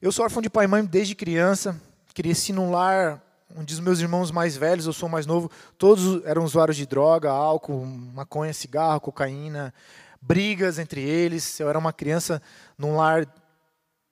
Eu 0.00 0.10
sou 0.10 0.24
órfão 0.24 0.42
de 0.42 0.50
pai 0.50 0.64
e 0.64 0.68
mãe 0.68 0.84
desde 0.84 1.14
criança, 1.14 1.80
cresci 2.12 2.52
num 2.52 2.70
lar 2.70 3.22
um 3.56 3.64
dos 3.64 3.80
meus 3.80 4.00
irmãos 4.00 4.30
mais 4.30 4.56
velhos, 4.56 4.86
eu 4.86 4.92
sou 4.92 5.08
mais 5.08 5.26
novo, 5.26 5.50
todos 5.76 6.24
eram 6.24 6.44
usuários 6.44 6.76
de 6.76 6.86
droga, 6.86 7.30
álcool, 7.30 7.84
maconha, 7.84 8.52
cigarro, 8.52 9.00
cocaína, 9.00 9.74
brigas 10.20 10.78
entre 10.78 11.00
eles. 11.00 11.58
Eu 11.60 11.68
era 11.68 11.78
uma 11.78 11.92
criança 11.92 12.40
num 12.78 12.96
lar 12.96 13.26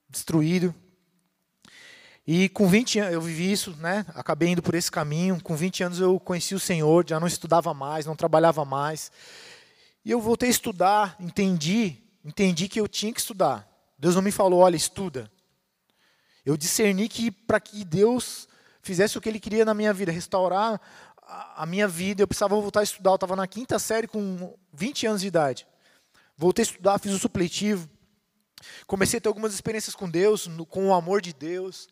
destruído. 0.08 0.74
E 2.26 2.48
com 2.50 2.68
20 2.68 2.98
anos, 2.98 3.14
eu 3.14 3.20
vivi 3.20 3.50
isso, 3.50 3.74
né? 3.78 4.04
Acabei 4.14 4.50
indo 4.50 4.62
por 4.62 4.74
esse 4.74 4.90
caminho. 4.90 5.40
Com 5.42 5.56
20 5.56 5.84
anos 5.84 6.00
eu 6.00 6.20
conheci 6.20 6.54
o 6.54 6.60
Senhor, 6.60 7.04
já 7.08 7.18
não 7.18 7.26
estudava 7.26 7.72
mais, 7.72 8.06
não 8.06 8.14
trabalhava 8.14 8.64
mais. 8.64 9.10
E 10.04 10.10
eu 10.10 10.20
voltei 10.20 10.48
a 10.48 10.52
estudar, 10.52 11.16
entendi, 11.18 11.96
entendi 12.24 12.68
que 12.68 12.80
eu 12.80 12.86
tinha 12.86 13.12
que 13.12 13.20
estudar. 13.20 13.66
Deus 13.98 14.14
não 14.14 14.22
me 14.22 14.30
falou, 14.30 14.60
olha, 14.60 14.76
estuda. 14.76 15.30
Eu 16.44 16.56
discerni 16.56 17.08
que 17.08 17.30
para 17.30 17.60
que 17.60 17.84
Deus 17.84 18.48
fizesse 18.82 19.18
o 19.18 19.20
que 19.20 19.28
ele 19.28 19.40
queria 19.40 19.64
na 19.64 19.74
minha 19.74 19.92
vida, 19.92 20.10
restaurar 20.12 20.80
a 21.56 21.64
minha 21.66 21.86
vida. 21.86 22.22
Eu 22.22 22.28
precisava 22.28 22.54
voltar 22.54 22.80
a 22.80 22.82
estudar. 22.82 23.10
Eu 23.10 23.14
estava 23.16 23.36
na 23.36 23.46
quinta 23.46 23.78
série 23.78 24.06
com 24.06 24.56
20 24.72 25.06
anos 25.06 25.20
de 25.20 25.28
idade. 25.28 25.66
Voltei 26.36 26.62
a 26.62 26.66
estudar, 26.66 26.98
fiz 26.98 27.12
o 27.12 27.18
supletivo. 27.18 27.88
Comecei 28.86 29.18
a 29.18 29.20
ter 29.20 29.28
algumas 29.28 29.54
experiências 29.54 29.94
com 29.94 30.08
Deus, 30.08 30.48
com 30.68 30.88
o 30.88 30.94
amor 30.94 31.20
de 31.20 31.32
Deus. 31.32 31.88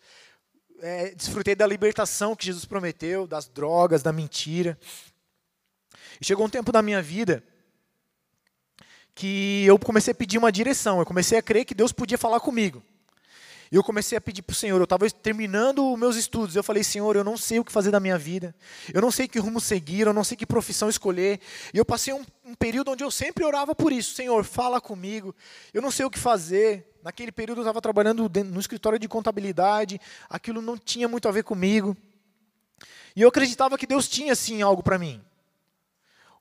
É, 0.81 1.15
desfrutei 1.15 1.55
da 1.55 1.67
libertação 1.67 2.37
que 2.37 2.47
Jesus 2.47 2.65
prometeu, 2.65 3.27
das 3.27 3.49
drogas, 3.49 4.03
da 4.03 4.13
mentira. 4.13 4.79
E 6.21 6.25
chegou 6.25 6.47
um 6.47 6.51
tempo 6.51 6.73
da 6.73 6.83
minha 6.83 7.03
vida 7.03 7.43
que 9.15 9.65
eu 9.67 9.77
comecei 9.79 10.13
a 10.13 10.15
pedir 10.15 10.39
uma 10.39 10.53
direção. 10.53 11.01
Eu 11.01 11.07
comecei 11.07 11.39
a 11.39 11.43
crer 11.43 11.65
que 11.65 11.75
Deus 11.75 11.93
podia 11.93 12.17
falar 12.17 12.41
comigo. 12.41 12.83
E 13.71 13.77
eu 13.77 13.85
comecei 13.85 14.17
a 14.17 14.21
pedir 14.21 14.43
para 14.43 14.53
o 14.53 14.57
Senhor, 14.57 14.79
eu 14.79 14.85
estava 14.85 15.09
terminando 15.11 15.93
os 15.93 15.99
meus 15.99 16.17
estudos, 16.17 16.57
eu 16.57 16.63
falei, 16.63 16.83
Senhor, 16.83 17.17
eu 17.17 17.25
não 17.25 17.37
sei 17.37 17.59
o 17.59 17.65
que 17.65 17.71
fazer 17.71 17.91
da 17.91 18.01
minha 18.01 18.17
vida, 18.17 18.55
eu 18.95 19.03
não 19.03 19.11
sei 19.11 19.29
que 19.29 19.39
rumo 19.39 19.61
seguir, 19.61 20.07
eu 20.07 20.13
não 20.15 20.25
sei 20.25 20.37
que 20.37 20.47
profissão 20.47 20.89
escolher. 20.89 21.39
E 21.75 21.77
eu 21.77 21.85
passei 21.85 22.15
um, 22.15 22.25
um 22.45 22.55
período 22.55 22.93
onde 22.93 23.05
eu 23.05 23.11
sempre 23.11 23.45
orava 23.45 23.75
por 23.75 23.93
isso, 23.93 24.15
Senhor, 24.15 24.43
fala 24.45 24.81
comigo, 24.81 25.35
eu 25.75 25.83
não 25.83 25.91
sei 25.91 26.07
o 26.07 26.11
que 26.11 26.19
fazer. 26.19 26.87
Naquele 27.03 27.31
período 27.31 27.59
eu 27.59 27.63
estava 27.63 27.81
trabalhando 27.81 28.31
no 28.45 28.61
escritório 28.61 28.99
de 28.99 29.07
contabilidade, 29.07 30.01
aquilo 30.29 30.61
não 30.63 30.77
tinha 30.77 31.07
muito 31.07 31.29
a 31.29 31.31
ver 31.31 31.45
comigo. 31.45 31.97
E 33.15 33.23
eu 33.23 33.29
acreditava 33.29 33.77
que 33.77 33.87
Deus 33.87 34.09
tinha 34.09 34.35
sim 34.35 34.63
algo 34.63 34.83
para 34.83 34.99
mim. 34.99 35.23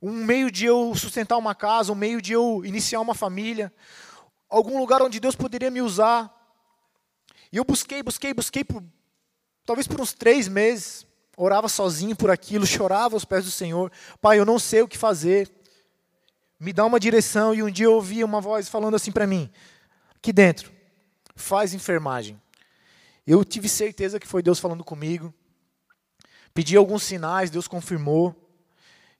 Um 0.01 0.11
meio 0.11 0.49
de 0.49 0.65
eu 0.65 0.93
sustentar 0.95 1.37
uma 1.37 1.55
casa, 1.55 1.91
um 1.91 1.95
meio 1.95 2.21
de 2.21 2.33
eu 2.33 2.63
iniciar 2.63 2.99
uma 3.01 3.15
família, 3.15 3.73
algum 4.49 4.79
lugar 4.79 5.01
onde 5.01 5.19
Deus 5.19 5.35
poderia 5.35 5.71
me 5.71 5.81
usar 5.81 6.36
e 7.51 7.57
eu 7.57 7.63
busquei, 7.63 8.03
busquei, 8.03 8.33
busquei, 8.33 8.63
por, 8.63 8.83
talvez 9.65 9.87
por 9.87 10.01
uns 10.01 10.13
três 10.13 10.47
meses, 10.47 11.05
orava 11.35 11.69
sozinho 11.69 12.15
por 12.15 12.29
aquilo, 12.29 12.65
chorava 12.67 13.15
aos 13.15 13.25
pés 13.25 13.45
do 13.45 13.51
Senhor. 13.51 13.91
Pai, 14.21 14.39
eu 14.39 14.45
não 14.45 14.59
sei 14.59 14.81
o 14.81 14.87
que 14.87 14.97
fazer. 14.97 15.49
Me 16.59 16.73
dá 16.73 16.85
uma 16.85 16.99
direção. 16.99 17.53
E 17.53 17.61
um 17.61 17.69
dia 17.69 17.85
eu 17.85 17.93
ouvi 17.93 18.23
uma 18.23 18.41
voz 18.41 18.67
falando 18.67 18.95
assim 18.95 19.11
para 19.11 19.27
mim, 19.27 19.49
aqui 20.15 20.33
dentro, 20.33 20.71
faz 21.35 21.73
enfermagem. 21.73 22.39
Eu 23.25 23.43
tive 23.43 23.67
certeza 23.69 24.19
que 24.19 24.27
foi 24.27 24.41
Deus 24.41 24.59
falando 24.59 24.83
comigo. 24.83 25.33
Pedi 26.53 26.75
alguns 26.75 27.03
sinais, 27.03 27.51
Deus 27.51 27.67
confirmou. 27.67 28.35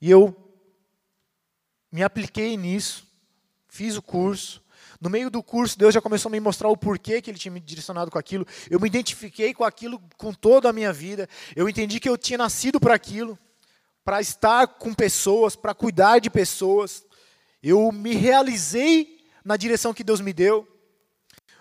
E 0.01 0.09
eu 0.09 0.35
me 1.91 2.03
apliquei 2.03 2.57
nisso, 2.57 3.07
fiz 3.67 3.95
o 3.95 4.01
curso. 4.01 4.63
No 4.99 5.09
meio 5.09 5.29
do 5.29 5.43
curso, 5.43 5.77
Deus 5.77 5.93
já 5.93 6.01
começou 6.01 6.29
a 6.29 6.31
me 6.31 6.39
mostrar 6.39 6.69
o 6.69 6.77
porquê 6.77 7.21
que 7.21 7.29
Ele 7.29 7.37
tinha 7.37 7.51
me 7.51 7.59
direcionado 7.59 8.09
com 8.09 8.17
aquilo. 8.17 8.45
Eu 8.69 8.79
me 8.79 8.87
identifiquei 8.87 9.53
com 9.53 9.63
aquilo 9.63 10.01
com 10.17 10.33
toda 10.33 10.69
a 10.69 10.73
minha 10.73 10.91
vida. 10.91 11.29
Eu 11.55 11.69
entendi 11.69 11.99
que 11.99 12.09
eu 12.09 12.17
tinha 12.17 12.37
nascido 12.37 12.79
para 12.79 12.93
aquilo, 12.93 13.37
para 14.03 14.19
estar 14.21 14.67
com 14.67 14.93
pessoas, 14.93 15.55
para 15.55 15.73
cuidar 15.73 16.19
de 16.19 16.29
pessoas. 16.29 17.05
Eu 17.61 17.91
me 17.91 18.15
realizei 18.15 19.19
na 19.43 19.55
direção 19.55 19.93
que 19.93 20.03
Deus 20.03 20.19
me 20.19 20.33
deu. 20.33 20.67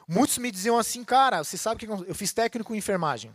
Muitos 0.09 0.39
me 0.39 0.51
diziam 0.51 0.79
assim, 0.79 1.05
cara, 1.05 1.43
você 1.43 1.59
sabe 1.59 1.85
que 1.85 1.87
eu 1.87 2.15
fiz 2.15 2.33
técnico 2.33 2.75
em 2.75 2.79
enfermagem. 2.79 3.35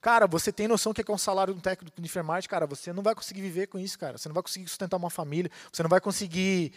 Cara, 0.00 0.26
você 0.26 0.50
tem 0.50 0.66
noção 0.66 0.94
que 0.94 1.02
é 1.02 1.14
um 1.14 1.18
salário 1.18 1.52
de 1.52 1.58
um 1.58 1.62
técnico 1.62 2.00
de 2.00 2.06
enfermagem? 2.06 2.48
Cara, 2.48 2.66
você 2.66 2.92
não 2.92 3.02
vai 3.02 3.14
conseguir 3.14 3.42
viver 3.42 3.66
com 3.66 3.78
isso, 3.78 3.98
cara. 3.98 4.16
Você 4.16 4.28
não 4.28 4.34
vai 4.34 4.42
conseguir 4.42 4.66
sustentar 4.66 4.96
uma 4.96 5.10
família. 5.10 5.50
Você 5.70 5.82
não 5.82 5.90
vai 5.90 6.00
conseguir 6.00 6.72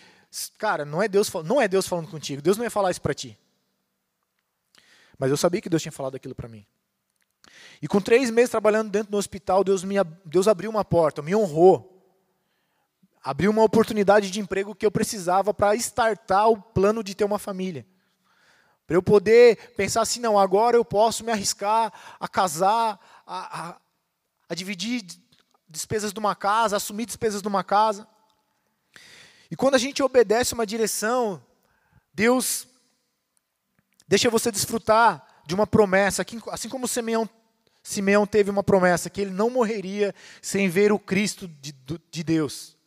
Cara, 0.58 0.84
não 0.84 1.02
é 1.02 1.08
Deus, 1.08 1.32
não 1.46 1.62
é 1.62 1.68
Deus 1.68 1.88
falando 1.88 2.10
contigo. 2.10 2.42
Deus 2.42 2.58
não 2.58 2.64
ia 2.64 2.72
falar 2.72 2.90
isso 2.90 3.02
para 3.02 3.14
ti. 3.14 3.38
Mas 5.18 5.30
eu 5.30 5.38
sabia 5.38 5.62
que 5.62 5.70
Deus 5.70 5.82
tinha 5.82 5.92
falado 5.92 6.16
aquilo 6.16 6.34
para 6.34 6.48
mim. 6.48 6.66
E 7.82 7.88
com 7.88 8.02
três 8.02 8.32
meses 8.32 8.50
trabalhando 8.50 8.90
dentro 8.90 9.12
do 9.12 9.18
hospital, 9.18 9.64
Deus, 9.64 9.84
me, 9.84 9.96
Deus 10.26 10.48
abriu 10.48 10.70
uma 10.70 10.84
porta, 10.84 11.22
me 11.22 11.36
honrou. 11.36 11.90
Abriu 13.24 13.52
uma 13.52 13.64
oportunidade 13.64 14.32
de 14.32 14.40
emprego 14.40 14.74
que 14.74 14.86
eu 14.86 14.92
precisava 14.92 15.54
para 15.54 15.76
startar 15.76 16.50
o 16.50 16.60
plano 16.60 17.04
de 17.04 17.14
ter 17.14 17.24
uma 17.24 17.40
família. 17.40 17.86
Para 18.88 18.98
eu 18.98 19.04
poder 19.04 19.74
pensar 19.76 20.02
assim, 20.02 20.20
não, 20.20 20.38
agora 20.38 20.76
eu 20.76 20.84
posso 20.84 21.24
me 21.24 21.32
arriscar 21.32 21.94
a 22.20 22.28
casar, 22.28 23.00
a, 23.34 23.70
a, 23.70 23.76
a 24.50 24.56
dividir 24.56 25.04
despesas 25.68 26.14
de 26.14 26.20
uma 26.20 26.36
casa, 26.36 26.78
assumir 26.78 27.08
despesas 27.08 27.42
de 27.42 27.48
uma 27.48 27.64
casa. 27.64 28.08
E 29.50 29.56
quando 29.56 29.74
a 29.76 29.80
gente 29.80 30.04
obedece 30.04 30.54
uma 30.54 30.68
direção, 30.68 31.44
Deus 32.14 32.68
deixa 34.08 34.30
você 34.30 34.52
desfrutar 34.52 35.28
de 35.48 35.56
uma 35.56 35.66
promessa, 35.66 36.24
assim 36.52 36.70
como 36.70 36.88
Simeão, 36.88 37.28
Simeão 37.82 38.26
teve 38.26 38.50
uma 38.50 38.64
promessa, 38.64 39.10
que 39.10 39.20
ele 39.20 39.32
não 39.32 39.50
morreria 39.50 40.14
sem 40.42 40.70
ver 40.70 40.92
o 40.92 41.00
Cristo 41.00 41.48
de, 41.48 41.74
de 42.12 42.24
Deus. 42.24 42.78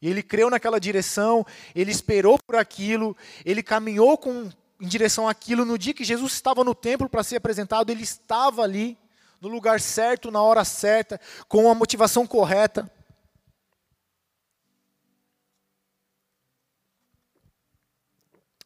E 0.00 0.08
ele 0.08 0.22
creu 0.22 0.50
naquela 0.50 0.78
direção, 0.78 1.44
ele 1.74 1.90
esperou 1.90 2.38
por 2.46 2.56
aquilo, 2.56 3.16
ele 3.44 3.62
caminhou 3.62 4.18
com, 4.18 4.50
em 4.78 4.86
direção 4.86 5.26
àquilo. 5.26 5.64
No 5.64 5.78
dia 5.78 5.94
que 5.94 6.04
Jesus 6.04 6.34
estava 6.34 6.62
no 6.62 6.74
templo 6.74 7.08
para 7.08 7.24
ser 7.24 7.36
apresentado, 7.36 7.90
ele 7.90 8.02
estava 8.02 8.62
ali, 8.62 8.96
no 9.40 9.48
lugar 9.48 9.80
certo, 9.80 10.30
na 10.30 10.42
hora 10.42 10.64
certa, 10.64 11.20
com 11.48 11.70
a 11.70 11.74
motivação 11.74 12.26
correta. 12.26 12.90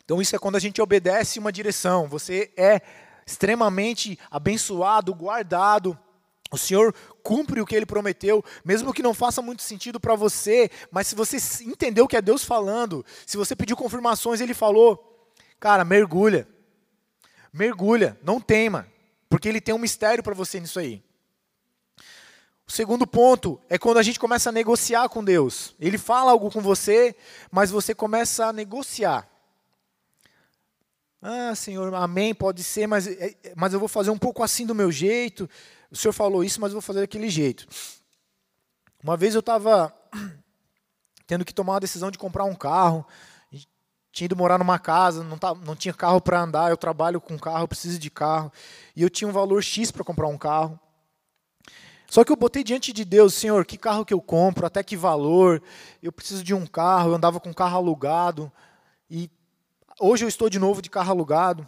Então, 0.05 0.21
isso 0.21 0.35
é 0.35 0.39
quando 0.41 0.57
a 0.57 0.61
gente 0.61 0.83
obedece 0.83 1.39
uma 1.39 1.53
direção. 1.53 2.09
Você 2.09 2.53
é 2.57 2.81
extremamente 3.25 4.19
abençoado, 4.29 5.15
guardado. 5.15 5.97
O 6.51 6.59
Senhor 6.59 6.93
cumpre 7.23 7.61
o 7.61 7.65
que 7.65 7.77
ele 7.77 7.87
prometeu, 7.87 8.45
mesmo 8.65 8.93
que 8.93 9.05
não 9.05 9.15
faça 9.15 9.41
muito 9.41 9.63
sentido 9.63 10.01
para 10.01 10.17
você, 10.17 10.69
mas 10.91 11.07
se 11.07 11.15
você 11.15 11.37
entendeu 11.63 12.07
o 12.07 12.09
que 12.09 12.17
é 12.17 12.21
Deus 12.21 12.45
falando, 12.45 13.07
se 13.25 13.37
você 13.37 13.55
pediu 13.55 13.77
confirmações, 13.77 14.41
ele 14.41 14.53
falou, 14.53 15.33
cara, 15.61 15.85
mergulha. 15.85 16.49
Mergulha, 17.53 18.19
não 18.23 18.41
tema, 18.41 18.89
porque 19.31 19.49
ele 19.49 19.61
tem 19.61 19.73
um 19.73 19.79
mistério 19.79 20.25
para 20.25 20.35
você 20.35 20.59
nisso 20.59 20.81
aí. 20.81 21.03
O 22.67 22.73
segundo 22.73 23.07
ponto 23.07 23.61
é 23.69 23.79
quando 23.79 23.99
a 23.99 24.03
gente 24.03 24.19
começa 24.19 24.51
a 24.51 24.53
negociar 24.53 25.09
com 25.09 25.25
Deus. 25.25 25.75
Ele 25.79 25.97
fala 25.97 26.33
algo 26.33 26.51
com 26.51 26.61
você, 26.61 27.17
mas 27.51 27.71
você 27.71 27.95
começa 27.95 28.47
a 28.47 28.53
negociar. 28.53 29.29
Ah, 31.23 31.55
Senhor, 31.55 31.95
amém, 31.95 32.35
pode 32.35 32.65
ser, 32.65 32.89
mas, 32.89 33.07
é, 33.07 33.37
é, 33.45 33.53
mas 33.57 33.73
eu 33.73 33.79
vou 33.79 33.89
fazer 33.89 34.11
um 34.11 34.19
pouco 34.19 34.43
assim 34.43 34.67
do 34.67 34.75
meu 34.75 34.91
jeito. 34.91 35.49
O 35.91 35.97
Senhor 35.97 36.13
falou 36.13 36.43
isso, 36.43 36.61
mas 36.61 36.71
eu 36.71 36.75
vou 36.75 36.83
fazer 36.83 37.01
daquele 37.01 37.31
jeito. 37.31 37.69
Uma 39.03 39.17
vez 39.17 39.35
eu 39.35 39.41
estava 39.41 39.95
tendo 41.27 41.45
que 41.45 41.55
tomar 41.55 41.75
uma 41.75 41.81
decisão 41.81 42.11
de 42.11 42.19
comprar 42.19 42.45
um 42.45 42.55
carro. 42.55 43.07
Tinha 44.13 44.27
ido 44.27 44.37
morar 44.37 44.59
numa 44.59 44.79
casa, 44.79 45.23
não, 45.23 45.39
tá, 45.39 45.55
não 45.55 45.77
tinha 45.77 45.95
carro 45.95 46.21
para 46.21 46.41
andar. 46.41 46.71
Eu 46.71 46.77
trabalho 46.77 47.21
com 47.21 47.39
carro, 47.39 47.69
preciso 47.69 47.99
de 47.99 48.11
carro. 48.11 48.53
E 48.95 49.03
eu 49.03 49.11
tinha 49.11 49.29
um 49.29 49.33
valor 49.33 49.63
X 49.63 49.91
para 49.91 50.05
comprar 50.05 50.27
um 50.27 50.39
carro. 50.39 50.79
Só 52.09 52.25
que 52.25 52.33
eu 52.33 52.37
botei 52.37 52.65
diante 52.65 52.93
de 52.93 53.05
Deus, 53.05 53.35
Senhor, 53.35 53.65
que 53.65 53.79
carro 53.79 54.05
que 54.05 54.13
eu 54.13 54.21
compro, 54.21 54.67
até 54.67 54.83
que 54.83 54.97
valor. 54.97 55.63
Eu 56.03 56.11
preciso 56.11 56.43
de 56.43 56.53
um 56.53 56.67
carro, 56.67 57.11
eu 57.11 57.15
andava 57.15 57.39
com 57.39 57.55
carro 57.55 57.77
alugado. 57.77 58.51
E 59.09 59.31
Hoje 60.03 60.25
eu 60.25 60.29
estou 60.31 60.49
de 60.49 60.59
novo 60.59 60.81
de 60.81 60.89
carro 60.89 61.11
alugado. 61.11 61.67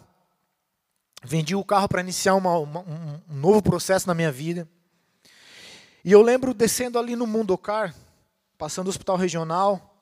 Vendi 1.23 1.53
o 1.55 1.63
carro 1.63 1.87
para 1.87 2.01
iniciar 2.01 2.33
uma, 2.33 2.57
uma, 2.57 2.79
um, 2.79 3.21
um 3.29 3.35
novo 3.35 3.61
processo 3.61 4.07
na 4.07 4.15
minha 4.15 4.31
vida. 4.31 4.67
E 6.03 6.11
eu 6.11 6.19
lembro 6.19 6.51
descendo 6.51 6.97
ali 6.97 7.15
no 7.15 7.27
Mundocar, 7.27 7.93
passando 8.57 8.87
o 8.87 8.89
hospital 8.89 9.17
regional. 9.17 9.92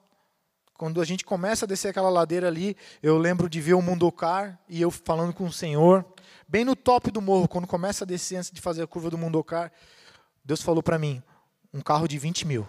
Quando 0.82 1.00
a 1.00 1.06
gente 1.06 1.24
começa 1.24 1.66
a 1.66 1.68
descer 1.68 1.90
aquela 1.90 2.10
ladeira 2.10 2.48
ali, 2.48 2.76
eu 3.04 3.16
lembro 3.16 3.48
de 3.48 3.62
ver 3.62 3.76
o 3.76 3.82
Mundocar 3.84 4.60
e 4.68 4.82
eu 4.82 4.90
falando 4.90 5.32
com 5.32 5.46
o 5.46 5.54
Senhor. 5.54 6.04
Bem 6.48 6.66
no 6.66 6.76
top 6.76 7.12
do 7.12 7.22
morro, 7.22 7.48
quando 7.48 7.68
começa 7.68 8.04
a 8.04 8.08
descer 8.08 8.38
antes 8.38 8.50
de 8.50 8.60
fazer 8.60 8.82
a 8.82 8.88
curva 8.88 9.08
do 9.12 9.16
Mundocar, 9.16 9.72
Deus 10.44 10.64
falou 10.64 10.82
para 10.82 10.98
mim: 10.98 11.22
um 11.72 11.82
carro 11.82 12.08
de 12.08 12.18
20 12.18 12.48
mil. 12.48 12.68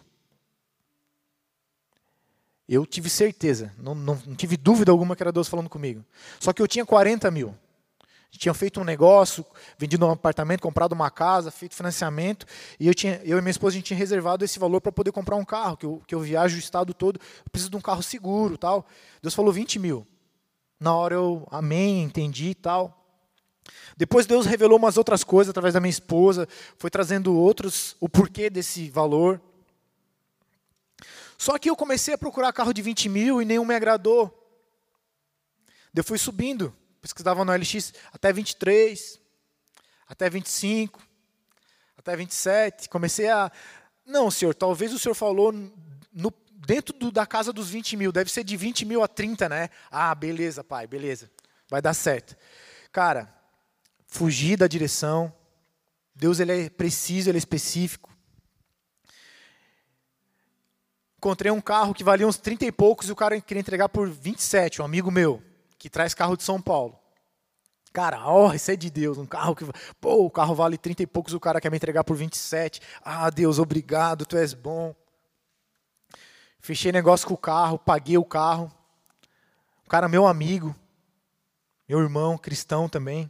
Eu 2.69 2.85
tive 2.85 3.09
certeza, 3.09 3.73
não, 3.79 3.95
não, 3.95 4.21
não, 4.27 4.35
tive 4.35 4.59
dúvida 4.59 4.93
alguma 4.93 5.17
que 5.17 5.23
era 5.23 5.33
Deus 5.33 5.49
falando 5.49 5.71
comigo. 5.71 6.05
Só 6.39 6.53
que 6.53 6.61
eu 6.61 6.69
tinha 6.69 6.85
40 6.85 7.31
mil. 7.31 7.57
Tinha 8.39 8.55
feito 8.55 8.81
um 8.81 8.85
negócio, 8.85 9.45
vendido 9.79 10.07
um 10.07 10.11
apartamento, 10.11 10.63
comprado 10.63 10.93
uma 10.93 11.11
casa, 11.11 11.51
feito 11.51 11.75
financiamento, 11.75 12.47
e 12.81 12.89
eu, 12.89 12.95
tinha, 12.95 13.21
eu 13.25 13.39
e 13.39 13.41
minha 13.41 13.51
esposa 13.51 13.75
a 13.75 13.77
gente 13.77 13.87
tinha 13.87 13.99
reservado 13.99 14.45
esse 14.45 14.59
valor 14.59 14.81
para 14.81 14.91
poder 14.91 15.13
comprar 15.13 15.37
um 15.37 15.45
carro, 15.45 15.77
que 15.77 15.87
eu, 15.87 16.03
que 16.07 16.15
eu 16.15 16.21
viajo 16.21 16.57
o 16.57 16.59
estado 16.59 16.95
todo, 16.95 17.21
eu 17.21 17.51
preciso 17.51 17.71
de 17.71 17.77
um 17.77 17.81
carro 17.81 18.03
seguro 18.03 18.57
tal. 18.57 18.87
Deus 19.21 19.35
falou 19.35 19.53
20 19.53 19.79
mil. 19.79 20.07
Na 20.81 20.95
hora 20.95 21.15
eu 21.15 21.47
amém, 21.51 22.03
entendi 22.03 22.49
e 22.49 22.55
tal. 22.55 22.99
Depois 23.97 24.27
Deus 24.27 24.47
revelou 24.47 24.79
umas 24.79 24.97
outras 24.97 25.23
coisas 25.23 25.51
através 25.51 25.75
da 25.75 25.81
minha 25.81 25.91
esposa, 25.91 26.49
foi 26.79 26.91
trazendo 26.91 27.37
outros, 27.37 27.97
o 28.01 28.09
porquê 28.09 28.51
desse 28.51 28.91
valor. 28.91 29.41
Só 31.37 31.59
que 31.59 31.69
eu 31.69 31.77
comecei 31.77 32.15
a 32.15 32.19
procurar 32.19 32.53
carro 32.53 32.73
de 32.73 32.83
20 32.83 33.09
mil 33.09 33.43
e 33.43 33.45
nenhum 33.45 33.65
me 33.65 33.75
agradou. 33.75 34.39
Eu 35.95 36.03
fui 36.03 36.17
subindo, 36.17 36.75
pesquisava 37.03 37.45
no 37.45 37.53
LX 37.53 37.93
até 38.13 38.33
23, 38.33 39.21
até 40.09 40.31
25, 40.31 41.03
até 41.99 42.17
27. 42.17 42.89
Comecei 42.89 43.29
a. 43.29 43.51
Não, 44.07 44.31
senhor, 44.31 44.55
talvez 44.55 44.95
o 44.95 44.99
senhor 44.99 45.15
falou 45.15 45.53
no, 45.53 46.33
dentro 46.67 46.97
do, 46.97 47.11
da 47.11 47.27
casa 47.27 47.53
dos 47.53 47.69
20 47.69 47.97
mil, 47.97 48.13
deve 48.13 48.31
ser 48.31 48.45
de 48.45 48.57
20 48.57 48.85
mil 48.85 49.03
a 49.03 49.09
30, 49.09 49.49
né? 49.49 49.69
Ah, 49.91 50.15
beleza, 50.15 50.65
pai, 50.65 50.87
beleza. 50.87 51.31
Vai 51.69 51.83
dar 51.83 51.93
certo. 51.93 52.37
Cara, 52.91 53.35
fugir 54.07 54.57
da 54.57 54.67
direção. 54.67 55.35
Deus 56.15 56.39
ele 56.39 56.67
é 56.67 56.71
preciso, 56.71 57.31
ele 57.31 57.39
é 57.39 57.41
específico. 57.41 58.13
encontrei 61.23 61.53
um 61.53 61.61
carro 61.61 61.95
que 61.95 62.03
valia 62.03 62.27
uns 62.27 62.37
30 62.37 62.65
e 62.65 62.73
poucos 62.73 63.09
e 63.09 63.13
o 63.13 63.17
cara 63.17 63.41
queria 63.41 63.61
entregar 63.61 63.89
por 63.89 64.11
27, 64.11 64.83
um 64.83 64.85
amigo 64.85 65.09
meu, 65.09 65.41
que 65.83 65.91
traz 65.91 66.15
carro 66.15 66.37
de 66.37 66.45
São 66.45 66.63
Paulo. 66.63 66.97
Cara, 67.93 68.25
ó, 68.25 68.47
oh, 68.47 68.55
isso 68.55 68.71
é 68.71 68.77
de 68.77 68.89
Deus, 68.89 69.19
um 69.19 69.27
carro 69.27 69.57
que. 69.57 69.65
Pô, 70.01 70.25
o 70.25 70.31
carro 70.31 70.55
vale 70.55 70.79
30 70.79 71.03
e 71.03 71.07
poucos, 71.09 71.35
o 71.35 71.41
cara 71.41 71.61
quer 71.61 71.73
me 71.73 71.77
entregar 71.77 72.05
por 72.05 72.17
27. 72.17 72.81
Ah, 73.05 73.29
Deus, 73.31 73.59
obrigado, 73.59 74.25
tu 74.25 74.37
és 74.37 74.55
bom. 74.55 74.95
Fechei 76.61 76.93
negócio 76.93 77.27
com 77.27 77.35
o 77.35 77.37
carro, 77.37 77.81
paguei 77.81 78.17
o 78.17 78.25
carro. 78.25 78.73
O 79.85 79.89
cara, 79.89 80.09
meu 80.09 80.25
amigo, 80.25 80.73
meu 81.89 81.99
irmão, 81.99 82.39
cristão 82.39 82.89
também. 82.89 83.29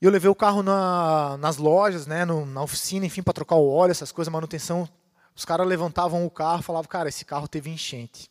E 0.00 0.04
eu 0.04 0.12
levei 0.12 0.30
o 0.30 0.34
carro 0.34 0.62
na, 0.62 1.36
nas 1.38 1.56
lojas, 1.56 2.06
né, 2.06 2.24
no, 2.24 2.46
na 2.46 2.62
oficina, 2.62 3.04
enfim, 3.04 3.20
para 3.20 3.34
trocar 3.34 3.56
o 3.56 3.68
óleo, 3.68 3.90
essas 3.90 4.12
coisas, 4.12 4.32
manutenção. 4.32 4.88
Os 5.34 5.44
caras 5.44 5.66
levantavam 5.66 6.24
o 6.24 6.30
carro 6.30 6.62
falavam, 6.62 6.88
cara, 6.88 7.08
esse 7.08 7.24
carro 7.24 7.48
teve 7.48 7.68
enchente. 7.68 8.30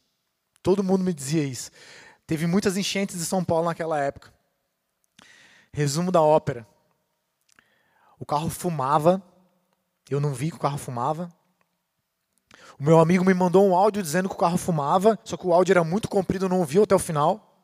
Todo 0.64 0.84
mundo 0.84 1.04
me 1.04 1.14
dizia 1.14 1.44
isso. 1.44 1.70
Teve 2.28 2.48
muitas 2.48 2.78
enchentes 2.78 3.16
em 3.16 3.26
São 3.26 3.44
Paulo 3.44 3.66
naquela 3.66 4.00
época. 4.00 4.34
Resumo 5.72 6.12
da 6.12 6.22
ópera. 6.22 6.66
O 8.20 8.26
carro 8.26 8.50
fumava. 8.50 9.22
Eu 10.10 10.20
não 10.20 10.34
vi 10.34 10.50
que 10.50 10.58
o 10.58 10.60
carro 10.60 10.78
fumava. 10.78 11.32
O 12.80 12.84
meu 12.84 13.00
amigo 13.00 13.24
me 13.24 13.34
mandou 13.34 13.66
um 13.68 13.76
áudio 13.76 14.02
dizendo 14.02 14.28
que 14.28 14.36
o 14.36 14.38
carro 14.38 14.58
fumava, 14.58 15.18
só 15.24 15.38
que 15.38 15.48
o 15.48 15.54
áudio 15.54 15.72
era 15.74 15.84
muito 15.84 16.10
comprido, 16.10 16.46
eu 16.46 16.50
não 16.50 16.60
ouvi 16.60 16.82
até 16.82 16.94
o 16.94 17.00
final. 17.00 17.56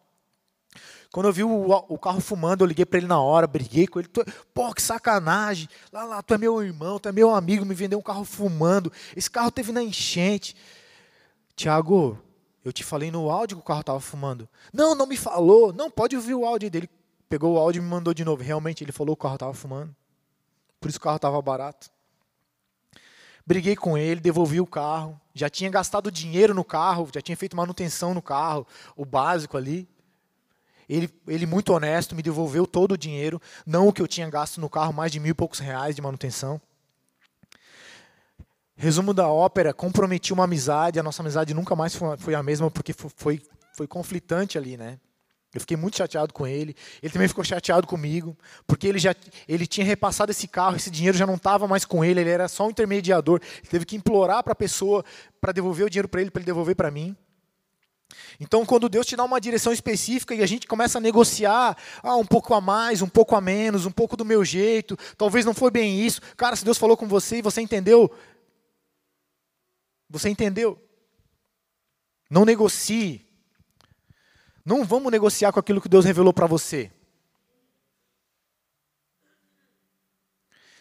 Quando 1.12 1.26
eu 1.26 1.34
vi 1.34 1.44
o, 1.44 1.70
o 1.90 2.00
carro 2.00 2.22
fumando, 2.22 2.64
eu 2.64 2.68
liguei 2.68 2.86
para 2.86 2.98
ele 3.00 3.08
na 3.08 3.20
hora, 3.20 3.46
briguei 3.46 3.86
com 3.86 4.00
ele. 4.00 4.08
Pô, 4.54 4.74
que 4.74 4.82
sacanagem. 4.82 5.68
Lá, 5.92 6.06
lá, 6.06 6.24
tu 6.24 6.34
é 6.34 6.38
meu 6.38 6.64
irmão, 6.64 6.98
tu 6.98 7.10
é 7.10 7.12
meu 7.12 7.36
amigo, 7.36 7.66
me 7.66 7.76
vendeu 7.76 8.00
um 8.00 8.02
carro 8.02 8.24
fumando. 8.24 8.92
Esse 9.14 9.30
carro 9.30 9.52
teve 9.52 9.74
na 9.74 9.84
enchente. 9.84 10.56
Tiago, 11.54 12.18
eu 12.64 12.72
te 12.72 12.84
falei 12.84 13.10
no 13.10 13.30
áudio 13.30 13.58
que 13.58 13.64
o 13.64 13.66
carro 13.66 13.82
estava 13.82 14.00
fumando. 14.00 14.48
Não, 14.72 14.94
não 14.94 15.08
me 15.08 15.18
falou. 15.18 15.74
Não, 15.74 15.90
pode 15.90 16.16
ouvir 16.16 16.36
o 16.36 16.46
áudio 16.46 16.70
dele. 16.70 16.90
Pegou 17.28 17.56
o 17.56 17.58
áudio 17.58 17.80
e 17.80 17.84
me 17.84 17.90
mandou 17.90 18.14
de 18.14 18.24
novo. 18.24 18.44
Realmente, 18.44 18.84
ele 18.84 18.92
falou 18.92 19.16
que 19.16 19.22
o 19.22 19.24
carro 19.24 19.36
estava 19.36 19.54
fumando. 19.54 19.96
Por 20.80 20.90
isso 20.90 20.98
o 20.98 21.02
carro 21.02 21.16
estava 21.16 21.42
barato. 21.42 21.90
Briguei 23.46 23.76
com 23.76 23.98
ele, 23.98 24.22
devolvi 24.22 24.62
o 24.62 24.68
carro. 24.68 25.20
Já 25.34 25.50
tinha 25.50 25.70
gastado 25.70 26.12
dinheiro 26.12 26.54
no 26.54 26.64
carro, 26.64 27.10
já 27.14 27.22
tinha 27.22 27.36
feito 27.36 27.56
manutenção 27.56 28.14
no 28.14 28.22
carro, 28.22 28.68
o 28.96 29.06
básico 29.06 29.58
ali. 29.58 29.88
Ele, 30.88 31.10
ele, 31.28 31.46
muito 31.46 31.72
honesto, 31.74 32.16
me 32.16 32.22
devolveu 32.22 32.68
todo 32.68 32.94
o 32.94 32.98
dinheiro, 32.98 33.42
não 33.66 33.88
o 33.88 33.94
que 33.94 34.02
eu 34.02 34.08
tinha 34.08 34.30
gasto 34.30 34.60
no 34.60 34.70
carro, 34.70 34.92
mais 34.92 35.12
de 35.12 35.20
mil 35.20 35.32
e 35.32 35.34
poucos 35.34 35.60
reais 35.60 35.96
de 35.96 36.02
manutenção. 36.02 36.62
Resumo 38.82 39.14
da 39.14 39.28
ópera, 39.28 39.76
comprometi 39.76 40.34
uma 40.34 40.46
amizade, 40.46 41.00
a 41.00 41.04
nossa 41.04 41.22
amizade 41.22 41.54
nunca 41.54 41.76
mais 41.76 41.96
foi 42.18 42.34
a 42.34 42.42
mesma, 42.42 42.72
porque 42.72 42.94
foi, 42.94 43.40
foi 43.78 43.86
conflitante 43.86 44.58
ali, 44.58 44.76
né? 44.76 44.98
Eu 45.54 45.62
fiquei 45.62 45.78
muito 45.78 45.98
chateado 45.98 46.34
com 46.34 46.48
ele. 46.48 46.76
Ele 47.00 47.14
também 47.14 47.28
ficou 47.28 47.44
chateado 47.44 47.86
comigo, 47.86 48.36
porque 48.66 48.88
ele 48.88 48.98
já 48.98 49.14
ele 49.48 49.68
tinha 49.68 49.86
repassado 49.86 50.32
esse 50.32 50.48
carro, 50.48 50.78
esse 50.78 50.90
dinheiro 50.90 51.16
já 51.16 51.28
não 51.28 51.36
estava 51.36 51.68
mais 51.68 51.86
com 51.86 52.04
ele, 52.04 52.22
ele 52.22 52.32
era 52.32 52.48
só 52.48 52.66
um 52.66 52.72
intermediador. 52.72 53.40
Ele 53.60 53.68
teve 53.68 53.86
que 53.86 53.96
implorar 53.96 54.42
para 54.44 54.54
a 54.54 54.56
pessoa 54.56 55.06
para 55.40 55.52
devolver 55.52 55.86
o 55.86 55.90
dinheiro 55.90 56.10
para 56.10 56.22
ele, 56.22 56.32
para 56.32 56.40
ele 56.40 56.48
devolver 56.48 56.76
para 56.76 56.90
mim. 56.90 57.16
Então, 58.40 58.66
quando 58.66 58.90
Deus 58.90 59.06
te 59.06 59.16
dá 59.16 59.24
uma 59.24 59.40
direção 59.40 59.72
específica 59.72 60.34
e 60.34 60.42
a 60.42 60.48
gente 60.48 60.66
começa 60.66 60.98
a 60.98 61.02
negociar, 61.02 61.78
ah, 62.02 62.16
um 62.16 62.26
pouco 62.26 62.56
a 62.56 62.60
mais, 62.60 63.04
um 63.04 63.08
pouco 63.08 63.36
a 63.36 63.42
menos, 63.42 63.86
um 63.86 63.92
pouco 63.92 64.18
do 64.18 64.26
meu 64.26 64.44
jeito, 64.44 64.98
talvez 65.16 65.46
não 65.46 65.54
foi 65.54 65.70
bem 65.70 66.00
isso. 66.00 66.20
Cara, 66.36 66.56
se 66.56 66.66
Deus 66.66 66.80
falou 66.80 66.98
com 66.98 67.08
você 67.08 67.38
e 67.38 67.42
você 67.42 67.62
entendeu, 67.62 68.12
você 70.12 70.30
entendeu. 70.30 70.80
Não 72.30 72.46
negocie. 72.46 73.26
Não 74.64 74.86
vamos 74.86 75.12
negociar 75.12 75.52
com 75.52 75.60
aquilo 75.60 75.82
que 75.82 75.90
Deus 75.90 76.06
revelou 76.06 76.34
para 76.34 76.46
você. 76.46 76.92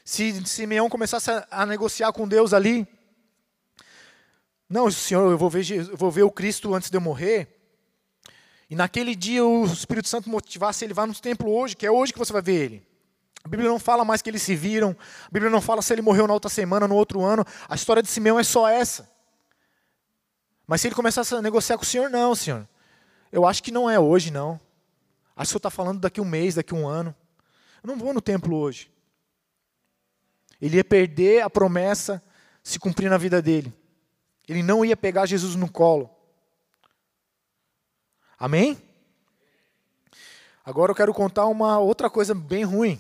Se 0.04 0.44
Simeão 0.46 0.90
começasse 0.90 1.30
a, 1.50 1.64
negociar 1.64 2.12
com 2.12 2.26
Deus 2.26 2.52
ali, 2.52 2.86
não, 4.68 4.90
Senhor, 4.90 5.30
eu 5.30 5.38
vou, 5.38 5.48
ver, 5.48 5.70
eu 5.70 5.96
vou 5.96 6.10
ver 6.10 6.24
o 6.24 6.30
Cristo 6.30 6.74
antes 6.74 6.90
de 6.90 6.96
eu 6.96 7.00
morrer. 7.00 7.56
E 8.68 8.74
naquele 8.74 9.14
dia 9.14 9.44
o 9.44 9.64
Espírito 9.64 10.08
Santo 10.08 10.28
motivasse 10.28 10.84
ele, 10.84 10.94
vá 10.94 11.06
no 11.06 11.14
templo 11.14 11.50
hoje, 11.50 11.76
que 11.76 11.86
é 11.86 11.90
hoje 11.90 12.12
que 12.12 12.18
você 12.18 12.32
vai 12.32 12.42
ver 12.42 12.64
ele. 12.64 12.90
A 13.42 13.48
Bíblia 13.48 13.68
não 13.68 13.78
fala 13.78 14.04
mais 14.04 14.20
que 14.20 14.28
eles 14.28 14.42
se 14.42 14.54
viram, 14.54 14.96
a 15.26 15.30
Bíblia 15.30 15.50
não 15.50 15.60
fala 15.60 15.80
se 15.80 15.92
ele 15.92 16.02
morreu 16.02 16.26
na 16.26 16.34
outra 16.34 16.50
semana, 16.50 16.86
no 16.86 16.94
outro 16.94 17.22
ano. 17.22 17.44
A 17.68 17.74
história 17.74 18.02
de 18.02 18.08
Simeão 18.08 18.38
é 18.38 18.44
só 18.44 18.68
essa. 18.68 19.10
Mas 20.70 20.80
se 20.82 20.86
ele 20.86 20.94
começasse 20.94 21.34
a 21.34 21.42
negociar 21.42 21.76
com 21.76 21.82
o 21.82 21.84
Senhor, 21.84 22.08
não, 22.08 22.32
Senhor. 22.32 22.64
Eu 23.32 23.44
acho 23.44 23.60
que 23.60 23.72
não 23.72 23.90
é 23.90 23.98
hoje, 23.98 24.30
não. 24.30 24.60
Acho 25.34 25.36
que 25.36 25.42
o 25.42 25.46
Senhor 25.46 25.56
está 25.56 25.68
falando 25.68 25.98
daqui 25.98 26.20
um 26.20 26.24
mês, 26.24 26.54
daqui 26.54 26.72
um 26.72 26.86
ano. 26.86 27.12
Eu 27.82 27.88
não 27.88 27.96
vou 27.96 28.14
no 28.14 28.20
templo 28.20 28.56
hoje. 28.56 28.88
Ele 30.62 30.76
ia 30.76 30.84
perder 30.84 31.42
a 31.42 31.50
promessa 31.50 32.22
se 32.62 32.78
cumprir 32.78 33.10
na 33.10 33.18
vida 33.18 33.42
dele. 33.42 33.74
Ele 34.46 34.62
não 34.62 34.84
ia 34.84 34.96
pegar 34.96 35.26
Jesus 35.26 35.56
no 35.56 35.68
colo. 35.68 36.08
Amém? 38.38 38.80
Agora 40.64 40.92
eu 40.92 40.96
quero 40.96 41.12
contar 41.12 41.46
uma 41.46 41.80
outra 41.80 42.08
coisa 42.08 42.32
bem 42.32 42.62
ruim. 42.62 42.96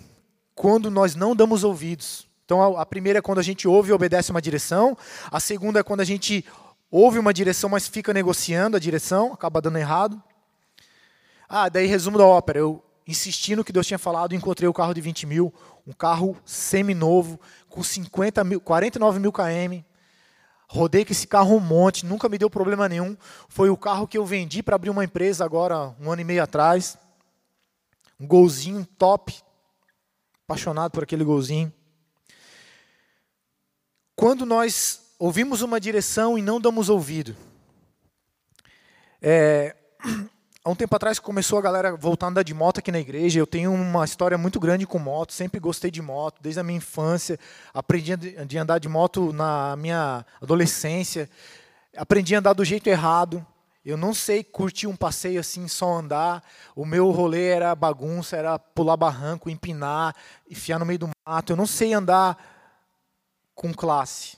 Quando 0.56 0.90
nós 0.90 1.14
não 1.14 1.36
damos 1.36 1.62
ouvidos. 1.62 2.26
Então 2.44 2.76
a 2.76 2.84
primeira 2.84 3.20
é 3.20 3.22
quando 3.22 3.38
a 3.38 3.44
gente 3.44 3.68
ouve 3.68 3.90
e 3.90 3.92
obedece 3.92 4.32
uma 4.32 4.42
direção. 4.42 4.98
A 5.30 5.38
segunda 5.38 5.78
é 5.78 5.84
quando 5.84 6.00
a 6.00 6.04
gente 6.04 6.44
ouve 6.90 7.18
uma 7.18 7.32
direção, 7.32 7.70
mas 7.70 7.86
fica 7.86 8.12
negociando 8.12 8.76
a 8.76 8.80
direção, 8.80 9.32
acaba 9.32 9.60
dando 9.60 9.78
errado. 9.78 10.20
Ah, 11.48 11.68
daí 11.68 11.86
resumo 11.86 12.18
da 12.18 12.26
ópera. 12.26 12.58
Eu 12.58 12.84
insisti 13.06 13.54
no 13.54 13.64
que 13.64 13.72
Deus 13.72 13.86
tinha 13.86 13.98
falado, 13.98 14.34
encontrei 14.34 14.68
o 14.68 14.72
carro 14.72 14.94
de 14.94 15.00
20 15.00 15.26
mil, 15.26 15.52
um 15.86 15.92
carro 15.92 16.36
semi-novo, 16.44 17.40
com 17.68 17.82
50 17.82 18.42
mil, 18.44 18.60
49 18.60 19.18
mil 19.18 19.32
km. 19.32 19.82
Rodei 20.68 21.04
com 21.04 21.12
esse 21.12 21.26
carro 21.26 21.56
um 21.56 21.60
monte, 21.60 22.06
nunca 22.06 22.28
me 22.28 22.38
deu 22.38 22.48
problema 22.48 22.88
nenhum. 22.88 23.16
Foi 23.48 23.70
o 23.70 23.76
carro 23.76 24.06
que 24.06 24.16
eu 24.16 24.24
vendi 24.24 24.62
para 24.62 24.76
abrir 24.76 24.90
uma 24.90 25.04
empresa 25.04 25.44
agora, 25.44 25.94
um 26.00 26.10
ano 26.10 26.22
e 26.22 26.24
meio 26.24 26.42
atrás. 26.42 26.96
Um 28.20 28.26
golzinho 28.26 28.86
top. 28.96 29.34
Apaixonado 30.44 30.92
por 30.92 31.02
aquele 31.02 31.24
golzinho. 31.24 31.72
Quando 34.14 34.46
nós 34.46 35.09
ouvimos 35.20 35.60
uma 35.60 35.78
direção 35.78 36.38
e 36.38 36.42
não 36.42 36.58
damos 36.58 36.88
ouvido. 36.88 37.36
É, 39.20 39.76
Há 40.62 40.68
um 40.68 40.74
tempo 40.74 40.94
atrás 40.94 41.18
começou 41.18 41.58
a 41.58 41.62
galera 41.62 41.96
voltar 41.96 42.26
a 42.26 42.28
andar 42.28 42.42
de 42.42 42.52
moto 42.52 42.80
aqui 42.80 42.92
na 42.92 43.00
igreja. 43.00 43.40
Eu 43.40 43.46
tenho 43.46 43.72
uma 43.72 44.04
história 44.04 44.36
muito 44.36 44.60
grande 44.60 44.86
com 44.86 44.98
moto, 44.98 45.32
sempre 45.32 45.58
gostei 45.58 45.90
de 45.90 46.02
moto, 46.02 46.38
desde 46.38 46.60
a 46.60 46.62
minha 46.62 46.76
infância. 46.76 47.38
Aprendi 47.72 48.12
a 48.12 48.62
andar 48.62 48.78
de 48.78 48.86
moto 48.86 49.32
na 49.32 49.74
minha 49.76 50.22
adolescência. 50.38 51.30
Aprendi 51.96 52.34
a 52.34 52.40
andar 52.40 52.52
do 52.52 52.62
jeito 52.62 52.88
errado. 52.88 53.44
Eu 53.82 53.96
não 53.96 54.12
sei 54.12 54.44
curtir 54.44 54.86
um 54.86 54.94
passeio 54.94 55.40
assim, 55.40 55.66
só 55.66 55.94
andar. 55.94 56.44
O 56.76 56.84
meu 56.84 57.10
rolê 57.10 57.48
era 57.48 57.74
bagunça, 57.74 58.36
era 58.36 58.58
pular 58.58 58.98
barranco, 58.98 59.48
empinar, 59.48 60.14
enfiar 60.48 60.78
no 60.78 60.84
meio 60.84 60.98
do 60.98 61.10
mato. 61.26 61.52
Eu 61.54 61.56
não 61.56 61.66
sei 61.66 61.94
andar 61.94 62.36
com 63.54 63.72
classe, 63.72 64.36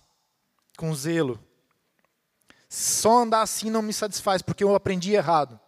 com 0.77 0.95
zelo. 0.95 1.39
Só 2.69 3.19
andar 3.19 3.43
assim 3.43 3.71
não 3.71 3.83
me 3.83 3.93
satisfaz, 3.93 4.43
porque 4.43 4.65
eu 4.65 4.75
aprendi 4.75 5.13
errado. 5.13 5.61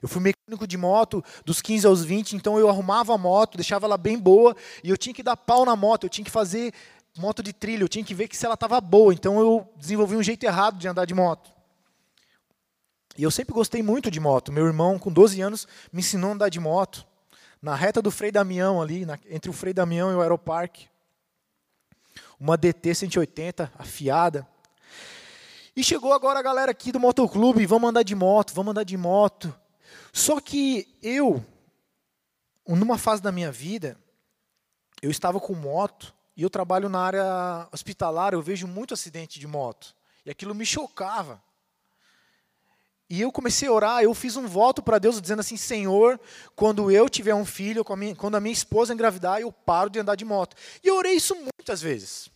Eu 0.00 0.08
fui 0.08 0.20
mecânico 0.20 0.66
de 0.66 0.76
moto 0.76 1.24
dos 1.44 1.60
15 1.60 1.86
aos 1.86 2.04
20, 2.04 2.36
então 2.36 2.58
eu 2.58 2.68
arrumava 2.68 3.14
a 3.14 3.18
moto, 3.18 3.56
deixava 3.56 3.86
ela 3.86 3.96
bem 3.96 4.18
boa, 4.18 4.54
e 4.84 4.90
eu 4.90 4.96
tinha 4.96 5.14
que 5.14 5.22
dar 5.22 5.36
pau 5.36 5.64
na 5.64 5.74
moto, 5.74 6.04
eu 6.04 6.10
tinha 6.10 6.24
que 6.24 6.30
fazer 6.30 6.72
moto 7.16 7.42
de 7.42 7.52
trilha, 7.52 7.82
eu 7.82 7.88
tinha 7.88 8.04
que 8.04 8.14
ver 8.14 8.28
que 8.28 8.36
se 8.36 8.44
ela 8.44 8.54
estava 8.54 8.80
boa, 8.80 9.12
então 9.12 9.40
eu 9.40 9.68
desenvolvi 9.76 10.16
um 10.16 10.22
jeito 10.22 10.44
errado 10.44 10.78
de 10.78 10.86
andar 10.86 11.06
de 11.06 11.14
moto. 11.14 11.50
E 13.18 13.22
eu 13.22 13.30
sempre 13.30 13.54
gostei 13.54 13.82
muito 13.82 14.10
de 14.10 14.20
moto. 14.20 14.52
Meu 14.52 14.66
irmão, 14.66 14.98
com 14.98 15.10
12 15.10 15.40
anos, 15.40 15.66
me 15.90 16.00
ensinou 16.00 16.30
a 16.30 16.34
andar 16.34 16.48
de 16.50 16.60
moto. 16.60 17.06
Na 17.62 17.74
reta 17.74 18.02
do 18.02 18.10
Frei 18.10 18.30
Damião, 18.30 18.82
ali, 18.82 19.06
na, 19.06 19.18
entre 19.30 19.48
o 19.48 19.54
Frei 19.54 19.72
Damião 19.72 20.12
e 20.12 20.14
o 20.14 20.20
Aeroparque. 20.20 20.88
Uma 22.38 22.56
DT 22.56 22.94
180, 22.94 23.72
afiada. 23.78 24.46
E 25.74 25.82
chegou 25.84 26.12
agora 26.12 26.38
a 26.38 26.42
galera 26.42 26.70
aqui 26.70 26.90
do 26.90 27.00
motoclube, 27.00 27.66
vamos 27.66 27.90
andar 27.90 28.02
de 28.02 28.14
moto, 28.14 28.54
vamos 28.54 28.70
andar 28.70 28.84
de 28.84 28.96
moto. 28.96 29.54
Só 30.12 30.40
que 30.40 30.98
eu, 31.02 31.44
numa 32.66 32.96
fase 32.96 33.20
da 33.20 33.30
minha 33.30 33.52
vida, 33.52 33.98
eu 35.02 35.10
estava 35.10 35.38
com 35.38 35.54
moto 35.54 36.14
e 36.36 36.42
eu 36.42 36.50
trabalho 36.50 36.88
na 36.88 37.00
área 37.00 37.68
hospitalar, 37.72 38.32
eu 38.32 38.42
vejo 38.42 38.66
muito 38.66 38.94
acidente 38.94 39.38
de 39.38 39.46
moto. 39.46 39.94
E 40.24 40.30
aquilo 40.30 40.54
me 40.54 40.66
chocava. 40.66 41.42
E 43.08 43.20
eu 43.20 43.30
comecei 43.30 43.68
a 43.68 43.72
orar, 43.72 44.02
eu 44.02 44.12
fiz 44.14 44.36
um 44.36 44.48
voto 44.48 44.82
para 44.82 44.98
Deus 44.98 45.20
dizendo 45.20 45.40
assim: 45.40 45.56
Senhor, 45.56 46.20
quando 46.56 46.90
eu 46.90 47.08
tiver 47.08 47.34
um 47.34 47.44
filho, 47.44 47.84
quando 47.84 48.34
a 48.34 48.40
minha 48.40 48.52
esposa 48.52 48.92
engravidar, 48.92 49.40
eu 49.40 49.52
paro 49.52 49.88
de 49.88 50.00
andar 50.00 50.16
de 50.16 50.24
moto. 50.24 50.56
E 50.82 50.88
eu 50.88 50.96
orei 50.96 51.14
isso 51.14 51.34
muitas 51.36 51.80
vezes. 51.80 52.28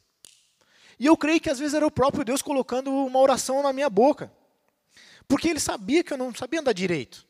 E 0.99 1.07
eu 1.07 1.17
creio 1.17 1.41
que 1.41 1.51
às 1.51 1.59
vezes 1.59 1.75
era 1.75 1.87
o 1.87 1.91
próprio 1.91 2.25
Deus 2.25 2.43
colocando 2.43 2.93
uma 2.93 3.19
oração 3.19 3.63
na 3.63 3.73
minha 3.73 3.91
boca. 3.91 4.31
Porque 5.27 5.49
ele 5.49 5.59
sabia 5.59 6.05
que 6.05 6.13
eu 6.13 6.19
não 6.19 6.35
sabia 6.35 6.61
andar 6.61 6.73
direito. 6.73 7.27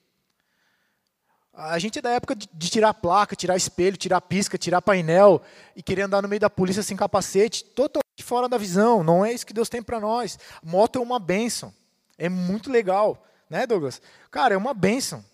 A 1.53 1.79
gente 1.79 1.99
é 1.99 2.03
da 2.03 2.11
época 2.11 2.35
de, 2.35 2.71
tirar 2.71 2.95
placa, 2.95 3.37
tirar 3.37 3.57
espelho, 3.57 3.97
tirar 3.97 4.21
pisca, 4.21 4.57
tirar 4.57 4.81
painel 4.81 5.43
e 5.77 5.83
querer 5.83 6.03
andar 6.03 6.23
no 6.23 6.29
meio 6.29 6.41
da 6.41 6.49
polícia 6.49 6.83
sem 6.83 6.97
capacete, 6.97 7.65
totalmente 7.65 8.23
fora 8.23 8.49
da 8.49 8.57
visão. 8.57 9.05
Não 9.05 9.25
é 9.25 9.33
isso 9.33 9.47
que 9.47 9.53
Deus 9.53 9.69
tem 9.69 9.83
para 9.83 10.01
nós. 10.01 10.39
Moto 10.63 10.99
é 10.99 11.03
uma 11.03 11.19
bênção. 11.19 11.73
É 12.17 12.29
muito 12.29 12.71
legal, 12.71 13.23
né, 13.51 13.67
Douglas? 13.67 14.01
Cara, 14.31 14.55
é 14.55 14.57
uma 14.57 14.73
bênção. 14.73 15.25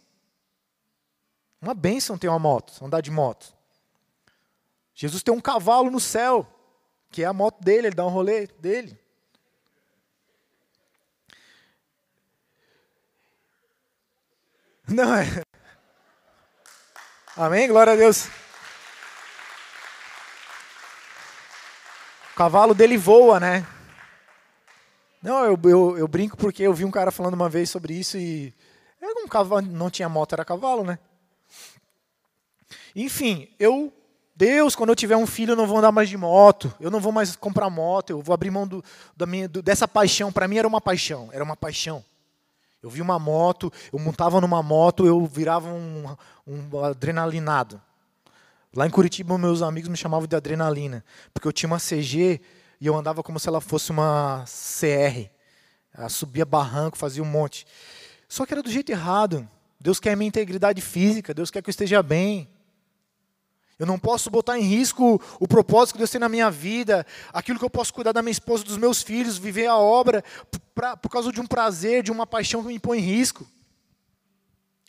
Uma 1.61 1.75
bênção 1.75 2.17
ter 2.17 2.29
uma 2.29 2.39
moto, 2.39 2.85
andar 2.85 3.03
de 3.03 3.11
moto. 3.11 3.55
Jesus 4.95 5.23
tem 5.23 5.35
um 5.35 5.41
cavalo 5.41 5.91
no 5.91 6.01
céu, 6.01 6.47
que 7.11 7.23
é 7.23 7.27
a 7.27 7.33
moto 7.33 7.63
dele, 7.63 7.89
ele 7.89 7.95
dá 7.95 8.07
um 8.07 8.11
rolê 8.11 8.47
dele. 8.47 8.99
Não 14.89 15.15
é. 15.15 15.43
Amém? 17.37 17.69
Glória 17.69 17.93
a 17.93 17.97
Deus. 17.97 18.27
O 22.33 22.37
cavalo 22.37 22.75
dele 22.75 22.97
voa, 22.97 23.41
né? 23.41 23.67
Não, 25.27 25.45
eu, 25.45 25.59
eu, 25.65 25.99
eu, 25.99 26.07
brinco 26.07 26.37
porque 26.37 26.63
eu 26.63 26.73
vi 26.73 26.85
um 26.85 26.91
cara 26.93 27.11
falando 27.11 27.35
uma 27.35 27.49
vez 27.49 27.69
sobre 27.69 27.95
isso 27.95 28.17
e 28.17 28.55
era 29.03 29.25
um 29.25 29.27
cavalo, 29.27 29.67
não 29.67 29.91
tinha 29.91 30.09
moto, 30.09 30.35
era 30.35 30.45
cavalo, 30.45 30.85
né? 30.85 31.01
Enfim, 32.95 33.49
eu, 33.59 33.93
Deus, 34.37 34.77
quando 34.77 34.91
eu 34.91 34.95
tiver 34.95 35.17
um 35.17 35.27
filho, 35.27 35.51
eu 35.51 35.57
não 35.57 35.67
vou 35.67 35.79
andar 35.79 35.91
mais 35.91 36.09
de 36.09 36.17
moto, 36.17 36.73
eu 36.79 36.93
não 36.93 37.01
vou 37.01 37.11
mais 37.11 37.35
comprar 37.35 37.69
moto, 37.69 38.11
eu 38.11 38.23
vou 38.23 38.33
abrir 38.33 38.53
mão 38.53 38.69
do, 38.69 38.85
da 39.17 39.27
minha, 39.27 39.49
do, 39.49 39.61
dessa 39.61 39.89
paixão. 39.89 40.31
Para 40.31 40.47
mim 40.47 40.59
era 40.59 40.69
uma 40.69 40.81
paixão, 40.81 41.29
era 41.33 41.43
uma 41.43 41.57
paixão. 41.57 42.05
Eu 42.81 42.89
vi 42.89 43.03
uma 43.03 43.19
moto, 43.19 43.73
eu 43.93 43.99
montava 43.99 44.41
numa 44.41 44.63
moto, 44.63 45.09
eu 45.09 45.27
virava 45.27 45.69
um, 45.71 46.17
um 46.47 46.85
adrenalinado. 46.85 47.83
Lá 48.73 48.87
em 48.87 48.91
Curitiba, 48.91 49.37
meus 49.37 49.61
amigos 49.61 49.89
me 49.89 49.97
chamavam 49.97 50.29
de 50.29 50.37
adrenalina, 50.37 51.05
porque 51.35 51.49
eu 51.49 51.53
tinha 51.53 51.67
uma 51.67 51.79
CG 51.79 52.41
e 52.81 52.87
eu 52.87 52.97
andava 52.97 53.23
como 53.23 53.39
se 53.39 53.49
ela 53.49 53.61
fosse 53.61 53.91
uma 53.91 54.45
CR. 54.47 55.31
Ela 55.95 56.09
subia 56.09 56.45
barranco, 56.45 56.99
fazia 56.99 57.23
um 57.23 57.27
monte. 57.27 57.67
Só 58.29 58.45
que 58.45 58.53
era 58.53 58.63
do 58.63 58.71
jeito 58.71 58.91
errado. 58.91 59.49
Deus 59.81 60.01
quer 60.01 60.17
minha 60.17 60.29
integridade 60.29 60.81
física, 60.81 61.33
Deus 61.33 61.51
quer 61.51 61.63
que 61.63 61.69
eu 61.69 61.73
esteja 61.73 62.03
bem. 62.03 62.49
Eu 63.79 63.87
não 63.87 63.99
posso 63.99 64.31
botar 64.31 64.59
em 64.59 64.63
risco 64.63 65.21
o 65.39 65.47
propósito 65.47 65.95
que 65.95 65.99
Deus 65.99 66.11
tem 66.11 66.21
na 66.21 66.31
minha 66.31 66.51
vida, 66.51 67.07
aquilo 67.33 67.59
que 67.59 67.65
eu 67.65 67.71
posso 67.71 67.93
cuidar 67.93 68.13
da 68.13 68.23
minha 68.23 68.33
esposa, 68.33 68.65
dos 68.65 68.79
meus 68.79 69.03
filhos, 69.03 69.37
viver 69.37 69.67
a 69.67 69.77
obra 69.77 70.25
pra, 70.75 70.97
por 70.97 71.11
causa 71.11 71.31
de 71.31 71.41
um 71.41 71.47
prazer, 71.47 72.03
de 72.03 72.11
uma 72.11 72.27
paixão 72.27 72.63
que 72.63 72.69
me 72.69 72.79
põe 72.79 72.99
em 72.99 73.03
risco. 73.03 73.47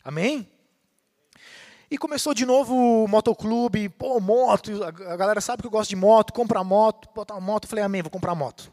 Amém? 0.04 0.50
E 1.90 1.98
começou 1.98 2.34
de 2.34 2.46
novo 2.46 2.76
o 2.76 3.08
motoclube, 3.08 3.88
pô, 3.88 4.20
moto, 4.20 4.84
a 4.84 5.16
galera 5.16 5.40
sabe 5.40 5.62
que 5.62 5.68
eu 5.68 5.72
gosto 5.72 5.90
de 5.90 5.96
moto, 5.96 6.34
comprar 6.34 6.62
moto, 6.62 7.08
botar 7.16 7.36
uma 7.36 7.40
moto, 7.40 7.66
falei, 7.66 7.82
amém, 7.82 8.02
vou 8.02 8.12
comprar 8.12 8.36
moto. 8.36 8.70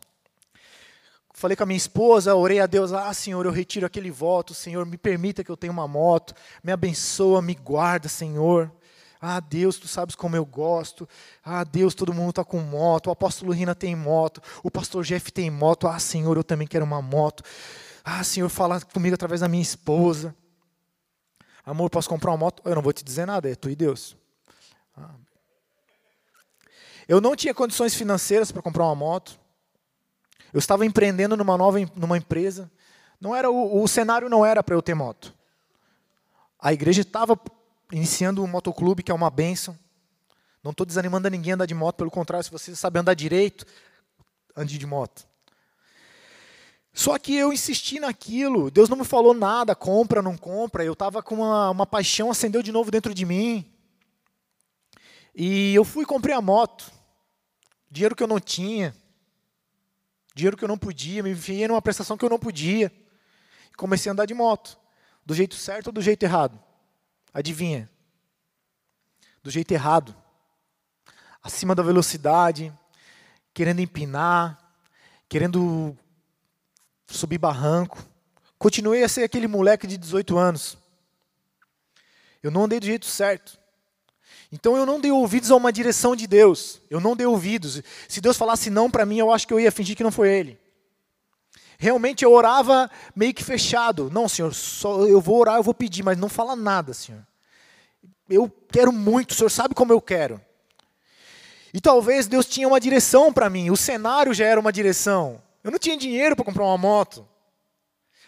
falei 1.32 1.56
com 1.56 1.62
a 1.62 1.66
minha 1.66 1.76
esposa, 1.76 2.34
orei 2.34 2.58
a 2.58 2.66
Deus, 2.66 2.92
ah, 2.92 3.14
Senhor, 3.14 3.46
eu 3.46 3.52
retiro 3.52 3.86
aquele 3.86 4.10
voto, 4.10 4.52
Senhor, 4.52 4.84
me 4.84 4.98
permita 4.98 5.44
que 5.44 5.50
eu 5.50 5.56
tenha 5.56 5.72
uma 5.72 5.86
moto, 5.86 6.34
me 6.62 6.72
abençoa, 6.72 7.40
me 7.40 7.54
guarda, 7.54 8.08
Senhor. 8.08 8.68
Ah, 9.20 9.38
Deus, 9.38 9.78
tu 9.78 9.86
sabes 9.86 10.14
como 10.14 10.36
eu 10.36 10.44
gosto. 10.44 11.08
Ah, 11.42 11.64
Deus, 11.64 11.94
todo 11.94 12.12
mundo 12.12 12.28
está 12.30 12.44
com 12.44 12.58
moto. 12.60 13.06
O 13.06 13.10
apóstolo 13.10 13.52
Rina 13.52 13.74
tem 13.74 13.96
moto. 13.96 14.42
O 14.62 14.70
pastor 14.70 15.02
Jeff 15.02 15.32
tem 15.32 15.50
moto. 15.50 15.86
Ah, 15.88 15.98
Senhor, 15.98 16.36
eu 16.36 16.44
também 16.44 16.66
quero 16.66 16.84
uma 16.84 17.00
moto. 17.00 17.42
Ah, 18.04 18.22
Senhor, 18.22 18.50
fala 18.50 18.82
comigo 18.82 19.14
através 19.14 19.40
da 19.40 19.48
minha 19.48 19.62
esposa. 19.62 20.36
Amor, 21.64 21.88
posso 21.88 22.08
comprar 22.08 22.30
uma 22.30 22.36
moto? 22.36 22.62
Eu 22.64 22.74
não 22.74 22.82
vou 22.82 22.92
te 22.92 23.02
dizer 23.02 23.26
nada, 23.26 23.50
é 23.50 23.54
tu 23.54 23.70
e 23.70 23.76
Deus. 23.76 24.16
Ah. 24.96 25.14
Eu 27.08 27.20
não 27.20 27.34
tinha 27.34 27.54
condições 27.54 27.94
financeiras 27.94 28.52
para 28.52 28.62
comprar 28.62 28.84
uma 28.84 28.94
moto. 28.94 29.38
Eu 30.52 30.58
estava 30.58 30.84
empreendendo 30.84 31.36
numa 31.36 31.56
nova 31.56 31.78
numa 31.96 32.18
empresa. 32.18 32.70
Não 33.20 33.34
era 33.34 33.50
o, 33.50 33.82
o 33.82 33.88
cenário 33.88 34.28
não 34.28 34.44
era 34.44 34.62
para 34.62 34.74
eu 34.74 34.82
ter 34.82 34.94
moto. 34.94 35.34
A 36.58 36.72
igreja 36.72 37.02
estava 37.02 37.38
iniciando 37.92 38.42
um 38.42 38.46
motoclube, 38.46 39.02
que 39.02 39.10
é 39.10 39.14
uma 39.14 39.30
benção. 39.30 39.78
Não 40.62 40.70
estou 40.70 40.86
desanimando 40.86 41.26
a 41.26 41.30
ninguém 41.30 41.52
a 41.52 41.54
andar 41.54 41.66
de 41.66 41.74
moto, 41.74 41.96
pelo 41.96 42.10
contrário, 42.10 42.44
se 42.44 42.50
você 42.50 42.74
sabe 42.74 42.98
andar 42.98 43.14
direito, 43.14 43.66
ande 44.56 44.78
de 44.78 44.86
moto. 44.86 45.26
Só 46.96 47.18
que 47.18 47.34
eu 47.34 47.52
insisti 47.52 47.98
naquilo, 47.98 48.70
Deus 48.70 48.88
não 48.88 48.96
me 48.96 49.04
falou 49.04 49.34
nada, 49.34 49.74
compra, 49.74 50.22
não 50.22 50.36
compra. 50.36 50.84
Eu 50.84 50.92
estava 50.92 51.20
com 51.20 51.34
uma, 51.34 51.70
uma 51.70 51.84
paixão, 51.84 52.30
acendeu 52.30 52.62
de 52.62 52.70
novo 52.70 52.88
dentro 52.88 53.12
de 53.12 53.26
mim. 53.26 53.68
E 55.34 55.74
eu 55.74 55.84
fui 55.84 56.04
e 56.04 56.06
comprei 56.06 56.32
a 56.32 56.40
moto. 56.40 56.88
Dinheiro 57.90 58.14
que 58.14 58.22
eu 58.22 58.28
não 58.28 58.38
tinha. 58.38 58.94
Dinheiro 60.36 60.56
que 60.56 60.62
eu 60.62 60.68
não 60.68 60.78
podia, 60.78 61.20
me 61.20 61.32
enfiei 61.32 61.66
numa 61.66 61.82
prestação 61.82 62.16
que 62.16 62.24
eu 62.24 62.30
não 62.30 62.38
podia. 62.38 62.92
E 63.72 63.74
comecei 63.76 64.08
a 64.08 64.12
andar 64.12 64.26
de 64.26 64.34
moto. 64.34 64.78
Do 65.26 65.34
jeito 65.34 65.56
certo 65.56 65.88
ou 65.88 65.92
do 65.92 66.00
jeito 66.00 66.22
errado? 66.22 66.62
Adivinha? 67.32 67.90
Do 69.42 69.50
jeito 69.50 69.72
errado. 69.72 70.14
Acima 71.42 71.74
da 71.74 71.82
velocidade, 71.82 72.72
querendo 73.52 73.80
empinar, 73.80 74.58
querendo 75.28 75.98
subir 77.06 77.38
barranco. 77.38 77.98
Continuei 78.58 79.02
a 79.02 79.08
ser 79.08 79.24
aquele 79.24 79.46
moleque 79.46 79.86
de 79.86 79.96
18 79.96 80.38
anos. 80.38 80.78
Eu 82.42 82.50
não 82.50 82.64
andei 82.64 82.80
do 82.80 82.86
jeito 82.86 83.06
certo. 83.06 83.58
Então 84.52 84.76
eu 84.76 84.86
não 84.86 85.00
dei 85.00 85.10
ouvidos 85.10 85.50
a 85.50 85.56
uma 85.56 85.72
direção 85.72 86.14
de 86.14 86.26
Deus. 86.26 86.80
Eu 86.88 87.00
não 87.00 87.16
dei 87.16 87.26
ouvidos. 87.26 87.82
Se 88.08 88.20
Deus 88.20 88.36
falasse 88.36 88.70
não 88.70 88.90
para 88.90 89.04
mim, 89.04 89.18
eu 89.18 89.32
acho 89.32 89.46
que 89.46 89.52
eu 89.52 89.58
ia 89.58 89.72
fingir 89.72 89.96
que 89.96 90.04
não 90.04 90.12
foi 90.12 90.28
Ele. 90.28 90.58
Realmente 91.78 92.24
eu 92.24 92.32
orava 92.32 92.90
meio 93.14 93.34
que 93.34 93.42
fechado. 93.42 94.10
Não, 94.10 94.28
Senhor, 94.28 94.54
só 94.54 95.06
eu 95.06 95.20
vou 95.20 95.40
orar, 95.40 95.56
eu 95.56 95.62
vou 95.62 95.74
pedir, 95.74 96.02
mas 96.02 96.16
não 96.16 96.28
fala 96.28 96.54
nada, 96.54 96.94
Senhor. 96.94 97.26
Eu 98.28 98.50
quero 98.70 98.92
muito, 98.92 99.32
o 99.32 99.34
Senhor 99.34 99.50
sabe 99.50 99.74
como 99.74 99.92
eu 99.92 100.00
quero. 100.00 100.40
E 101.72 101.80
talvez 101.80 102.26
Deus 102.26 102.46
tinha 102.46 102.68
uma 102.68 102.78
direção 102.78 103.32
para 103.32 103.50
mim, 103.50 103.70
o 103.70 103.76
cenário 103.76 104.32
já 104.32 104.46
era 104.46 104.60
uma 104.60 104.72
direção. 104.72 105.42
Eu 105.64 105.70
não 105.70 105.78
tinha 105.78 105.96
dinheiro 105.96 106.36
para 106.36 106.44
comprar 106.44 106.64
uma 106.64 106.78
moto. 106.78 107.26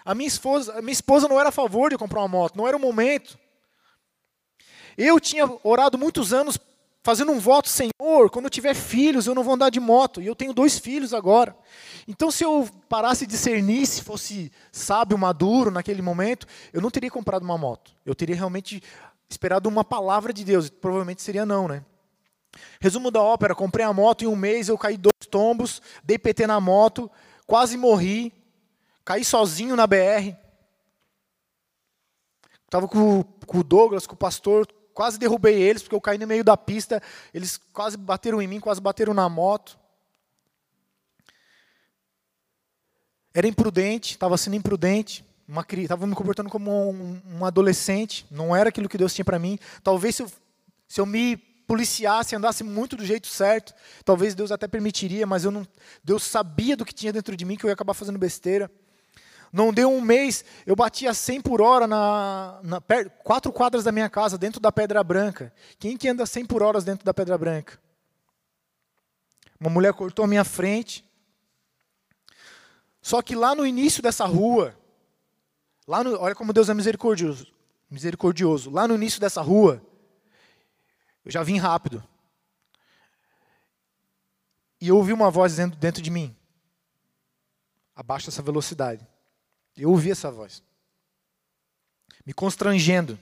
A 0.03 0.15
minha 0.15 0.27
esposa, 0.27 0.73
a 0.79 0.81
minha 0.81 0.93
esposa 0.93 1.29
não 1.29 1.39
era 1.39 1.51
a 1.51 1.53
favor 1.53 1.91
de 1.91 1.99
comprar 1.99 2.21
uma 2.21 2.29
moto, 2.29 2.57
não 2.57 2.67
era 2.67 2.77
o 2.77 2.81
momento. 2.81 3.39
Eu 4.97 5.21
tinha 5.21 5.47
orado 5.63 5.99
muitos 5.99 6.33
anos 6.33 6.59
fazendo 7.03 7.31
um 7.31 7.39
voto, 7.39 7.69
Senhor, 7.69 8.31
quando 8.31 8.47
eu 8.47 8.51
tiver 8.51 8.75
filhos, 8.75 9.27
eu 9.27 9.35
não 9.35 9.45
vou 9.45 9.55
andar 9.55 9.71
de 9.71 9.79
moto. 9.79 10.21
E 10.21 10.27
eu 10.27 10.35
tenho 10.35 10.53
dois 10.53 10.79
filhos 10.79 11.13
agora. 11.13 11.57
Então, 12.09 12.31
se 12.31 12.43
eu 12.43 12.69
parasse 12.89 13.27
de 13.27 13.33
discernir, 13.33 13.87
se 13.87 14.03
fosse 14.03 14.51
sábio, 14.73 15.19
maduro 15.19 15.71
naquele 15.71 16.03
momento, 16.03 16.47
eu 16.73 16.81
não 16.81 16.91
teria 16.91 17.11
comprado 17.11 17.43
uma 17.43 17.59
moto. 17.59 17.93
Eu 18.05 18.15
teria 18.15 18.35
realmente 18.35 18.83
esperado 19.29 19.69
uma 19.69 19.85
palavra 19.85 20.33
de 20.33 20.45
Deus. 20.45 20.69
Provavelmente 20.71 21.23
seria 21.23 21.47
não, 21.47 21.69
né? 21.69 21.85
Resumo 22.81 23.11
da 23.11 23.23
ópera: 23.23 23.55
comprei 23.55 23.85
a 23.85 23.93
moto 23.93 24.23
em 24.23 24.27
um 24.27 24.37
mês, 24.37 24.69
eu 24.69 24.79
caí 24.79 24.97
dois 24.97 25.27
tombos, 25.31 25.83
dei 26.03 26.19
PT 26.19 26.47
na 26.47 26.61
moto, 26.61 27.11
quase 27.47 27.77
morri, 27.77 28.33
caí 29.05 29.25
sozinho 29.25 29.77
na 29.77 29.87
BR. 29.87 30.35
Estava 32.65 32.89
com, 32.89 33.23
com 33.47 33.59
o 33.59 33.65
Douglas, 33.65 34.07
com 34.07 34.15
o 34.15 34.19
pastor, 34.19 34.67
Quase 34.97 35.19
derrubei 35.19 35.61
eles, 35.61 35.83
porque 35.83 35.95
eu 35.95 36.01
caí 36.01 36.17
no 36.17 36.27
meio 36.27 36.43
da 36.43 36.57
pista. 36.57 37.03
Eles 37.35 37.61
quase 37.71 37.99
bateram 37.99 38.41
em 38.41 38.47
mim, 38.47 38.59
quase 38.59 38.81
bateram 38.81 39.13
na 39.13 39.29
moto. 39.29 39.79
Era 43.35 43.47
imprudente, 43.47 44.13
estava 44.13 44.39
sendo 44.39 44.57
imprudente. 44.57 45.23
Estava 45.77 46.07
me 46.07 46.15
comportando 46.15 46.49
como 46.49 46.71
um, 46.91 47.21
um, 47.27 47.45
adolescente. 47.45 48.27
Não 48.31 48.57
era 48.57 48.71
aquilo 48.71 48.89
que 48.89 48.97
Deus 48.97 49.13
tinha 49.13 49.25
para 49.27 49.39
mim. 49.39 49.59
Talvez 49.85 50.17
se 50.17 50.23
eu, 50.23 50.33
se 50.89 50.99
eu 50.99 51.05
me 51.05 51.37
policiasse, 51.67 52.37
andasse 52.37 52.63
muito 52.63 52.97
do 52.97 53.05
jeito 53.05 53.27
certo, 53.27 53.75
talvez 54.05 54.35
Deus 54.35 54.53
até 54.53 54.69
permitiria, 54.69 55.27
mas 55.27 55.45
eu 55.45 55.51
não, 55.51 55.67
Deus 56.03 56.23
sabia 56.23 56.77
do 56.77 56.85
que 56.85 56.95
tinha 56.95 57.13
dentro 57.13 57.37
de 57.37 57.45
mim 57.45 57.57
que 57.57 57.65
eu 57.65 57.69
ia 57.69 57.75
acabar 57.75 57.95
fazendo 57.95 58.19
besteira. 58.19 58.71
Não 59.53 59.73
deu 59.73 59.91
um 59.91 60.01
mês, 60.01 60.45
eu 60.67 60.77
batia 60.77 61.15
100 61.15 61.41
por 61.41 61.61
hora 61.61 61.87
na, 61.87 62.61
na 62.63 62.83
quatro 63.23 63.53
quadras 63.53 63.85
da 63.85 63.93
minha 63.93 64.09
casa, 64.09 64.37
dentro 64.37 64.61
da 64.61 64.71
Pedra 64.71 65.03
Branca. 65.03 65.53
Quem 65.79 65.97
que 65.97 66.09
anda 66.09 66.27
100 66.27 66.47
por 66.47 66.63
hora 66.63 66.81
dentro 66.81 67.05
da 67.05 67.15
Pedra 67.15 67.39
Branca? 67.39 67.79
Uma 69.59 69.71
mulher 69.71 69.93
cortou 69.95 70.25
a 70.25 70.29
minha 70.29 70.45
frente. 70.45 71.05
Só 73.01 73.23
que 73.23 73.35
lá 73.35 73.55
no 73.55 73.67
início 73.67 74.03
dessa 74.03 74.27
rua, 74.27 74.77
lá 75.87 76.05
no, 76.05 76.21
olha 76.21 76.35
como 76.35 76.53
Deus 76.53 76.69
é 76.69 76.75
misericordioso, 76.75 77.47
misericordioso. 77.91 78.71
Lá 78.71 78.87
no 78.87 78.95
início 78.95 79.21
dessa 79.21 79.41
rua, 79.41 79.81
eu 81.27 81.33
já 81.33 81.43
vim 81.43 81.59
rápido. 81.59 82.03
E 84.81 84.87
eu 84.87 84.97
ouvi 84.97 85.13
uma 85.13 85.29
voz 85.29 85.57
dentro, 85.57 85.77
dentro 85.77 86.01
de 86.01 86.09
mim: 86.09 86.35
abaixa 87.97 88.31
essa 88.31 88.43
velocidade. 88.43 89.05
Eu 89.77 89.91
ouvi 89.91 90.13
essa 90.13 90.31
voz, 90.31 90.63
me 92.25 92.33
constrangendo. 92.33 93.19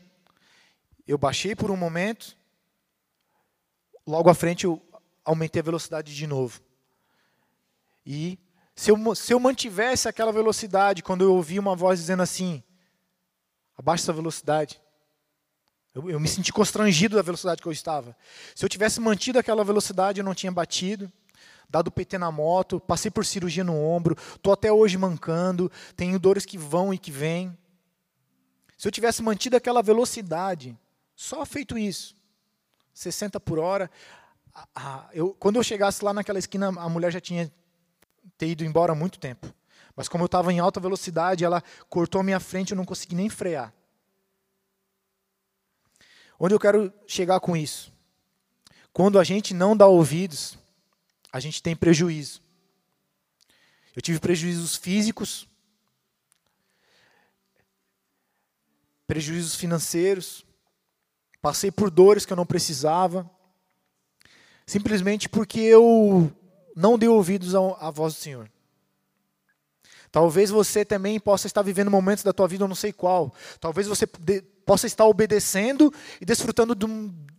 Eu 1.07 1.17
baixei 1.17 1.57
por 1.57 1.71
um 1.71 1.77
momento, 1.77 2.37
logo 4.07 4.29
à 4.29 4.35
frente 4.35 4.65
eu 4.65 4.81
aumentei 5.25 5.61
a 5.61 5.65
velocidade 5.65 6.15
de 6.15 6.27
novo. 6.27 6.61
E 8.05 8.39
se 8.77 8.91
eu, 8.91 9.15
se 9.15 9.33
eu 9.33 9.41
mantivesse 9.41 10.09
aquela 10.09 10.31
velocidade, 10.31 11.03
quando 11.03 11.25
eu 11.25 11.35
ouvi 11.35 11.59
uma 11.59 11.75
voz 11.75 11.99
dizendo 11.99 12.23
assim, 12.23 12.63
abaixa 13.77 14.05
essa 14.05 14.13
velocidade, 14.13 14.81
eu, 15.95 16.11
eu 16.11 16.21
me 16.21 16.29
senti 16.29 16.53
constrangido 16.53 17.17
da 17.17 17.23
velocidade 17.23 17.63
que 17.63 17.69
eu 17.69 17.73
estava. 17.73 18.17
Se 18.55 18.65
eu 18.65 18.69
tivesse 18.69 19.01
mantido 19.01 19.39
aquela 19.39 19.63
velocidade, 19.63 20.21
eu 20.21 20.25
não 20.25 20.35
tinha 20.35 20.51
batido 20.51 21.11
dado 21.69 21.91
PT 21.91 22.19
na 22.19 22.31
moto, 22.31 22.79
passei 22.79 23.11
por 23.11 23.25
cirurgia 23.25 23.65
no 23.65 23.77
ombro, 23.77 24.17
estou 24.37 24.53
até 24.53 24.73
hoje 24.73 24.97
mancando, 24.97 25.71
tenho 25.97 26.19
dores 26.21 26.47
que 26.47 26.57
vão 26.57 26.95
e 26.95 26.99
que 26.99 27.11
vêm. 27.11 27.57
Se 28.79 28.87
eu 28.87 28.93
tivesse 28.93 29.23
mantido 29.23 29.57
aquela 29.57 29.83
velocidade, 29.83 30.79
só 31.17 31.45
feito 31.45 31.77
isso, 31.77 32.17
60 32.93 33.41
por 33.41 33.59
hora, 33.59 33.91
eu, 35.13 35.35
quando 35.35 35.57
eu 35.57 35.65
chegasse 35.65 36.05
lá 36.05 36.13
naquela 36.13 36.39
esquina, 36.39 36.69
a 36.69 36.89
mulher 36.89 37.11
já 37.11 37.21
tinha 37.21 37.53
ter 38.39 38.47
ido 38.47 38.65
embora 38.65 38.93
há 38.93 38.95
muito 38.95 39.19
tempo. 39.19 39.53
Mas 39.97 40.09
como 40.09 40.23
eu 40.23 40.27
estava 40.27 40.53
em 40.53 40.61
alta 40.61 40.79
velocidade, 40.79 41.45
ela 41.45 41.63
cortou 41.89 42.21
a 42.21 42.25
minha 42.25 42.39
frente, 42.39 42.71
eu 42.71 42.77
não 42.77 42.85
consegui 42.85 43.15
nem 43.17 43.29
frear. 43.29 43.73
Onde 46.39 46.55
eu 46.55 46.61
quero 46.61 46.93
chegar 47.07 47.41
com 47.41 47.57
isso? 47.57 47.93
Quando 48.93 49.19
a 49.19 49.25
gente 49.25 49.53
não 49.55 49.77
dá 49.77 49.87
ouvidos 49.87 50.59
a 51.35 51.41
gente 51.41 51.61
tem 51.61 51.75
prejuízo. 51.75 52.41
Eu 53.97 54.01
tive 54.01 54.21
prejuízos 54.21 54.77
físicos, 54.77 55.49
prejuízos 59.05 59.57
financeiros, 59.57 60.47
passei 61.43 61.73
por 61.73 61.91
dores 61.91 62.25
que 62.25 62.33
eu 62.33 62.37
não 62.37 62.47
precisava, 62.47 63.29
simplesmente 64.65 65.29
porque 65.29 65.59
eu 65.59 66.33
não 66.77 66.97
dei 66.97 67.09
ouvidos 67.09 67.53
à 67.57 67.91
voz 67.91 68.15
do 68.15 68.21
Senhor. 68.21 68.49
Talvez 70.15 70.49
você 70.49 70.85
também 70.85 71.19
possa 71.19 71.49
estar 71.49 71.61
vivendo 71.61 71.91
momentos 71.91 72.23
da 72.23 72.33
tua 72.33 72.47
vida, 72.47 72.63
eu 72.63 72.69
não 72.69 72.75
sei 72.77 72.93
qual. 72.93 73.35
Talvez 73.59 73.89
você 73.89 74.07
possa 74.65 74.87
estar 74.87 75.05
obedecendo 75.07 75.93
e 76.21 76.25
desfrutando 76.25 76.73
de 76.73 76.87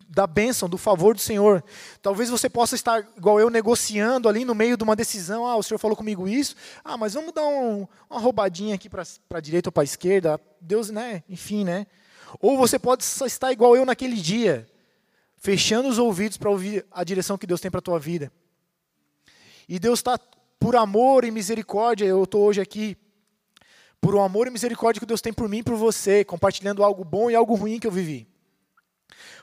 da 0.10 0.28
bênção, 0.28 0.68
do 0.68 0.78
favor 0.78 1.16
do 1.16 1.22
Senhor. 1.22 1.64
Talvez 2.02 2.30
você 2.30 2.50
possa 2.50 2.76
estar, 2.76 3.08
igual 3.16 3.40
eu, 3.40 3.50
negociando 3.50 4.28
ali 4.28 4.44
no 4.44 4.54
meio 4.54 4.76
de 4.76 4.84
uma 4.84 4.94
decisão. 4.94 5.48
Ah, 5.48 5.56
o 5.56 5.64
Senhor 5.64 5.78
falou 5.78 5.96
comigo 5.96 6.28
isso. 6.28 6.54
Ah, 6.84 6.98
mas 6.98 7.14
vamos 7.14 7.32
dar 7.32 7.46
um, 7.48 7.88
uma 8.10 8.20
roubadinha 8.20 8.76
aqui 8.76 8.90
para 8.90 9.04
a 9.30 9.40
direita 9.40 9.70
ou 9.70 9.72
para 9.72 9.84
a 9.84 9.86
esquerda. 9.86 10.38
Deus, 10.60 10.90
né? 10.90 11.24
Enfim, 11.30 11.64
né? 11.64 11.88
Ou 12.42 12.58
você 12.58 12.78
pode 12.78 13.06
estar 13.06 13.54
igual 13.54 13.78
eu 13.78 13.86
naquele 13.86 14.18
dia, 14.18 14.68
fechando 15.38 15.88
os 15.88 15.98
ouvidos 15.98 16.38
para 16.38 16.50
ouvir 16.50 16.86
a 16.92 17.06
direção 17.06 17.38
que 17.38 17.48
Deus 17.48 17.62
tem 17.62 17.72
para 17.72 17.80
a 17.80 17.82
tua 17.82 18.00
vida. 18.00 18.30
E 19.66 19.80
Deus 19.80 20.00
está 20.00 20.20
por 20.66 20.76
amor 20.76 21.24
e 21.24 21.30
misericórdia, 21.30 22.06
eu 22.06 22.24
estou 22.24 22.42
hoje 22.42 22.60
aqui. 22.60 22.98
Por 24.02 24.16
o 24.16 24.20
amor 24.20 24.48
e 24.48 24.50
misericórdia 24.50 25.00
que 25.00 25.06
Deus 25.06 25.22
tem 25.22 25.32
por 25.32 25.48
mim 25.48 25.60
e 25.60 25.64
por 25.64 25.76
você, 25.76 26.26
compartilhando 26.26 26.84
algo 26.84 27.04
bom 27.04 27.30
e 27.30 27.36
algo 27.36 27.54
ruim 27.54 27.78
que 27.78 27.86
eu 27.86 27.92
vivi. 27.92 28.28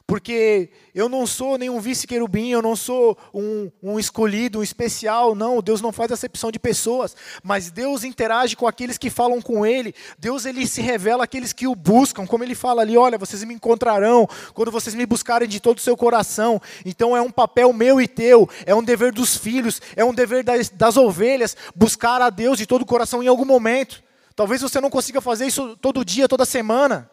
Porque 0.07 0.71
eu 0.95 1.09
não 1.09 1.27
sou 1.27 1.57
nenhum 1.57 1.81
vice-querubim, 1.81 2.51
eu 2.51 2.61
não 2.61 2.75
sou 2.75 3.17
um, 3.33 3.71
um, 3.83 3.99
escolhido, 3.99 4.59
um 4.59 4.63
especial, 4.63 5.35
não. 5.35 5.63
Deus 5.63 5.81
não 5.81 5.93
faz 5.93 6.11
acepção 6.11 6.51
de 6.51 6.59
pessoas, 6.59 7.17
mas 7.43 7.71
Deus 7.71 8.05
interage 8.05 8.57
com 8.57 8.67
aqueles 8.67 8.99
que 8.99 9.09
falam 9.09 9.41
com 9.41 9.65
Ele. 9.65 9.95
Deus 10.19 10.45
ele 10.45 10.67
se 10.67 10.83
revela 10.83 11.25
àqueles 11.25 11.53
que 11.53 11.67
o 11.67 11.75
buscam, 11.75 12.27
como 12.27 12.45
Ele 12.45 12.55
fala 12.55 12.83
ali: 12.83 12.97
olha, 12.97 13.17
vocês 13.17 13.45
me 13.45 13.55
encontrarão 13.55 14.29
quando 14.55 14.71
vocês 14.71 14.95
me 14.95 15.07
buscarem 15.07 15.49
de 15.49 15.61
todo 15.61 15.79
o 15.79 15.83
seu 15.83 15.97
coração. 15.97 16.61
Então 16.85 17.17
é 17.17 17.21
um 17.21 17.31
papel 17.31 17.73
meu 17.73 18.01
e 18.01 18.09
teu, 18.09 18.49
é 18.67 18.75
um 18.75 18.83
dever 18.83 19.13
dos 19.13 19.37
filhos, 19.37 19.81
é 19.97 20.05
um 20.05 20.13
dever 20.13 20.43
das, 20.43 20.69
das 20.69 20.97
ovelhas 20.97 21.57
buscar 21.75 22.21
a 22.21 22.31
Deus 22.31 22.59
de 22.59 22.67
todo 22.67 22.83
o 22.83 22.87
coração 22.87 23.23
em 23.23 23.29
algum 23.29 23.45
momento. 23.45 24.03
Talvez 24.35 24.63
você 24.63 24.81
não 24.81 24.91
consiga 24.91 25.21
fazer 25.21 25.47
isso 25.47 25.77
todo 25.77 26.05
dia, 26.05 26.29
toda 26.29 26.45
semana, 26.45 27.11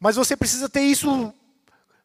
mas 0.00 0.16
você 0.16 0.36
precisa 0.36 0.68
ter 0.68 0.82
isso 0.82 1.32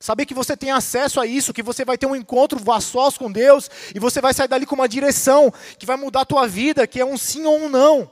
Saber 0.03 0.25
que 0.25 0.33
você 0.33 0.57
tem 0.57 0.69
acesso 0.69 1.21
a 1.21 1.25
isso, 1.25 1.53
que 1.53 1.63
você 1.63 1.85
vai 1.85 1.97
ter 1.97 2.05
um 2.07 2.13
encontro 2.13 2.59
a 2.73 2.81
sós 2.81 3.17
com 3.17 3.31
Deus 3.31 3.69
e 3.95 3.99
você 3.99 4.19
vai 4.19 4.33
sair 4.33 4.49
dali 4.49 4.65
com 4.65 4.75
uma 4.75 4.89
direção 4.89 5.49
que 5.79 5.85
vai 5.85 5.95
mudar 5.95 6.23
a 6.23 6.25
tua 6.25 6.45
vida, 6.45 6.85
que 6.85 6.99
é 6.99 7.05
um 7.05 7.17
sim 7.17 7.45
ou 7.45 7.57
um 7.57 7.69
não. 7.69 8.11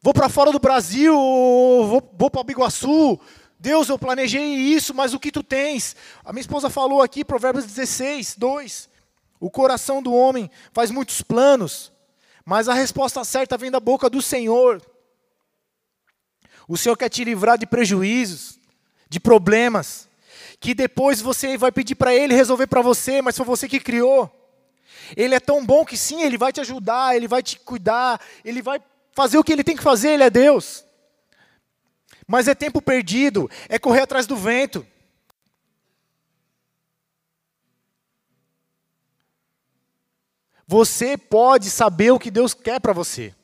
Vou 0.00 0.14
para 0.14 0.30
fora 0.30 0.50
do 0.50 0.58
Brasil, 0.58 1.14
vou, 1.14 2.10
vou 2.14 2.30
para 2.30 2.42
Biguaçu. 2.42 3.20
Deus, 3.60 3.90
eu 3.90 3.98
planejei 3.98 4.42
isso, 4.42 4.94
mas 4.94 5.12
o 5.12 5.20
que 5.20 5.30
tu 5.30 5.42
tens? 5.42 5.94
A 6.24 6.32
minha 6.32 6.40
esposa 6.40 6.70
falou 6.70 7.02
aqui, 7.02 7.22
Provérbios 7.22 7.66
16, 7.66 8.36
2. 8.38 8.88
O 9.38 9.50
coração 9.50 10.02
do 10.02 10.14
homem 10.14 10.50
faz 10.72 10.90
muitos 10.90 11.20
planos, 11.20 11.92
mas 12.46 12.66
a 12.66 12.72
resposta 12.72 13.22
certa 13.24 13.58
vem 13.58 13.70
da 13.70 13.78
boca 13.78 14.08
do 14.08 14.22
Senhor. 14.22 14.80
O 16.66 16.78
Senhor 16.78 16.96
quer 16.96 17.10
te 17.10 17.22
livrar 17.24 17.58
de 17.58 17.66
prejuízos 17.66 18.61
de 19.12 19.20
problemas, 19.20 20.08
que 20.58 20.72
depois 20.72 21.20
você 21.20 21.58
vai 21.58 21.70
pedir 21.70 21.94
para 21.94 22.14
ele 22.14 22.34
resolver 22.34 22.66
para 22.66 22.80
você, 22.80 23.20
mas 23.20 23.36
foi 23.36 23.44
você 23.44 23.68
que 23.68 23.78
criou. 23.78 24.30
Ele 25.14 25.34
é 25.34 25.40
tão 25.40 25.66
bom 25.66 25.84
que 25.84 25.98
sim, 25.98 26.22
ele 26.22 26.38
vai 26.38 26.50
te 26.50 26.62
ajudar, 26.62 27.14
ele 27.14 27.28
vai 27.28 27.42
te 27.42 27.58
cuidar, 27.58 28.18
ele 28.42 28.62
vai 28.62 28.80
fazer 29.14 29.36
o 29.36 29.44
que 29.44 29.52
ele 29.52 29.62
tem 29.62 29.76
que 29.76 29.82
fazer, 29.82 30.12
ele 30.12 30.22
é 30.22 30.30
Deus. 30.30 30.82
Mas 32.26 32.48
é 32.48 32.54
tempo 32.54 32.80
perdido, 32.80 33.50
é 33.68 33.78
correr 33.78 34.00
atrás 34.00 34.26
do 34.26 34.34
vento. 34.34 34.86
Você 40.66 41.18
pode 41.18 41.68
saber 41.68 42.12
o 42.12 42.18
que 42.18 42.30
Deus 42.30 42.54
quer 42.54 42.80
para 42.80 42.94
você. 42.94 43.34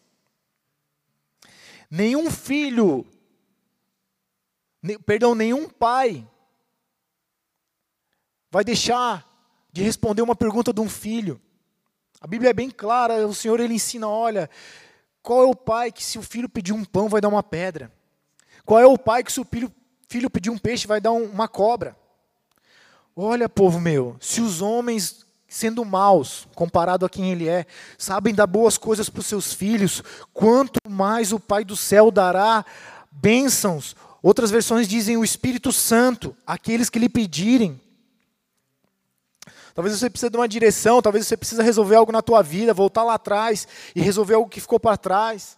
Nenhum 1.90 2.30
filho 2.30 3.04
perdão, 4.96 5.34
nenhum 5.34 5.68
pai 5.68 6.26
vai 8.50 8.64
deixar 8.64 9.26
de 9.72 9.82
responder 9.82 10.22
uma 10.22 10.36
pergunta 10.36 10.72
de 10.72 10.80
um 10.80 10.88
filho. 10.88 11.40
A 12.20 12.26
Bíblia 12.26 12.50
é 12.50 12.54
bem 12.54 12.70
clara, 12.70 13.26
o 13.26 13.34
Senhor 13.34 13.60
ele 13.60 13.74
ensina, 13.74 14.08
olha, 14.08 14.48
qual 15.22 15.42
é 15.42 15.46
o 15.46 15.54
pai 15.54 15.92
que 15.92 16.02
se 16.02 16.18
o 16.18 16.22
filho 16.22 16.48
pedir 16.48 16.72
um 16.72 16.84
pão 16.84 17.08
vai 17.08 17.20
dar 17.20 17.28
uma 17.28 17.42
pedra? 17.42 17.92
Qual 18.64 18.80
é 18.80 18.86
o 18.86 18.98
pai 18.98 19.22
que 19.22 19.32
se 19.32 19.40
o 19.40 19.44
filho, 19.44 19.72
filho 20.08 20.30
pedir 20.30 20.50
um 20.50 20.58
peixe 20.58 20.86
vai 20.86 21.00
dar 21.00 21.12
um, 21.12 21.24
uma 21.24 21.48
cobra? 21.48 21.96
Olha, 23.14 23.48
povo 23.48 23.80
meu, 23.80 24.16
se 24.20 24.40
os 24.40 24.62
homens 24.62 25.26
sendo 25.48 25.84
maus, 25.84 26.46
comparado 26.54 27.06
a 27.06 27.08
quem 27.08 27.32
ele 27.32 27.48
é, 27.48 27.64
sabem 27.96 28.34
dar 28.34 28.46
boas 28.46 28.76
coisas 28.76 29.08
para 29.08 29.20
os 29.20 29.26
seus 29.26 29.52
filhos, 29.52 30.02
quanto 30.32 30.78
mais 30.88 31.32
o 31.32 31.40
Pai 31.40 31.64
do 31.64 31.74
céu 31.74 32.10
dará 32.10 32.64
bênçãos 33.10 33.96
Outras 34.22 34.50
versões 34.50 34.88
dizem 34.88 35.16
o 35.16 35.24
Espírito 35.24 35.72
Santo, 35.72 36.36
aqueles 36.46 36.90
que 36.90 36.98
lhe 36.98 37.08
pedirem. 37.08 37.80
Talvez 39.74 39.96
você 39.96 40.10
precise 40.10 40.30
de 40.30 40.36
uma 40.36 40.48
direção, 40.48 41.00
talvez 41.00 41.24
você 41.26 41.36
precise 41.36 41.62
resolver 41.62 41.94
algo 41.94 42.10
na 42.10 42.20
tua 42.20 42.42
vida, 42.42 42.74
voltar 42.74 43.04
lá 43.04 43.14
atrás 43.14 43.68
e 43.94 44.00
resolver 44.00 44.34
algo 44.34 44.50
que 44.50 44.60
ficou 44.60 44.80
para 44.80 44.96
trás. 44.96 45.56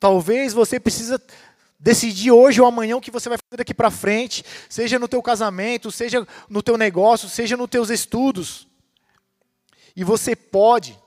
Talvez 0.00 0.52
você 0.52 0.80
precise 0.80 1.16
decidir 1.78 2.32
hoje 2.32 2.60
ou 2.60 2.66
amanhã 2.66 2.96
o 2.96 3.00
que 3.00 3.12
você 3.12 3.28
vai 3.28 3.38
fazer 3.38 3.58
daqui 3.58 3.72
para 3.72 3.90
frente, 3.90 4.44
seja 4.68 4.98
no 4.98 5.06
teu 5.06 5.22
casamento, 5.22 5.92
seja 5.92 6.26
no 6.48 6.62
teu 6.62 6.76
negócio, 6.76 7.28
seja 7.28 7.56
nos 7.56 7.70
teus 7.70 7.90
estudos. 7.90 8.66
E 9.94 10.02
você 10.02 10.34
pode, 10.34 10.98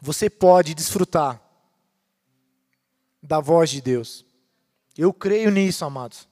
você 0.00 0.28
pode 0.28 0.74
desfrutar 0.74 1.40
da 3.22 3.38
voz 3.38 3.70
de 3.70 3.80
Deus. 3.80 4.31
Eu 4.96 5.12
creio 5.12 5.50
nisso, 5.50 5.84
amados. 5.84 6.28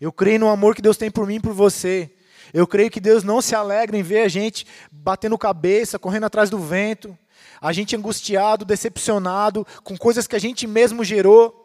Eu 0.00 0.12
creio 0.12 0.40
no 0.40 0.48
amor 0.48 0.74
que 0.74 0.82
Deus 0.82 0.96
tem 0.96 1.10
por 1.10 1.26
mim 1.26 1.36
e 1.36 1.40
por 1.40 1.52
você. 1.52 2.10
Eu 2.52 2.66
creio 2.66 2.90
que 2.90 3.00
Deus 3.00 3.24
não 3.24 3.40
se 3.40 3.54
alegra 3.54 3.96
em 3.96 4.02
ver 4.02 4.22
a 4.22 4.28
gente 4.28 4.66
batendo 4.90 5.38
cabeça, 5.38 5.98
correndo 5.98 6.24
atrás 6.24 6.50
do 6.50 6.58
vento, 6.58 7.16
a 7.60 7.72
gente 7.72 7.96
angustiado, 7.96 8.64
decepcionado 8.64 9.66
com 9.82 9.96
coisas 9.96 10.26
que 10.26 10.36
a 10.36 10.38
gente 10.38 10.66
mesmo 10.66 11.02
gerou. 11.04 11.60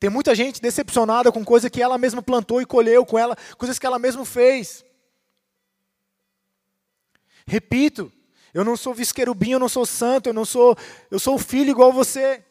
Tem 0.00 0.10
muita 0.10 0.34
gente 0.34 0.60
decepcionada 0.60 1.30
com 1.32 1.44
coisas 1.44 1.70
que 1.70 1.82
ela 1.82 1.98
mesma 1.98 2.22
plantou 2.22 2.60
e 2.60 2.66
colheu 2.66 3.04
com 3.04 3.18
ela, 3.18 3.36
coisas 3.56 3.78
que 3.78 3.86
ela 3.86 3.98
mesma 3.98 4.24
fez. 4.24 4.84
Repito, 7.46 8.12
eu 8.52 8.64
não 8.64 8.76
sou 8.76 8.94
vice-querubim, 8.94 9.52
eu 9.52 9.58
não 9.58 9.68
sou 9.68 9.86
santo, 9.86 10.28
eu 10.28 10.34
não 10.34 10.44
sou, 10.44 10.76
eu 11.10 11.18
sou 11.18 11.38
filho 11.38 11.70
igual 11.70 11.92
você. 11.92 12.44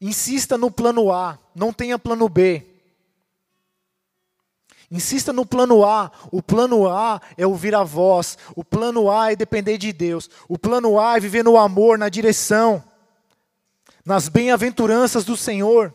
Insista 0.00 0.56
no 0.56 0.70
plano 0.70 1.12
A, 1.12 1.38
não 1.54 1.72
tenha 1.72 1.98
plano 1.98 2.28
B. 2.28 2.64
Insista 4.90 5.32
no 5.32 5.44
plano 5.44 5.84
A. 5.84 6.10
O 6.32 6.42
plano 6.42 6.88
A 6.88 7.20
é 7.36 7.46
ouvir 7.46 7.74
a 7.74 7.84
voz. 7.84 8.38
O 8.56 8.64
plano 8.64 9.10
A 9.10 9.32
é 9.32 9.36
depender 9.36 9.76
de 9.76 9.92
Deus. 9.92 10.30
O 10.48 10.58
plano 10.58 10.98
A 10.98 11.16
é 11.16 11.20
viver 11.20 11.44
no 11.44 11.58
amor, 11.58 11.98
na 11.98 12.08
direção, 12.08 12.82
nas 14.04 14.28
bem-aventuranças 14.28 15.24
do 15.24 15.36
Senhor. 15.36 15.94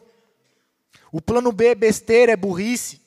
O 1.12 1.22
plano 1.22 1.52
B 1.52 1.68
é 1.68 1.76
besteira, 1.76 2.34
é 2.34 2.36
burrice. 2.36 3.02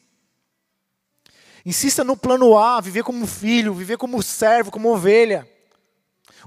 Insista 1.65 2.05
no 2.05 2.17
plano 2.17 2.57
A, 2.57 2.81
viver 2.81 3.03
como 3.03 3.27
filho, 3.27 3.75
viver 3.75 3.97
como 3.97 4.23
servo, 4.23 4.71
como 4.71 4.93
ovelha. 4.93 5.49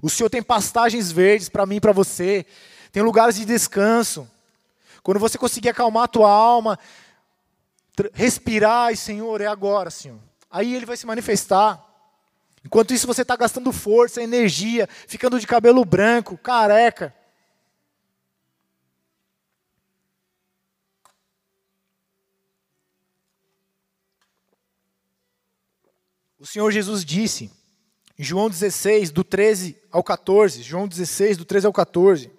O 0.02 0.10
Senhor 0.10 0.30
tem 0.30 0.42
pastagens 0.42 1.12
verdes 1.12 1.50
para 1.50 1.66
mim 1.66 1.76
e 1.76 1.82
para 1.82 1.92
você. 1.92 2.46
Tem 2.92 3.04
lugares 3.04 3.36
de 3.36 3.46
descanso. 3.46 4.30
Quando 5.04 5.20
você 5.20 5.38
conseguir 5.38 5.70
acalmar 5.70 6.04
a 6.04 6.08
tua 6.08 6.30
alma, 6.30 6.78
respirar, 8.14 8.92
e 8.92 8.98
Senhor, 8.98 9.42
é 9.42 9.48
agora, 9.48 9.90
Senhor. 9.90 10.20
Aí 10.50 10.74
Ele 10.76 10.86
vai 10.86 10.98
se 10.98 11.06
manifestar. 11.06 11.86
Enquanto 12.66 12.94
isso, 12.94 13.08
você 13.08 13.22
está 13.22 13.36
gastando 13.36 13.72
força, 13.72 14.22
energia, 14.22 14.88
ficando 15.08 15.40
de 15.40 15.48
cabelo 15.48 15.86
branco, 15.86 16.38
careca. 16.38 17.16
O 26.40 26.46
Senhor 26.46 26.72
Jesus 26.72 27.04
disse, 27.04 27.52
em 28.18 28.24
João 28.24 28.50
16, 28.50 29.12
do 29.12 29.26
13 29.26 29.78
ao 29.92 30.02
14, 30.02 30.62
João 30.64 30.88
16, 30.88 31.38
do 31.38 31.44
13 31.44 31.68
ao 31.68 31.74
14, 31.74 32.32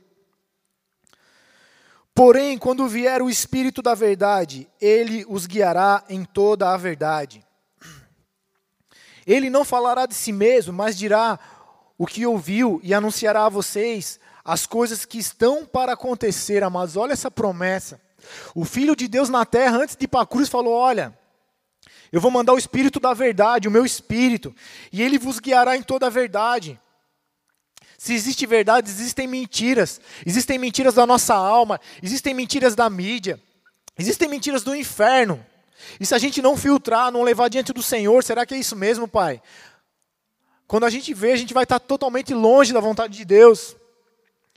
Porém, 2.20 2.58
quando 2.58 2.86
vier 2.86 3.22
o 3.22 3.30
Espírito 3.30 3.80
da 3.80 3.94
Verdade, 3.94 4.68
ele 4.78 5.24
os 5.26 5.46
guiará 5.46 6.04
em 6.06 6.22
toda 6.22 6.68
a 6.68 6.76
verdade. 6.76 7.42
Ele 9.26 9.48
não 9.48 9.64
falará 9.64 10.04
de 10.04 10.12
si 10.12 10.30
mesmo, 10.30 10.70
mas 10.70 10.98
dirá 10.98 11.38
o 11.96 12.06
que 12.06 12.26
ouviu 12.26 12.78
e 12.84 12.92
anunciará 12.92 13.46
a 13.46 13.48
vocês 13.48 14.20
as 14.44 14.66
coisas 14.66 15.06
que 15.06 15.16
estão 15.16 15.64
para 15.64 15.94
acontecer, 15.94 16.62
amados. 16.62 16.94
Olha 16.94 17.14
essa 17.14 17.30
promessa. 17.30 17.98
O 18.54 18.66
Filho 18.66 18.94
de 18.94 19.08
Deus 19.08 19.30
na 19.30 19.46
terra, 19.46 19.78
antes 19.78 19.96
de 19.96 20.04
ir 20.04 20.08
para 20.08 20.20
a 20.20 20.26
cruz, 20.26 20.46
falou: 20.46 20.74
Olha, 20.74 21.18
eu 22.12 22.20
vou 22.20 22.30
mandar 22.30 22.52
o 22.52 22.58
Espírito 22.58 23.00
da 23.00 23.14
verdade, 23.14 23.66
o 23.66 23.70
meu 23.70 23.86
Espírito, 23.86 24.54
e 24.92 25.00
ele 25.00 25.16
vos 25.18 25.38
guiará 25.38 25.74
em 25.74 25.82
toda 25.82 26.08
a 26.08 26.10
verdade. 26.10 26.78
Se 28.00 28.14
existe 28.14 28.46
verdade, 28.46 28.88
existem 28.88 29.26
mentiras. 29.26 30.00
Existem 30.24 30.58
mentiras 30.58 30.94
da 30.94 31.06
nossa 31.06 31.34
alma, 31.34 31.78
existem 32.02 32.32
mentiras 32.32 32.74
da 32.74 32.88
mídia, 32.88 33.38
existem 33.98 34.26
mentiras 34.26 34.62
do 34.62 34.74
inferno. 34.74 35.44
E 36.00 36.06
se 36.06 36.14
a 36.14 36.18
gente 36.18 36.40
não 36.40 36.56
filtrar, 36.56 37.12
não 37.12 37.22
levar 37.22 37.50
diante 37.50 37.74
do 37.74 37.82
Senhor, 37.82 38.24
será 38.24 38.46
que 38.46 38.54
é 38.54 38.56
isso 38.56 38.74
mesmo, 38.74 39.06
Pai? 39.06 39.42
Quando 40.66 40.84
a 40.84 40.88
gente 40.88 41.12
vê, 41.12 41.32
a 41.32 41.36
gente 41.36 41.52
vai 41.52 41.64
estar 41.64 41.78
totalmente 41.78 42.32
longe 42.32 42.72
da 42.72 42.80
vontade 42.80 43.14
de 43.14 43.22
Deus. 43.22 43.76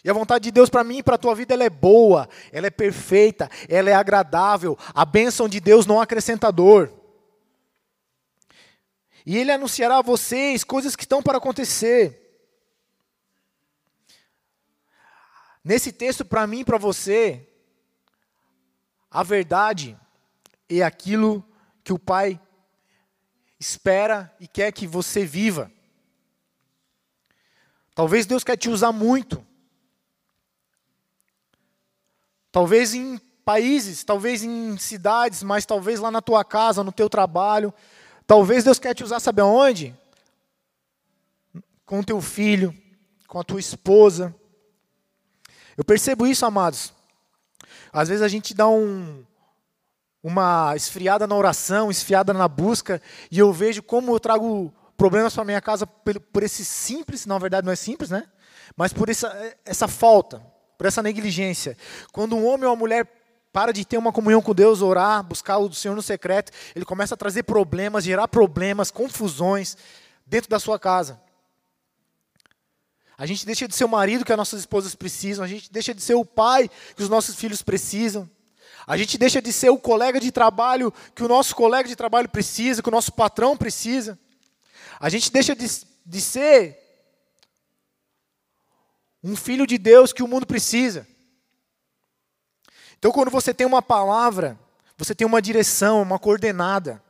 E 0.06 0.10
a 0.10 0.14
vontade 0.14 0.46
de 0.46 0.52
Deus 0.52 0.70
para 0.70 0.82
mim 0.82 1.00
e 1.00 1.04
para 1.04 1.16
a 1.16 1.18
tua 1.18 1.36
vida 1.36 1.54
ela 1.54 1.66
é 1.66 1.70
boa, 1.70 2.30
ela 2.50 2.68
é 2.68 2.72
perfeita, 2.72 3.52
ela 3.68 3.90
é 3.90 3.94
agradável. 3.94 4.78
A 4.96 5.04
bênção 5.04 5.50
de 5.50 5.60
Deus 5.60 5.86
não 5.86 6.00
acrescenta 6.00 6.50
dor. 6.50 6.94
E 9.26 9.38
ele 9.38 9.52
anunciará 9.52 9.98
a 9.98 10.02
vocês 10.02 10.64
coisas 10.64 10.96
que 10.96 11.04
estão 11.04 11.22
para 11.22 11.40
acontecer. 11.40 12.23
Nesse 15.64 15.92
texto, 15.92 16.26
para 16.26 16.46
mim 16.46 16.60
e 16.60 16.66
para 16.66 16.78
você, 16.78 17.48
a 19.10 19.24
verdade 19.24 19.98
é 20.68 20.82
aquilo 20.82 21.46
que 21.84 21.94
o 21.94 22.00
Pai 22.00 22.40
espera 23.60 24.36
e 24.40 24.48
quer 24.48 24.72
que 24.72 24.86
você 24.86 25.26
viva. 25.26 25.72
Talvez 27.96 28.26
Deus 28.26 28.44
quer 28.44 28.58
te 28.58 28.70
usar 28.70 28.92
muito. 28.92 29.46
Talvez 32.52 32.94
em 32.94 33.18
países, 33.46 34.04
talvez 34.04 34.44
em 34.44 34.78
cidades, 34.78 35.44
mas 35.44 35.66
talvez 35.66 36.00
lá 36.00 36.12
na 36.12 36.22
tua 36.22 36.44
casa, 36.44 36.84
no 36.84 36.92
teu 36.92 37.10
trabalho. 37.10 37.74
Talvez 38.26 38.64
Deus 38.64 38.80
quer 38.80 38.94
te 38.94 39.04
usar, 39.04 39.20
sabe 39.20 39.42
aonde? 39.42 39.96
Com 41.86 42.04
teu 42.04 42.20
filho, 42.22 42.76
com 43.28 43.40
a 43.40 43.44
tua 43.44 43.60
esposa. 43.60 44.36
Eu 45.78 45.84
percebo 45.84 46.28
isso, 46.28 46.46
amados. 46.46 46.94
Às 47.92 48.10
vezes 48.10 48.22
a 48.24 48.28
gente 48.28 48.54
dá 48.54 48.68
um, 48.68 49.24
uma 50.24 50.76
esfriada 50.76 51.28
na 51.28 51.36
oração, 51.36 51.92
esfriada 51.92 52.34
na 52.34 52.48
busca, 52.48 53.02
e 53.30 53.40
eu 53.40 53.52
vejo 53.52 53.84
como 53.84 54.14
eu 54.14 54.20
trago 54.20 54.74
problemas 54.96 55.34
para 55.34 55.46
minha 55.46 55.62
casa 55.62 55.86
por, 55.86 56.20
por 56.20 56.44
esse 56.44 56.64
simples, 56.64 57.26
na 57.26 57.38
verdade 57.38 57.66
não 57.66 57.74
é 57.74 57.76
simples, 57.76 58.10
né? 58.10 58.26
Mas 58.76 58.94
por 58.94 59.10
essa, 59.10 59.56
essa 59.66 59.88
falta, 59.88 60.42
por 60.78 60.88
essa 60.88 61.02
negligência. 61.02 61.78
Quando 62.12 62.36
um 62.36 62.46
homem 62.46 62.66
ou 62.66 62.72
uma 62.72 62.80
mulher 62.80 63.08
para 63.52 63.72
de 63.72 63.86
ter 63.86 63.98
uma 63.98 64.12
comunhão 64.12 64.42
com 64.42 64.54
Deus, 64.54 64.82
orar, 64.82 65.22
buscar 65.24 65.58
o 65.58 65.72
Senhor 65.74 65.94
no 65.94 66.02
secreto, 66.02 66.52
ele 66.76 66.86
começa 66.86 67.14
a 67.14 67.18
trazer 67.18 67.44
problemas, 67.44 68.04
gerar 68.04 68.28
problemas, 68.28 68.90
confusões 68.90 69.78
dentro 70.26 70.50
da 70.50 70.60
sua 70.60 70.80
casa. 70.80 71.22
A 73.24 73.26
gente 73.26 73.46
deixa 73.46 73.70
de 73.70 73.74
ser 73.74 73.86
o 73.86 73.88
marido 73.88 74.26
que 74.26 74.34
as 74.34 74.38
nossas 74.38 74.60
esposas 74.60 74.96
precisam, 74.96 75.46
a 75.46 75.48
gente 75.48 75.72
deixa 75.72 75.94
de 75.94 76.02
ser 76.02 76.14
o 76.14 76.26
pai 76.26 76.70
que 76.94 77.02
os 77.02 77.08
nossos 77.08 77.38
filhos 77.38 77.62
precisam. 77.62 78.30
A 78.86 78.98
gente 78.98 79.18
deixa 79.18 79.42
de 79.42 79.54
ser 79.54 79.70
o 79.70 79.78
colega 79.78 80.20
de 80.20 80.30
trabalho 80.30 80.94
que 81.16 81.24
o 81.24 81.28
nosso 81.30 81.56
colega 81.56 81.88
de 81.88 81.96
trabalho 81.96 82.28
precisa, 82.28 82.84
que 82.84 82.90
o 82.90 82.92
nosso 82.92 83.14
patrão 83.14 83.56
precisa. 83.56 84.20
A 85.00 85.08
gente 85.08 85.32
deixa 85.32 85.56
de, 85.56 85.66
de 86.06 86.20
ser 86.20 86.78
um 89.24 89.38
filho 89.38 89.66
de 89.66 89.78
Deus 89.78 90.12
que 90.12 90.22
o 90.22 90.28
mundo 90.28 90.46
precisa. 90.46 91.08
Então, 93.00 93.10
quando 93.14 93.32
você 93.32 93.54
tem 93.54 93.66
uma 93.66 93.82
palavra, 93.82 94.60
você 94.98 95.16
tem 95.16 95.26
uma 95.26 95.42
direção, 95.42 96.02
uma 96.02 96.20
coordenada. 96.20 97.02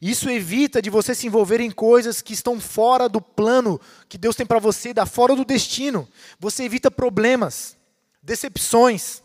Isso 0.00 0.30
evita 0.30 0.80
de 0.80 0.90
você 0.90 1.14
se 1.14 1.26
envolver 1.26 1.60
em 1.60 1.70
coisas 1.70 2.22
que 2.22 2.32
estão 2.32 2.60
fora 2.60 3.08
do 3.08 3.20
plano 3.20 3.80
que 4.08 4.16
Deus 4.16 4.36
tem 4.36 4.46
para 4.46 4.60
você, 4.60 4.94
da 4.94 5.04
fora 5.06 5.34
do 5.34 5.44
destino. 5.44 6.08
Você 6.38 6.64
evita 6.64 6.90
problemas, 6.90 7.76
decepções, 8.22 9.22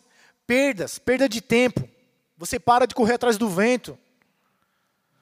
perdas, 0.48 0.98
perda 0.98 1.30
de 1.30 1.42
tempo. 1.42 1.88
Você 2.38 2.60
para 2.60 2.88
de 2.88 2.96
correr 2.96 3.14
atrás 3.14 3.38
do 3.38 3.48
vento. 3.48 3.98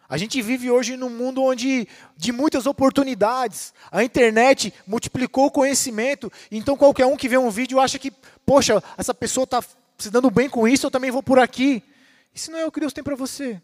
A 0.07 0.17
gente 0.17 0.41
vive 0.41 0.69
hoje 0.69 0.97
num 0.97 1.09
mundo 1.09 1.41
onde 1.43 1.87
de 2.17 2.31
muitas 2.31 2.65
oportunidades. 2.65 3.73
A 3.91 4.03
internet 4.03 4.73
multiplicou 4.85 5.45
o 5.45 5.51
conhecimento, 5.51 6.31
então 6.51 6.75
qualquer 6.75 7.05
um 7.05 7.15
que 7.15 7.29
vê 7.29 7.37
um 7.37 7.49
vídeo 7.49 7.79
acha 7.79 7.97
que, 7.97 8.11
poxa, 8.45 8.83
essa 8.97 9.13
pessoa 9.13 9.45
está 9.45 9.63
se 9.97 10.09
dando 10.09 10.29
bem 10.29 10.49
com 10.49 10.67
isso, 10.67 10.85
eu 10.85 10.91
também 10.91 11.11
vou 11.11 11.23
por 11.23 11.39
aqui. 11.39 11.81
Isso 12.33 12.51
não 12.51 12.59
é 12.59 12.65
o 12.65 12.71
que 12.71 12.79
Deus 12.79 12.91
tem 12.91 13.03
para 13.03 13.15
você. 13.15 13.61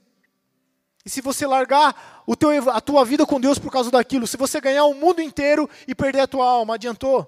E 1.07 1.09
se 1.09 1.21
você 1.21 1.47
largar 1.47 2.21
o 2.27 2.35
teu, 2.35 2.69
a 2.69 2.81
tua 2.81 3.05
vida 3.05 3.25
com 3.25 3.39
Deus 3.39 3.57
por 3.57 3.71
causa 3.71 3.89
daquilo, 3.89 4.27
se 4.27 4.35
você 4.35 4.59
ganhar 4.59 4.83
o 4.83 4.93
mundo 4.93 5.21
inteiro 5.21 5.69
e 5.87 5.95
perder 5.95 6.19
a 6.19 6.27
tua 6.27 6.45
alma, 6.45 6.75
adiantou? 6.75 7.25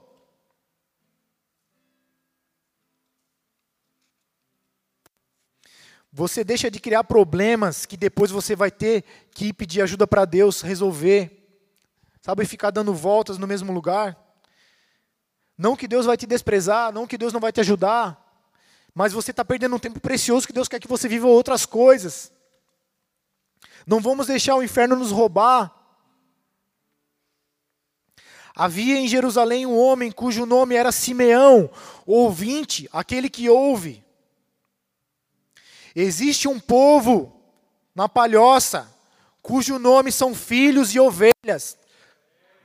Você 6.11 6.43
deixa 6.43 6.69
de 6.69 6.77
criar 6.77 7.05
problemas 7.05 7.85
que 7.85 7.95
depois 7.95 8.29
você 8.29 8.53
vai 8.53 8.69
ter 8.69 9.05
que 9.31 9.53
pedir 9.53 9.81
ajuda 9.81 10.05
para 10.05 10.25
Deus 10.25 10.59
resolver. 10.59 11.31
Sabe, 12.21 12.45
ficar 12.45 12.71
dando 12.71 12.93
voltas 12.93 13.37
no 13.37 13.47
mesmo 13.47 13.71
lugar. 13.71 14.19
Não 15.57 15.77
que 15.77 15.87
Deus 15.87 16.05
vai 16.05 16.17
te 16.17 16.27
desprezar, 16.27 16.91
não 16.91 17.07
que 17.07 17.17
Deus 17.17 17.31
não 17.31 17.39
vai 17.39 17.53
te 17.53 17.61
ajudar, 17.61 18.43
mas 18.93 19.13
você 19.13 19.31
está 19.31 19.45
perdendo 19.45 19.77
um 19.77 19.79
tempo 19.79 20.01
precioso 20.01 20.45
que 20.45 20.51
Deus 20.51 20.67
quer 20.67 20.81
que 20.81 20.87
você 20.89 21.07
viva 21.07 21.27
outras 21.27 21.65
coisas. 21.65 22.37
Não 23.89 23.99
vamos 23.99 24.27
deixar 24.27 24.55
o 24.55 24.61
inferno 24.61 24.95
nos 24.95 25.09
roubar. 25.09 25.73
Havia 28.55 28.99
em 28.99 29.07
Jerusalém 29.07 29.65
um 29.65 29.75
homem 29.75 30.11
cujo 30.11 30.45
nome 30.45 30.75
era 30.75 30.91
Simeão, 30.91 31.67
ouvinte, 32.05 32.87
aquele 32.93 33.31
que 33.31 33.49
ouve. 33.49 34.05
Existe 35.95 36.47
um 36.47 36.59
povo 36.59 37.35
na 37.95 38.07
palhoça, 38.07 38.87
cujo 39.41 39.79
nome 39.79 40.11
são 40.11 40.35
filhos 40.35 40.93
e 40.93 40.99
ovelhas, 40.99 41.75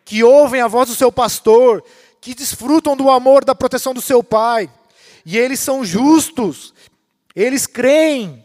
que 0.05 0.23
ouvem 0.23 0.61
a 0.61 0.69
voz 0.69 0.91
do 0.91 0.95
seu 0.95 1.11
pastor, 1.11 1.83
que 2.21 2.35
desfrutam 2.35 2.95
do 2.95 3.09
amor 3.09 3.47
da 3.47 3.55
proteção 3.55 3.95
do 3.95 4.03
seu 4.03 4.23
pai, 4.23 4.71
e 5.25 5.39
eles 5.39 5.59
são 5.59 5.87
justos, 5.87 6.75
eles 7.35 7.67
creem, 7.67 8.44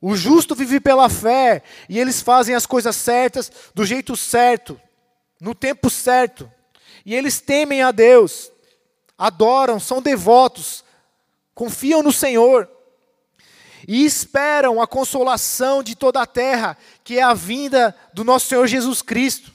o 0.00 0.14
justo 0.14 0.54
vive 0.54 0.80
pela 0.80 1.08
fé 1.08 1.62
e 1.88 1.98
eles 1.98 2.20
fazem 2.20 2.54
as 2.54 2.66
coisas 2.66 2.94
certas 2.94 3.50
do 3.74 3.84
jeito 3.84 4.16
certo, 4.16 4.80
no 5.40 5.54
tempo 5.54 5.90
certo. 5.90 6.50
E 7.04 7.14
eles 7.14 7.40
temem 7.40 7.82
a 7.82 7.90
Deus, 7.90 8.52
adoram, 9.16 9.80
são 9.80 10.00
devotos, 10.00 10.84
confiam 11.54 12.02
no 12.02 12.12
Senhor 12.12 12.70
e 13.86 14.04
esperam 14.04 14.80
a 14.80 14.86
consolação 14.86 15.82
de 15.82 15.96
toda 15.96 16.20
a 16.20 16.26
terra, 16.26 16.76
que 17.02 17.18
é 17.18 17.22
a 17.22 17.34
vinda 17.34 17.94
do 18.12 18.22
nosso 18.22 18.46
Senhor 18.46 18.66
Jesus 18.66 19.02
Cristo. 19.02 19.52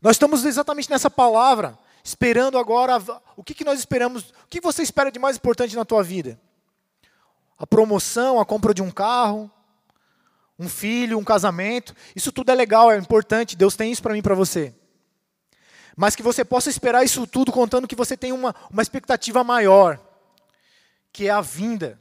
Nós 0.00 0.12
estamos 0.12 0.44
exatamente 0.44 0.90
nessa 0.90 1.10
palavra, 1.10 1.78
esperando 2.04 2.56
agora 2.56 2.98
o 3.36 3.42
que, 3.42 3.54
que 3.54 3.64
nós 3.64 3.78
esperamos, 3.78 4.30
o 4.44 4.48
que 4.48 4.60
você 4.60 4.82
espera 4.82 5.10
de 5.10 5.18
mais 5.18 5.36
importante 5.36 5.74
na 5.74 5.84
tua 5.84 6.02
vida? 6.02 6.40
A 7.60 7.66
promoção, 7.66 8.40
a 8.40 8.46
compra 8.46 8.72
de 8.72 8.80
um 8.80 8.90
carro, 8.90 9.50
um 10.58 10.66
filho, 10.66 11.18
um 11.18 11.24
casamento. 11.24 11.94
Isso 12.16 12.32
tudo 12.32 12.50
é 12.50 12.54
legal, 12.54 12.90
é 12.90 12.96
importante. 12.96 13.54
Deus 13.54 13.76
tem 13.76 13.92
isso 13.92 14.00
para 14.02 14.14
mim 14.14 14.20
e 14.20 14.22
para 14.22 14.34
você. 14.34 14.74
Mas 15.94 16.16
que 16.16 16.22
você 16.22 16.42
possa 16.42 16.70
esperar 16.70 17.04
isso 17.04 17.26
tudo 17.26 17.52
contando 17.52 17.86
que 17.86 17.94
você 17.94 18.16
tem 18.16 18.32
uma, 18.32 18.54
uma 18.70 18.80
expectativa 18.80 19.44
maior, 19.44 20.00
que 21.12 21.26
é 21.26 21.30
a 21.30 21.42
vinda 21.42 22.00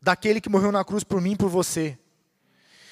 daquele 0.00 0.40
que 0.40 0.48
morreu 0.48 0.70
na 0.70 0.84
cruz 0.84 1.02
por 1.02 1.20
mim 1.20 1.32
e 1.32 1.36
por 1.36 1.48
você. 1.48 1.98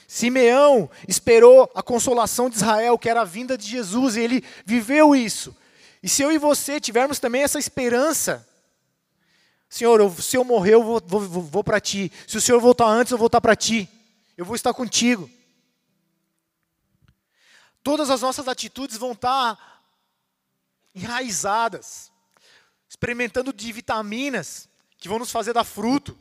Simeão 0.09 0.91
esperou 1.07 1.71
a 1.73 1.85
consolação 1.85 2.51
de 2.51 2.57
Israel, 2.57 2.99
que 2.99 3.09
era 3.09 3.21
a 3.21 3.25
vinda 3.25 3.57
de 3.57 3.69
Jesus, 3.69 4.17
e 4.17 4.21
ele 4.23 4.45
viveu 4.65 5.15
isso. 5.15 5.57
E 6.03 6.09
se 6.09 6.23
eu 6.23 6.33
e 6.33 6.39
você 6.39 6.81
tivermos 6.81 7.21
também 7.21 7.45
essa 7.45 7.61
esperança, 7.61 8.45
Senhor, 9.69 10.01
eu, 10.01 10.11
se 10.11 10.37
eu 10.37 10.45
morrer, 10.45 10.75
eu 10.75 10.83
vou, 10.83 11.03
vou, 11.05 11.21
vou, 11.43 11.65
para 11.65 11.81
ti. 11.81 12.11
Se 12.27 12.39
o 12.39 12.41
Senhor 12.41 12.59
voltar 12.59 12.87
antes, 12.87 13.11
eu 13.11 13.19
vou 13.19 13.25
voltar 13.25 13.41
para 13.41 13.55
ti. 13.55 13.89
Eu 14.37 14.45
vou 14.45 14.57
estar 14.57 14.73
contigo. 14.73 15.31
Todas 17.83 18.09
as 18.09 18.23
nossas 18.23 18.49
atitudes 18.49 18.97
vão 18.97 19.13
estar 19.13 19.83
enraizadas, 20.95 22.11
experimentando 22.89 23.53
de 23.53 23.71
vitaminas 23.71 24.69
que 24.97 25.09
vão 25.09 25.19
nos 25.19 25.31
fazer 25.31 25.53
dar 25.53 25.65
fruto. 25.65 26.19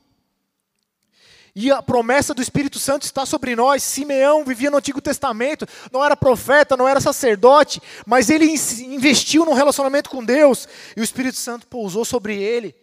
E 1.56 1.72
a 1.72 1.82
promessa 1.82 2.34
do 2.34 2.42
Espírito 2.42 2.78
Santo 2.78 3.04
está 3.04 3.26
sobre 3.26 3.56
nós. 3.56 3.82
Simeão 3.82 4.44
vivia 4.44 4.70
no 4.70 4.78
Antigo 4.78 5.02
Testamento, 5.02 5.66
não 5.92 6.04
era 6.04 6.18
profeta, 6.18 6.78
não 6.78 6.88
era 6.88 7.02
sacerdote, 7.02 7.82
mas 8.06 8.30
ele 8.30 8.46
investiu 8.46 9.46
num 9.46 9.54
relacionamento 9.54 10.10
com 10.10 10.24
Deus, 10.24 10.68
e 10.96 11.02
o 11.02 11.04
Espírito 11.04 11.38
Santo 11.38 11.66
pousou 11.66 12.04
sobre 12.06 12.36
ele 12.36 12.76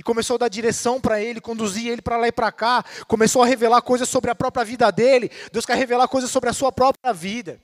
e 0.00 0.02
começou 0.02 0.36
a 0.36 0.38
dar 0.38 0.48
direção 0.48 0.98
para 0.98 1.20
ele, 1.20 1.42
conduzir 1.42 1.86
ele 1.86 2.00
para 2.00 2.16
lá 2.16 2.26
e 2.26 2.32
para 2.32 2.50
cá, 2.50 2.82
começou 3.06 3.42
a 3.42 3.46
revelar 3.46 3.82
coisas 3.82 4.08
sobre 4.08 4.30
a 4.30 4.34
própria 4.34 4.64
vida 4.64 4.90
dele. 4.90 5.30
Deus 5.52 5.66
quer 5.66 5.76
revelar 5.76 6.08
coisas 6.08 6.30
sobre 6.30 6.48
a 6.48 6.54
sua 6.54 6.72
própria 6.72 7.12
vida. 7.12 7.60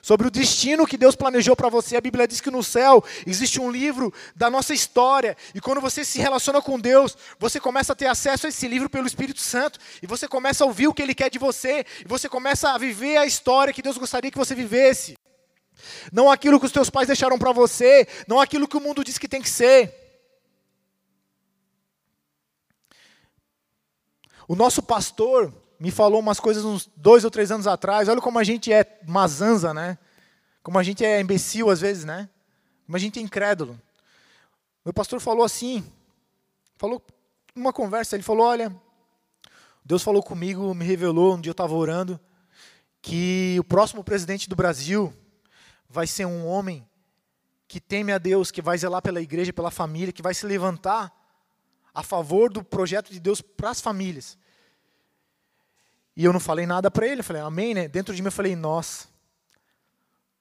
Sobre 0.00 0.28
o 0.28 0.30
destino 0.30 0.86
que 0.86 0.96
Deus 0.96 1.16
planejou 1.16 1.56
para 1.56 1.68
você. 1.68 1.96
A 1.96 2.00
Bíblia 2.00 2.28
diz 2.28 2.40
que 2.40 2.52
no 2.52 2.62
céu 2.62 3.02
existe 3.26 3.60
um 3.60 3.68
livro 3.68 4.14
da 4.36 4.48
nossa 4.48 4.72
história. 4.72 5.36
E 5.52 5.60
quando 5.60 5.80
você 5.80 6.04
se 6.04 6.20
relaciona 6.20 6.62
com 6.62 6.78
Deus, 6.78 7.18
você 7.36 7.58
começa 7.58 7.94
a 7.94 7.96
ter 7.96 8.06
acesso 8.06 8.46
a 8.46 8.48
esse 8.48 8.68
livro 8.68 8.88
pelo 8.88 9.08
Espírito 9.08 9.40
Santo. 9.40 9.80
E 10.00 10.06
você 10.06 10.28
começa 10.28 10.62
a 10.62 10.68
ouvir 10.68 10.86
o 10.86 10.94
que 10.94 11.02
Ele 11.02 11.16
quer 11.16 11.30
de 11.30 11.38
você. 11.40 11.84
E 12.04 12.06
você 12.06 12.28
começa 12.28 12.70
a 12.70 12.78
viver 12.78 13.16
a 13.16 13.26
história 13.26 13.72
que 13.72 13.82
Deus 13.82 13.98
gostaria 13.98 14.30
que 14.30 14.38
você 14.38 14.54
vivesse. 14.54 15.18
Não 16.12 16.30
aquilo 16.30 16.60
que 16.60 16.66
os 16.66 16.72
teus 16.72 16.88
pais 16.90 17.08
deixaram 17.08 17.36
para 17.36 17.50
você. 17.50 18.06
Não 18.28 18.40
aquilo 18.40 18.68
que 18.68 18.76
o 18.76 18.80
mundo 18.80 19.02
diz 19.02 19.18
que 19.18 19.26
tem 19.26 19.42
que 19.42 19.50
ser. 19.50 19.99
O 24.50 24.56
nosso 24.56 24.82
pastor, 24.82 25.54
me 25.78 25.92
falou 25.92 26.18
umas 26.18 26.40
coisas 26.40 26.64
uns 26.64 26.90
dois 26.96 27.24
ou 27.24 27.30
três 27.30 27.52
anos 27.52 27.68
atrás. 27.68 28.08
Olha 28.08 28.20
como 28.20 28.36
a 28.36 28.42
gente 28.42 28.72
é 28.72 29.00
mazanza, 29.06 29.72
né? 29.72 29.96
Como 30.60 30.76
a 30.76 30.82
gente 30.82 31.04
é 31.04 31.20
imbecil 31.20 31.70
às 31.70 31.80
vezes, 31.80 32.04
né? 32.04 32.28
Como 32.84 32.96
a 32.96 32.98
gente 32.98 33.20
é 33.20 33.22
incrédulo. 33.22 33.80
Meu 34.84 34.92
pastor 34.92 35.20
falou 35.20 35.44
assim, 35.44 35.88
falou 36.76 37.00
uma 37.54 37.72
conversa, 37.72 38.16
ele 38.16 38.24
falou, 38.24 38.44
olha, 38.44 38.74
Deus 39.84 40.02
falou 40.02 40.20
comigo, 40.20 40.74
me 40.74 40.84
revelou, 40.84 41.36
um 41.36 41.40
dia 41.40 41.50
eu 41.50 41.52
estava 41.52 41.72
orando, 41.72 42.18
que 43.00 43.56
o 43.60 43.62
próximo 43.62 44.02
presidente 44.02 44.48
do 44.48 44.56
Brasil 44.56 45.14
vai 45.88 46.08
ser 46.08 46.24
um 46.24 46.44
homem 46.44 46.84
que 47.68 47.78
teme 47.78 48.10
a 48.10 48.18
Deus, 48.18 48.50
que 48.50 48.60
vai 48.60 48.76
zelar 48.76 49.00
pela 49.00 49.20
igreja, 49.20 49.52
pela 49.52 49.70
família, 49.70 50.12
que 50.12 50.22
vai 50.22 50.34
se 50.34 50.44
levantar 50.44 51.16
a 51.94 52.02
favor 52.02 52.52
do 52.52 52.64
projeto 52.64 53.12
de 53.12 53.20
Deus 53.20 53.40
para 53.40 53.70
as 53.70 53.80
famílias. 53.80 54.39
E 56.16 56.24
eu 56.24 56.32
não 56.32 56.40
falei 56.40 56.66
nada 56.66 56.90
para 56.90 57.06
ele, 57.06 57.20
eu 57.20 57.24
falei, 57.24 57.42
amém, 57.42 57.74
né? 57.74 57.88
Dentro 57.88 58.14
de 58.14 58.20
mim 58.20 58.28
eu 58.28 58.32
falei, 58.32 58.56
nossa, 58.56 59.08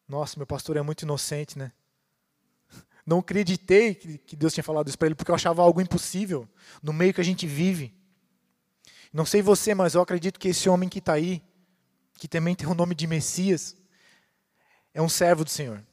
nossa, 0.08 0.38
meu 0.38 0.48
pastor 0.48 0.76
é 0.76 0.82
muito 0.82 1.04
inocente, 1.04 1.58
né? 1.58 1.72
Não 3.06 3.20
acreditei 3.20 3.94
que 3.94 4.36
Deus 4.36 4.54
tinha 4.54 4.64
falado 4.64 4.88
isso 4.88 4.98
para 4.98 5.08
ele, 5.08 5.16
porque 5.16 5.30
eu 5.30 5.36
achava 5.36 5.62
algo 5.62 5.80
impossível 5.80 6.50
no 6.82 6.92
meio 6.92 7.14
que 7.14 7.22
a 7.22 7.24
gente 7.24 7.46
vive. 7.46 7.94
Não 9.14 9.26
sei 9.26 9.42
você, 9.42 9.76
mas 9.76 9.94
eu 9.94 10.02
acredito 10.02 10.40
que 10.40 10.48
esse 10.48 10.68
homem 10.68 10.90
que 10.90 10.98
está 10.98 11.14
aí, 11.14 11.44
que 12.16 12.28
também 12.28 12.56
tem 12.56 12.68
o 12.68 12.74
nome 12.74 12.96
de 12.96 13.06
Messias, 13.06 13.76
é 14.94 15.02
um 15.02 15.10
servo 15.10 15.44
do 15.44 15.50
Senhor. 15.50 15.84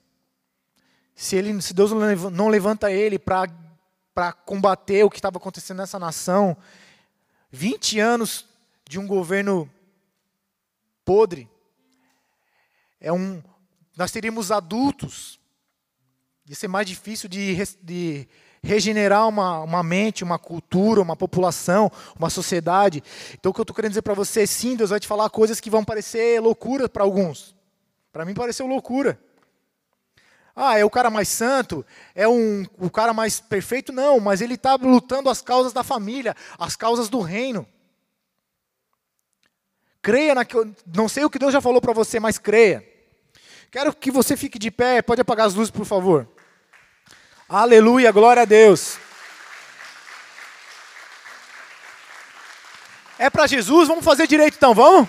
Se, 1.15 1.37
ele, 1.37 1.61
se 1.63 1.73
Deus 1.73 1.93
não 2.33 2.49
levanta 2.49 2.91
ele 2.91 3.19
para 3.19 4.33
combater 4.45 5.05
o 5.05 5.11
que 5.11 5.19
estava 5.19 5.37
acontecendo 5.39 5.79
nessa 5.79 5.99
nação, 5.99 6.57
20 7.51 8.01
anos 8.01 8.47
de 8.89 8.99
um 8.99 9.07
governo 9.07 9.71
podre, 11.05 11.49
é 13.01 13.13
um, 13.13 13.43
nós 13.97 14.11
teríamos 14.11 14.51
adultos, 14.51 15.39
ia 16.49 16.55
ser 16.55 16.69
mais 16.69 16.87
difícil 16.87 17.29
de, 17.29 17.57
de 17.83 18.29
regenerar 18.63 19.29
uma, 19.29 19.61
uma 19.61 19.83
mente, 19.83 20.25
uma 20.25 20.39
cultura, 20.39 21.01
uma 21.01 21.17
população, 21.17 21.91
uma 22.19 22.31
sociedade. 22.31 23.03
Então, 23.35 23.51
o 23.51 23.55
que 23.55 23.61
eu 23.61 23.63
estou 23.65 23.75
querendo 23.75 23.93
dizer 23.93 24.03
para 24.03 24.15
você, 24.15 24.47
sim, 24.47 24.77
Deus 24.77 24.91
vai 24.91 25.01
te 25.01 25.07
falar 25.07 25.31
coisas 25.31 25.61
que 25.61 25.71
vão 25.71 25.85
parecer 25.85 26.41
loucura 26.41 26.89
para 26.89 27.03
alguns. 27.03 27.55
Para 28.13 28.25
mim, 28.25 28.35
pareceu 28.35 28.67
loucura. 28.67 29.21
Ah, 30.55 30.79
é 30.79 30.85
o 30.85 30.91
cara 30.91 31.11
mais 31.11 31.29
santo? 31.29 31.85
É 32.15 32.27
um, 32.27 32.65
o 32.79 32.91
cara 32.91 33.13
mais 33.13 33.41
perfeito? 33.41 33.93
Não, 33.93 34.19
mas 34.19 34.41
ele 34.41 34.55
está 34.55 34.75
lutando 34.75 35.29
as 35.29 35.43
causas 35.43 35.73
da 35.73 35.85
família, 35.85 36.35
as 36.59 36.75
causas 36.75 37.09
do 37.09 37.21
reino. 37.21 37.67
Creia 40.07 40.37
na 40.37 40.45
que 40.45 40.55
não 40.95 41.09
sei 41.09 41.25
o 41.25 41.29
que 41.29 41.37
Deus 41.37 41.53
já 41.53 41.61
falou 41.61 41.81
para 41.81 41.93
você, 41.93 42.21
mas 42.21 42.39
creia. 42.39 42.87
Quero 43.73 43.93
que 43.93 44.09
você 44.09 44.37
fique 44.37 44.57
de 44.57 44.71
pé. 44.71 45.03
Pode 45.03 45.21
apagar 45.21 45.49
as 45.49 45.55
luzes, 45.55 45.69
por 45.69 45.85
favor. 45.85 46.29
Aleluia, 47.49 48.13
glória 48.13 48.43
a 48.43 48.45
Deus. 48.45 48.99
É 53.19 53.29
para 53.29 53.49
Jesus, 53.49 53.89
vamos 53.89 54.05
fazer 54.05 54.29
direito 54.29 54.55
então, 54.55 54.73
vamos? 54.73 55.09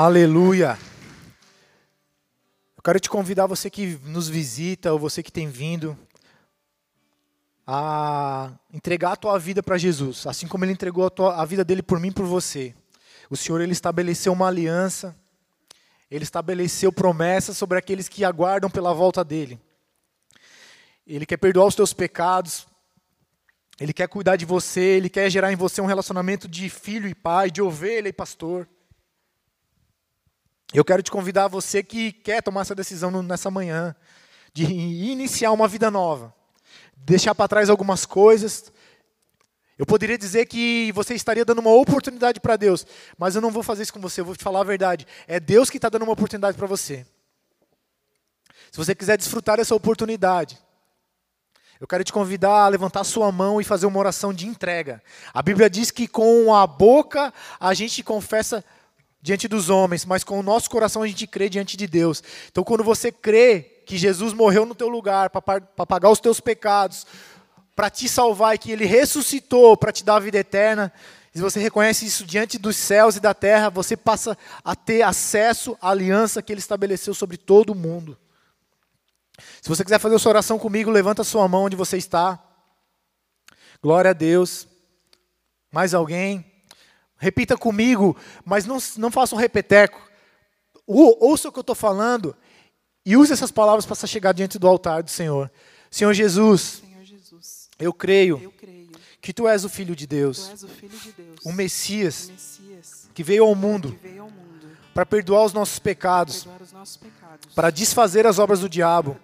Aleluia. 0.00 0.78
Eu 2.76 2.82
quero 2.84 3.00
te 3.00 3.10
convidar, 3.10 3.48
você 3.48 3.68
que 3.68 3.98
nos 4.04 4.28
visita, 4.28 4.92
ou 4.92 4.98
você 5.00 5.24
que 5.24 5.32
tem 5.32 5.48
vindo, 5.48 5.98
a 7.66 8.52
entregar 8.72 9.14
a 9.14 9.16
tua 9.16 9.36
vida 9.40 9.60
para 9.60 9.76
Jesus, 9.76 10.24
assim 10.28 10.46
como 10.46 10.64
ele 10.64 10.70
entregou 10.70 11.04
a, 11.04 11.10
tua, 11.10 11.42
a 11.42 11.44
vida 11.44 11.64
dele 11.64 11.82
por 11.82 11.98
mim 11.98 12.10
e 12.10 12.12
por 12.12 12.26
você. 12.26 12.76
O 13.28 13.36
Senhor 13.36 13.60
ele 13.60 13.72
estabeleceu 13.72 14.32
uma 14.32 14.46
aliança, 14.46 15.16
ele 16.08 16.22
estabeleceu 16.22 16.92
promessas 16.92 17.56
sobre 17.56 17.76
aqueles 17.76 18.08
que 18.08 18.24
aguardam 18.24 18.70
pela 18.70 18.94
volta 18.94 19.24
dele. 19.24 19.60
Ele 21.04 21.26
quer 21.26 21.38
perdoar 21.38 21.66
os 21.66 21.74
teus 21.74 21.92
pecados, 21.92 22.68
ele 23.80 23.92
quer 23.92 24.06
cuidar 24.06 24.36
de 24.36 24.44
você, 24.44 24.80
ele 24.80 25.10
quer 25.10 25.28
gerar 25.28 25.52
em 25.52 25.56
você 25.56 25.80
um 25.80 25.86
relacionamento 25.86 26.46
de 26.46 26.70
filho 26.70 27.08
e 27.08 27.16
pai, 27.16 27.50
de 27.50 27.60
ovelha 27.60 28.08
e 28.08 28.12
pastor. 28.12 28.68
Eu 30.72 30.84
quero 30.84 31.02
te 31.02 31.10
convidar, 31.10 31.48
você 31.48 31.82
que 31.82 32.12
quer 32.12 32.42
tomar 32.42 32.62
essa 32.62 32.74
decisão 32.74 33.10
nessa 33.22 33.50
manhã, 33.50 33.94
de 34.52 34.64
iniciar 34.64 35.52
uma 35.52 35.68
vida 35.68 35.90
nova 35.90 36.34
deixar 37.08 37.34
para 37.34 37.48
trás 37.48 37.70
algumas 37.70 38.04
coisas. 38.04 38.72
Eu 39.78 39.86
poderia 39.86 40.18
dizer 40.18 40.46
que 40.46 40.90
você 40.92 41.14
estaria 41.14 41.44
dando 41.44 41.60
uma 41.60 41.70
oportunidade 41.70 42.40
para 42.40 42.56
Deus, 42.56 42.84
mas 43.16 43.34
eu 43.34 43.40
não 43.40 43.50
vou 43.50 43.62
fazer 43.62 43.84
isso 43.84 43.92
com 43.92 44.00
você, 44.00 44.20
eu 44.20 44.24
vou 44.24 44.36
te 44.36 44.42
falar 44.42 44.60
a 44.60 44.64
verdade. 44.64 45.06
É 45.26 45.38
Deus 45.38 45.70
que 45.70 45.78
está 45.78 45.88
dando 45.88 46.02
uma 46.02 46.12
oportunidade 46.12 46.56
para 46.56 46.66
você. 46.66 47.06
Se 48.70 48.76
você 48.76 48.94
quiser 48.94 49.16
desfrutar 49.16 49.56
dessa 49.56 49.74
oportunidade, 49.74 50.58
eu 51.80 51.86
quero 51.86 52.02
te 52.02 52.12
convidar 52.12 52.64
a 52.64 52.68
levantar 52.68 53.04
sua 53.04 53.30
mão 53.30 53.60
e 53.60 53.64
fazer 53.64 53.86
uma 53.86 54.00
oração 54.00 54.34
de 54.34 54.46
entrega. 54.46 55.00
A 55.32 55.40
Bíblia 55.40 55.70
diz 55.70 55.92
que 55.92 56.08
com 56.08 56.52
a 56.52 56.66
boca 56.66 57.32
a 57.60 57.72
gente 57.72 58.02
confessa 58.02 58.64
diante 59.20 59.48
dos 59.48 59.68
homens, 59.68 60.04
mas 60.04 60.22
com 60.22 60.38
o 60.38 60.42
nosso 60.42 60.70
coração 60.70 61.02
a 61.02 61.06
gente 61.06 61.26
crê 61.26 61.48
diante 61.48 61.76
de 61.76 61.86
Deus. 61.86 62.22
Então, 62.50 62.62
quando 62.62 62.84
você 62.84 63.10
crê 63.10 63.82
que 63.86 63.96
Jesus 63.96 64.32
morreu 64.32 64.64
no 64.64 64.74
teu 64.74 64.88
lugar 64.88 65.30
para 65.30 65.86
pagar 65.86 66.10
os 66.10 66.20
teus 66.20 66.40
pecados, 66.40 67.06
para 67.74 67.90
te 67.90 68.08
salvar 68.08 68.54
e 68.54 68.58
que 68.58 68.70
ele 68.70 68.84
ressuscitou 68.84 69.76
para 69.76 69.92
te 69.92 70.04
dar 70.04 70.16
a 70.16 70.20
vida 70.20 70.38
eterna, 70.38 70.92
se 71.34 71.40
você 71.40 71.60
reconhece 71.60 72.06
isso 72.06 72.24
diante 72.24 72.58
dos 72.58 72.76
céus 72.76 73.16
e 73.16 73.20
da 73.20 73.32
terra, 73.32 73.70
você 73.70 73.96
passa 73.96 74.36
a 74.64 74.74
ter 74.74 75.02
acesso 75.02 75.76
à 75.80 75.90
aliança 75.90 76.42
que 76.42 76.52
ele 76.52 76.60
estabeleceu 76.60 77.14
sobre 77.14 77.36
todo 77.36 77.70
o 77.70 77.76
mundo. 77.76 78.18
Se 79.62 79.68
você 79.68 79.84
quiser 79.84 80.00
fazer 80.00 80.16
a 80.16 80.18
sua 80.18 80.30
oração 80.30 80.58
comigo, 80.58 80.90
levanta 80.90 81.22
a 81.22 81.24
sua 81.24 81.46
mão 81.46 81.64
onde 81.64 81.76
você 81.76 81.96
está. 81.96 82.42
Glória 83.80 84.10
a 84.10 84.14
Deus. 84.14 84.66
Mais 85.70 85.94
alguém? 85.94 86.44
Repita 87.18 87.56
comigo, 87.56 88.16
mas 88.44 88.64
não, 88.64 88.78
não 88.96 89.10
faça 89.10 89.34
um 89.34 89.38
repeteco. 89.38 90.00
Ouça 90.86 91.48
o 91.48 91.52
que 91.52 91.58
eu 91.58 91.62
estou 91.62 91.74
falando 91.74 92.34
e 93.04 93.16
use 93.16 93.32
essas 93.32 93.50
palavras 93.50 93.84
para 93.84 93.96
chegar 94.06 94.32
diante 94.32 94.58
do 94.58 94.68
altar 94.68 95.02
do 95.02 95.10
Senhor. 95.10 95.50
Senhor 95.90 96.12
Jesus, 96.12 96.82
Senhor 96.84 97.04
Jesus 97.04 97.68
eu, 97.78 97.92
creio 97.92 98.40
eu 98.42 98.52
creio 98.52 98.88
que 99.20 99.32
Tu 99.32 99.48
és 99.48 99.64
o 99.64 99.68
Filho 99.68 99.96
de 99.96 100.06
Deus, 100.06 100.62
o, 100.62 100.68
Filho 100.68 100.98
de 100.98 101.12
Deus, 101.12 101.38
o 101.44 101.52
Messias, 101.52 102.28
o 102.28 102.32
Messias 102.32 103.08
que 103.12 103.22
veio 103.22 103.44
ao 103.44 103.54
mundo 103.54 103.98
para 104.98 105.06
perdoar 105.06 105.44
os 105.44 105.52
nossos 105.52 105.78
pecados, 105.78 106.44
para 107.54 107.70
desfazer 107.70 108.26
as 108.26 108.40
obras 108.40 108.58
do 108.58 108.68
diabo. 108.68 109.16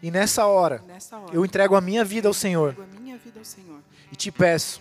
E 0.00 0.08
nessa 0.08 0.46
hora, 0.46 0.84
eu 1.32 1.44
entrego 1.44 1.74
a 1.74 1.80
minha 1.80 2.04
vida 2.04 2.28
ao 2.28 2.34
Senhor. 2.34 2.76
e 4.12 4.14
te 4.14 4.30
peço, 4.30 4.78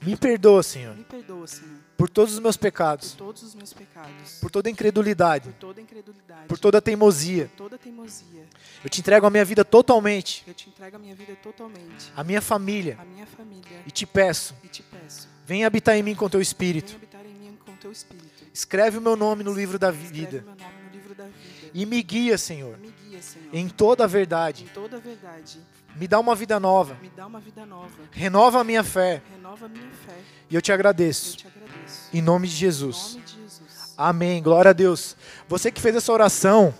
me 0.00 0.16
perdoa, 0.16 0.62
Senhor, 0.62 0.96
por 1.96 2.08
todos 2.08 2.34
os 2.34 2.38
meus 2.38 2.56
pecados, 2.56 3.16
por 4.40 4.52
toda 4.52 4.68
a 4.68 4.70
incredulidade, 4.70 5.52
por 6.46 6.56
toda 6.56 6.80
teimosia. 6.80 7.50
Eu 8.84 8.88
te 8.88 9.00
entrego 9.00 9.26
a 9.26 9.30
minha 9.30 9.44
vida 9.44 9.64
totalmente, 9.64 10.44
Eu 10.46 10.54
te 10.54 10.68
entrego 10.68 10.94
a 10.94 10.98
minha 11.00 11.14
vida 11.16 11.34
totalmente, 11.42 12.12
a 12.14 12.22
minha 12.22 12.40
família, 12.40 12.96
a 13.00 13.04
minha 13.04 13.26
família, 13.26 13.82
e 13.84 13.90
te 13.90 14.06
peço, 14.06 14.54
e 14.62 14.68
te 14.68 14.84
peço, 14.84 15.26
venha 15.44 15.66
habitar 15.66 15.96
em 15.96 16.04
mim 16.04 16.14
com 16.14 16.28
teu 16.28 16.40
Espírito. 16.40 16.96
Em. 18.56 18.58
Escreve 18.58 18.98
o 18.98 19.00
meu 19.00 19.16
nome 19.16 19.44
no 19.44 19.52
livro 19.52 19.78
da 19.78 19.90
vida 19.90 20.44
livro 20.92 21.14
da 21.14 21.26
e 21.74 21.84
me 21.84 22.02
guia, 22.02 22.38
Senhor, 22.38 22.78
Me 22.78 22.92
guia, 23.04 23.20
Senhor, 23.20 23.48
em 23.52 23.68
toda 23.68 24.04
a 24.04 24.06
em 24.06 24.10
verdade. 24.10 24.66
toda 24.72 24.96
a 24.96 25.00
verdade. 25.00 25.60
Me 25.94 26.06
dá 26.08 26.18
uma 26.20 26.34
vida 26.34 26.58
nova, 26.60 26.94
Me 27.00 27.10
dá 27.10 27.26
uma 27.26 27.40
vida 27.40 27.64
nova. 27.66 27.90
renova 28.10 28.60
a 28.60 28.64
minha 28.64 28.82
fé 28.84 29.22
Renova 29.34 29.66
a 29.66 29.68
minha 29.68 29.90
fé. 30.06 30.14
e 30.50 30.54
eu 30.54 30.62
te 30.62 30.70
Eu 30.70 30.74
agradeço. 30.74 31.36
te 31.36 31.46
agradeço. 31.46 32.08
Em 32.12 32.20
nome 32.22 32.48
de 32.48 32.54
Em 32.54 32.58
Jesus. 32.58 33.14
nome 33.14 33.24
de 33.26 33.34
Jesus. 33.42 33.94
Amém. 33.96 34.42
Glória 34.42 34.70
a 34.70 34.74
Deus. 34.74 35.16
Você 35.48 35.70
que 35.70 35.80
fez 35.80 35.96
essa 35.96 36.12
oração, 36.12 36.74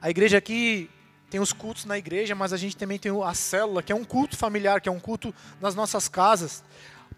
a 0.00 0.10
igreja 0.10 0.36
aqui 0.38 0.90
tem 1.30 1.40
os 1.40 1.52
cultos 1.52 1.84
na 1.84 1.96
igreja, 1.98 2.34
mas 2.34 2.52
a 2.52 2.56
gente 2.56 2.76
também 2.76 2.98
tem 2.98 3.12
a 3.22 3.34
célula, 3.34 3.82
que 3.82 3.92
é 3.92 3.94
um 3.94 4.04
culto 4.04 4.36
familiar, 4.36 4.80
que 4.80 4.88
é 4.88 4.92
um 4.92 5.00
culto 5.00 5.34
nas 5.60 5.74
nossas 5.74 6.08
casas 6.08 6.62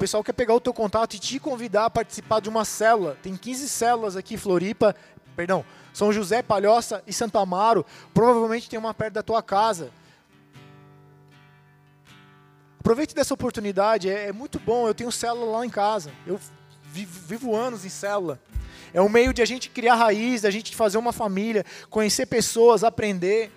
pessoal 0.00 0.24
quer 0.24 0.32
pegar 0.32 0.54
o 0.54 0.60
teu 0.60 0.72
contato 0.72 1.12
e 1.12 1.18
te 1.18 1.38
convidar 1.38 1.84
a 1.84 1.90
participar 1.90 2.40
de 2.40 2.48
uma 2.48 2.64
célula. 2.64 3.18
Tem 3.22 3.36
15 3.36 3.68
células 3.68 4.16
aqui, 4.16 4.38
Floripa, 4.38 4.96
perdão, 5.36 5.62
São 5.92 6.10
José, 6.10 6.42
Palhoça 6.42 7.02
e 7.06 7.12
Santo 7.12 7.36
Amaro. 7.36 7.84
Provavelmente 8.14 8.70
tem 8.70 8.78
uma 8.78 8.94
perto 8.94 9.12
da 9.12 9.22
tua 9.22 9.42
casa. 9.42 9.90
Aproveite 12.78 13.14
dessa 13.14 13.34
oportunidade, 13.34 14.08
é, 14.08 14.28
é 14.28 14.32
muito 14.32 14.58
bom. 14.58 14.88
Eu 14.88 14.94
tenho 14.94 15.12
célula 15.12 15.58
lá 15.58 15.66
em 15.66 15.70
casa. 15.70 16.10
Eu 16.26 16.40
vivo, 16.90 17.20
vivo 17.26 17.54
anos 17.54 17.84
em 17.84 17.90
célula. 17.90 18.40
É 18.94 19.02
um 19.02 19.08
meio 19.08 19.34
de 19.34 19.42
a 19.42 19.44
gente 19.44 19.68
criar 19.68 19.96
raiz, 19.96 20.40
de 20.40 20.46
a 20.46 20.50
gente 20.50 20.74
fazer 20.74 20.96
uma 20.96 21.12
família, 21.12 21.62
conhecer 21.90 22.24
pessoas, 22.24 22.82
aprender. 22.82 23.52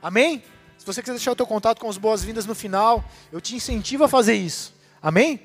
Amém? 0.00 0.40
Se 0.78 0.86
você 0.86 1.02
quiser 1.02 1.14
deixar 1.14 1.32
o 1.32 1.36
teu 1.36 1.48
contato 1.48 1.80
com 1.80 1.90
as 1.90 1.98
boas-vindas 1.98 2.46
no 2.46 2.54
final, 2.54 3.04
eu 3.32 3.40
te 3.40 3.56
incentivo 3.56 4.04
a 4.04 4.08
fazer 4.08 4.34
isso. 4.34 4.77
Amém? 5.02 5.40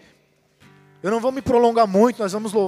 Eu 1.01 1.11
não 1.11 1.19
vou 1.19 1.31
me 1.31 1.41
prolongar 1.41 1.85
muito, 1.85 2.19
nós 2.19 2.31
vamos 2.31 2.53
louvar. 2.53 2.61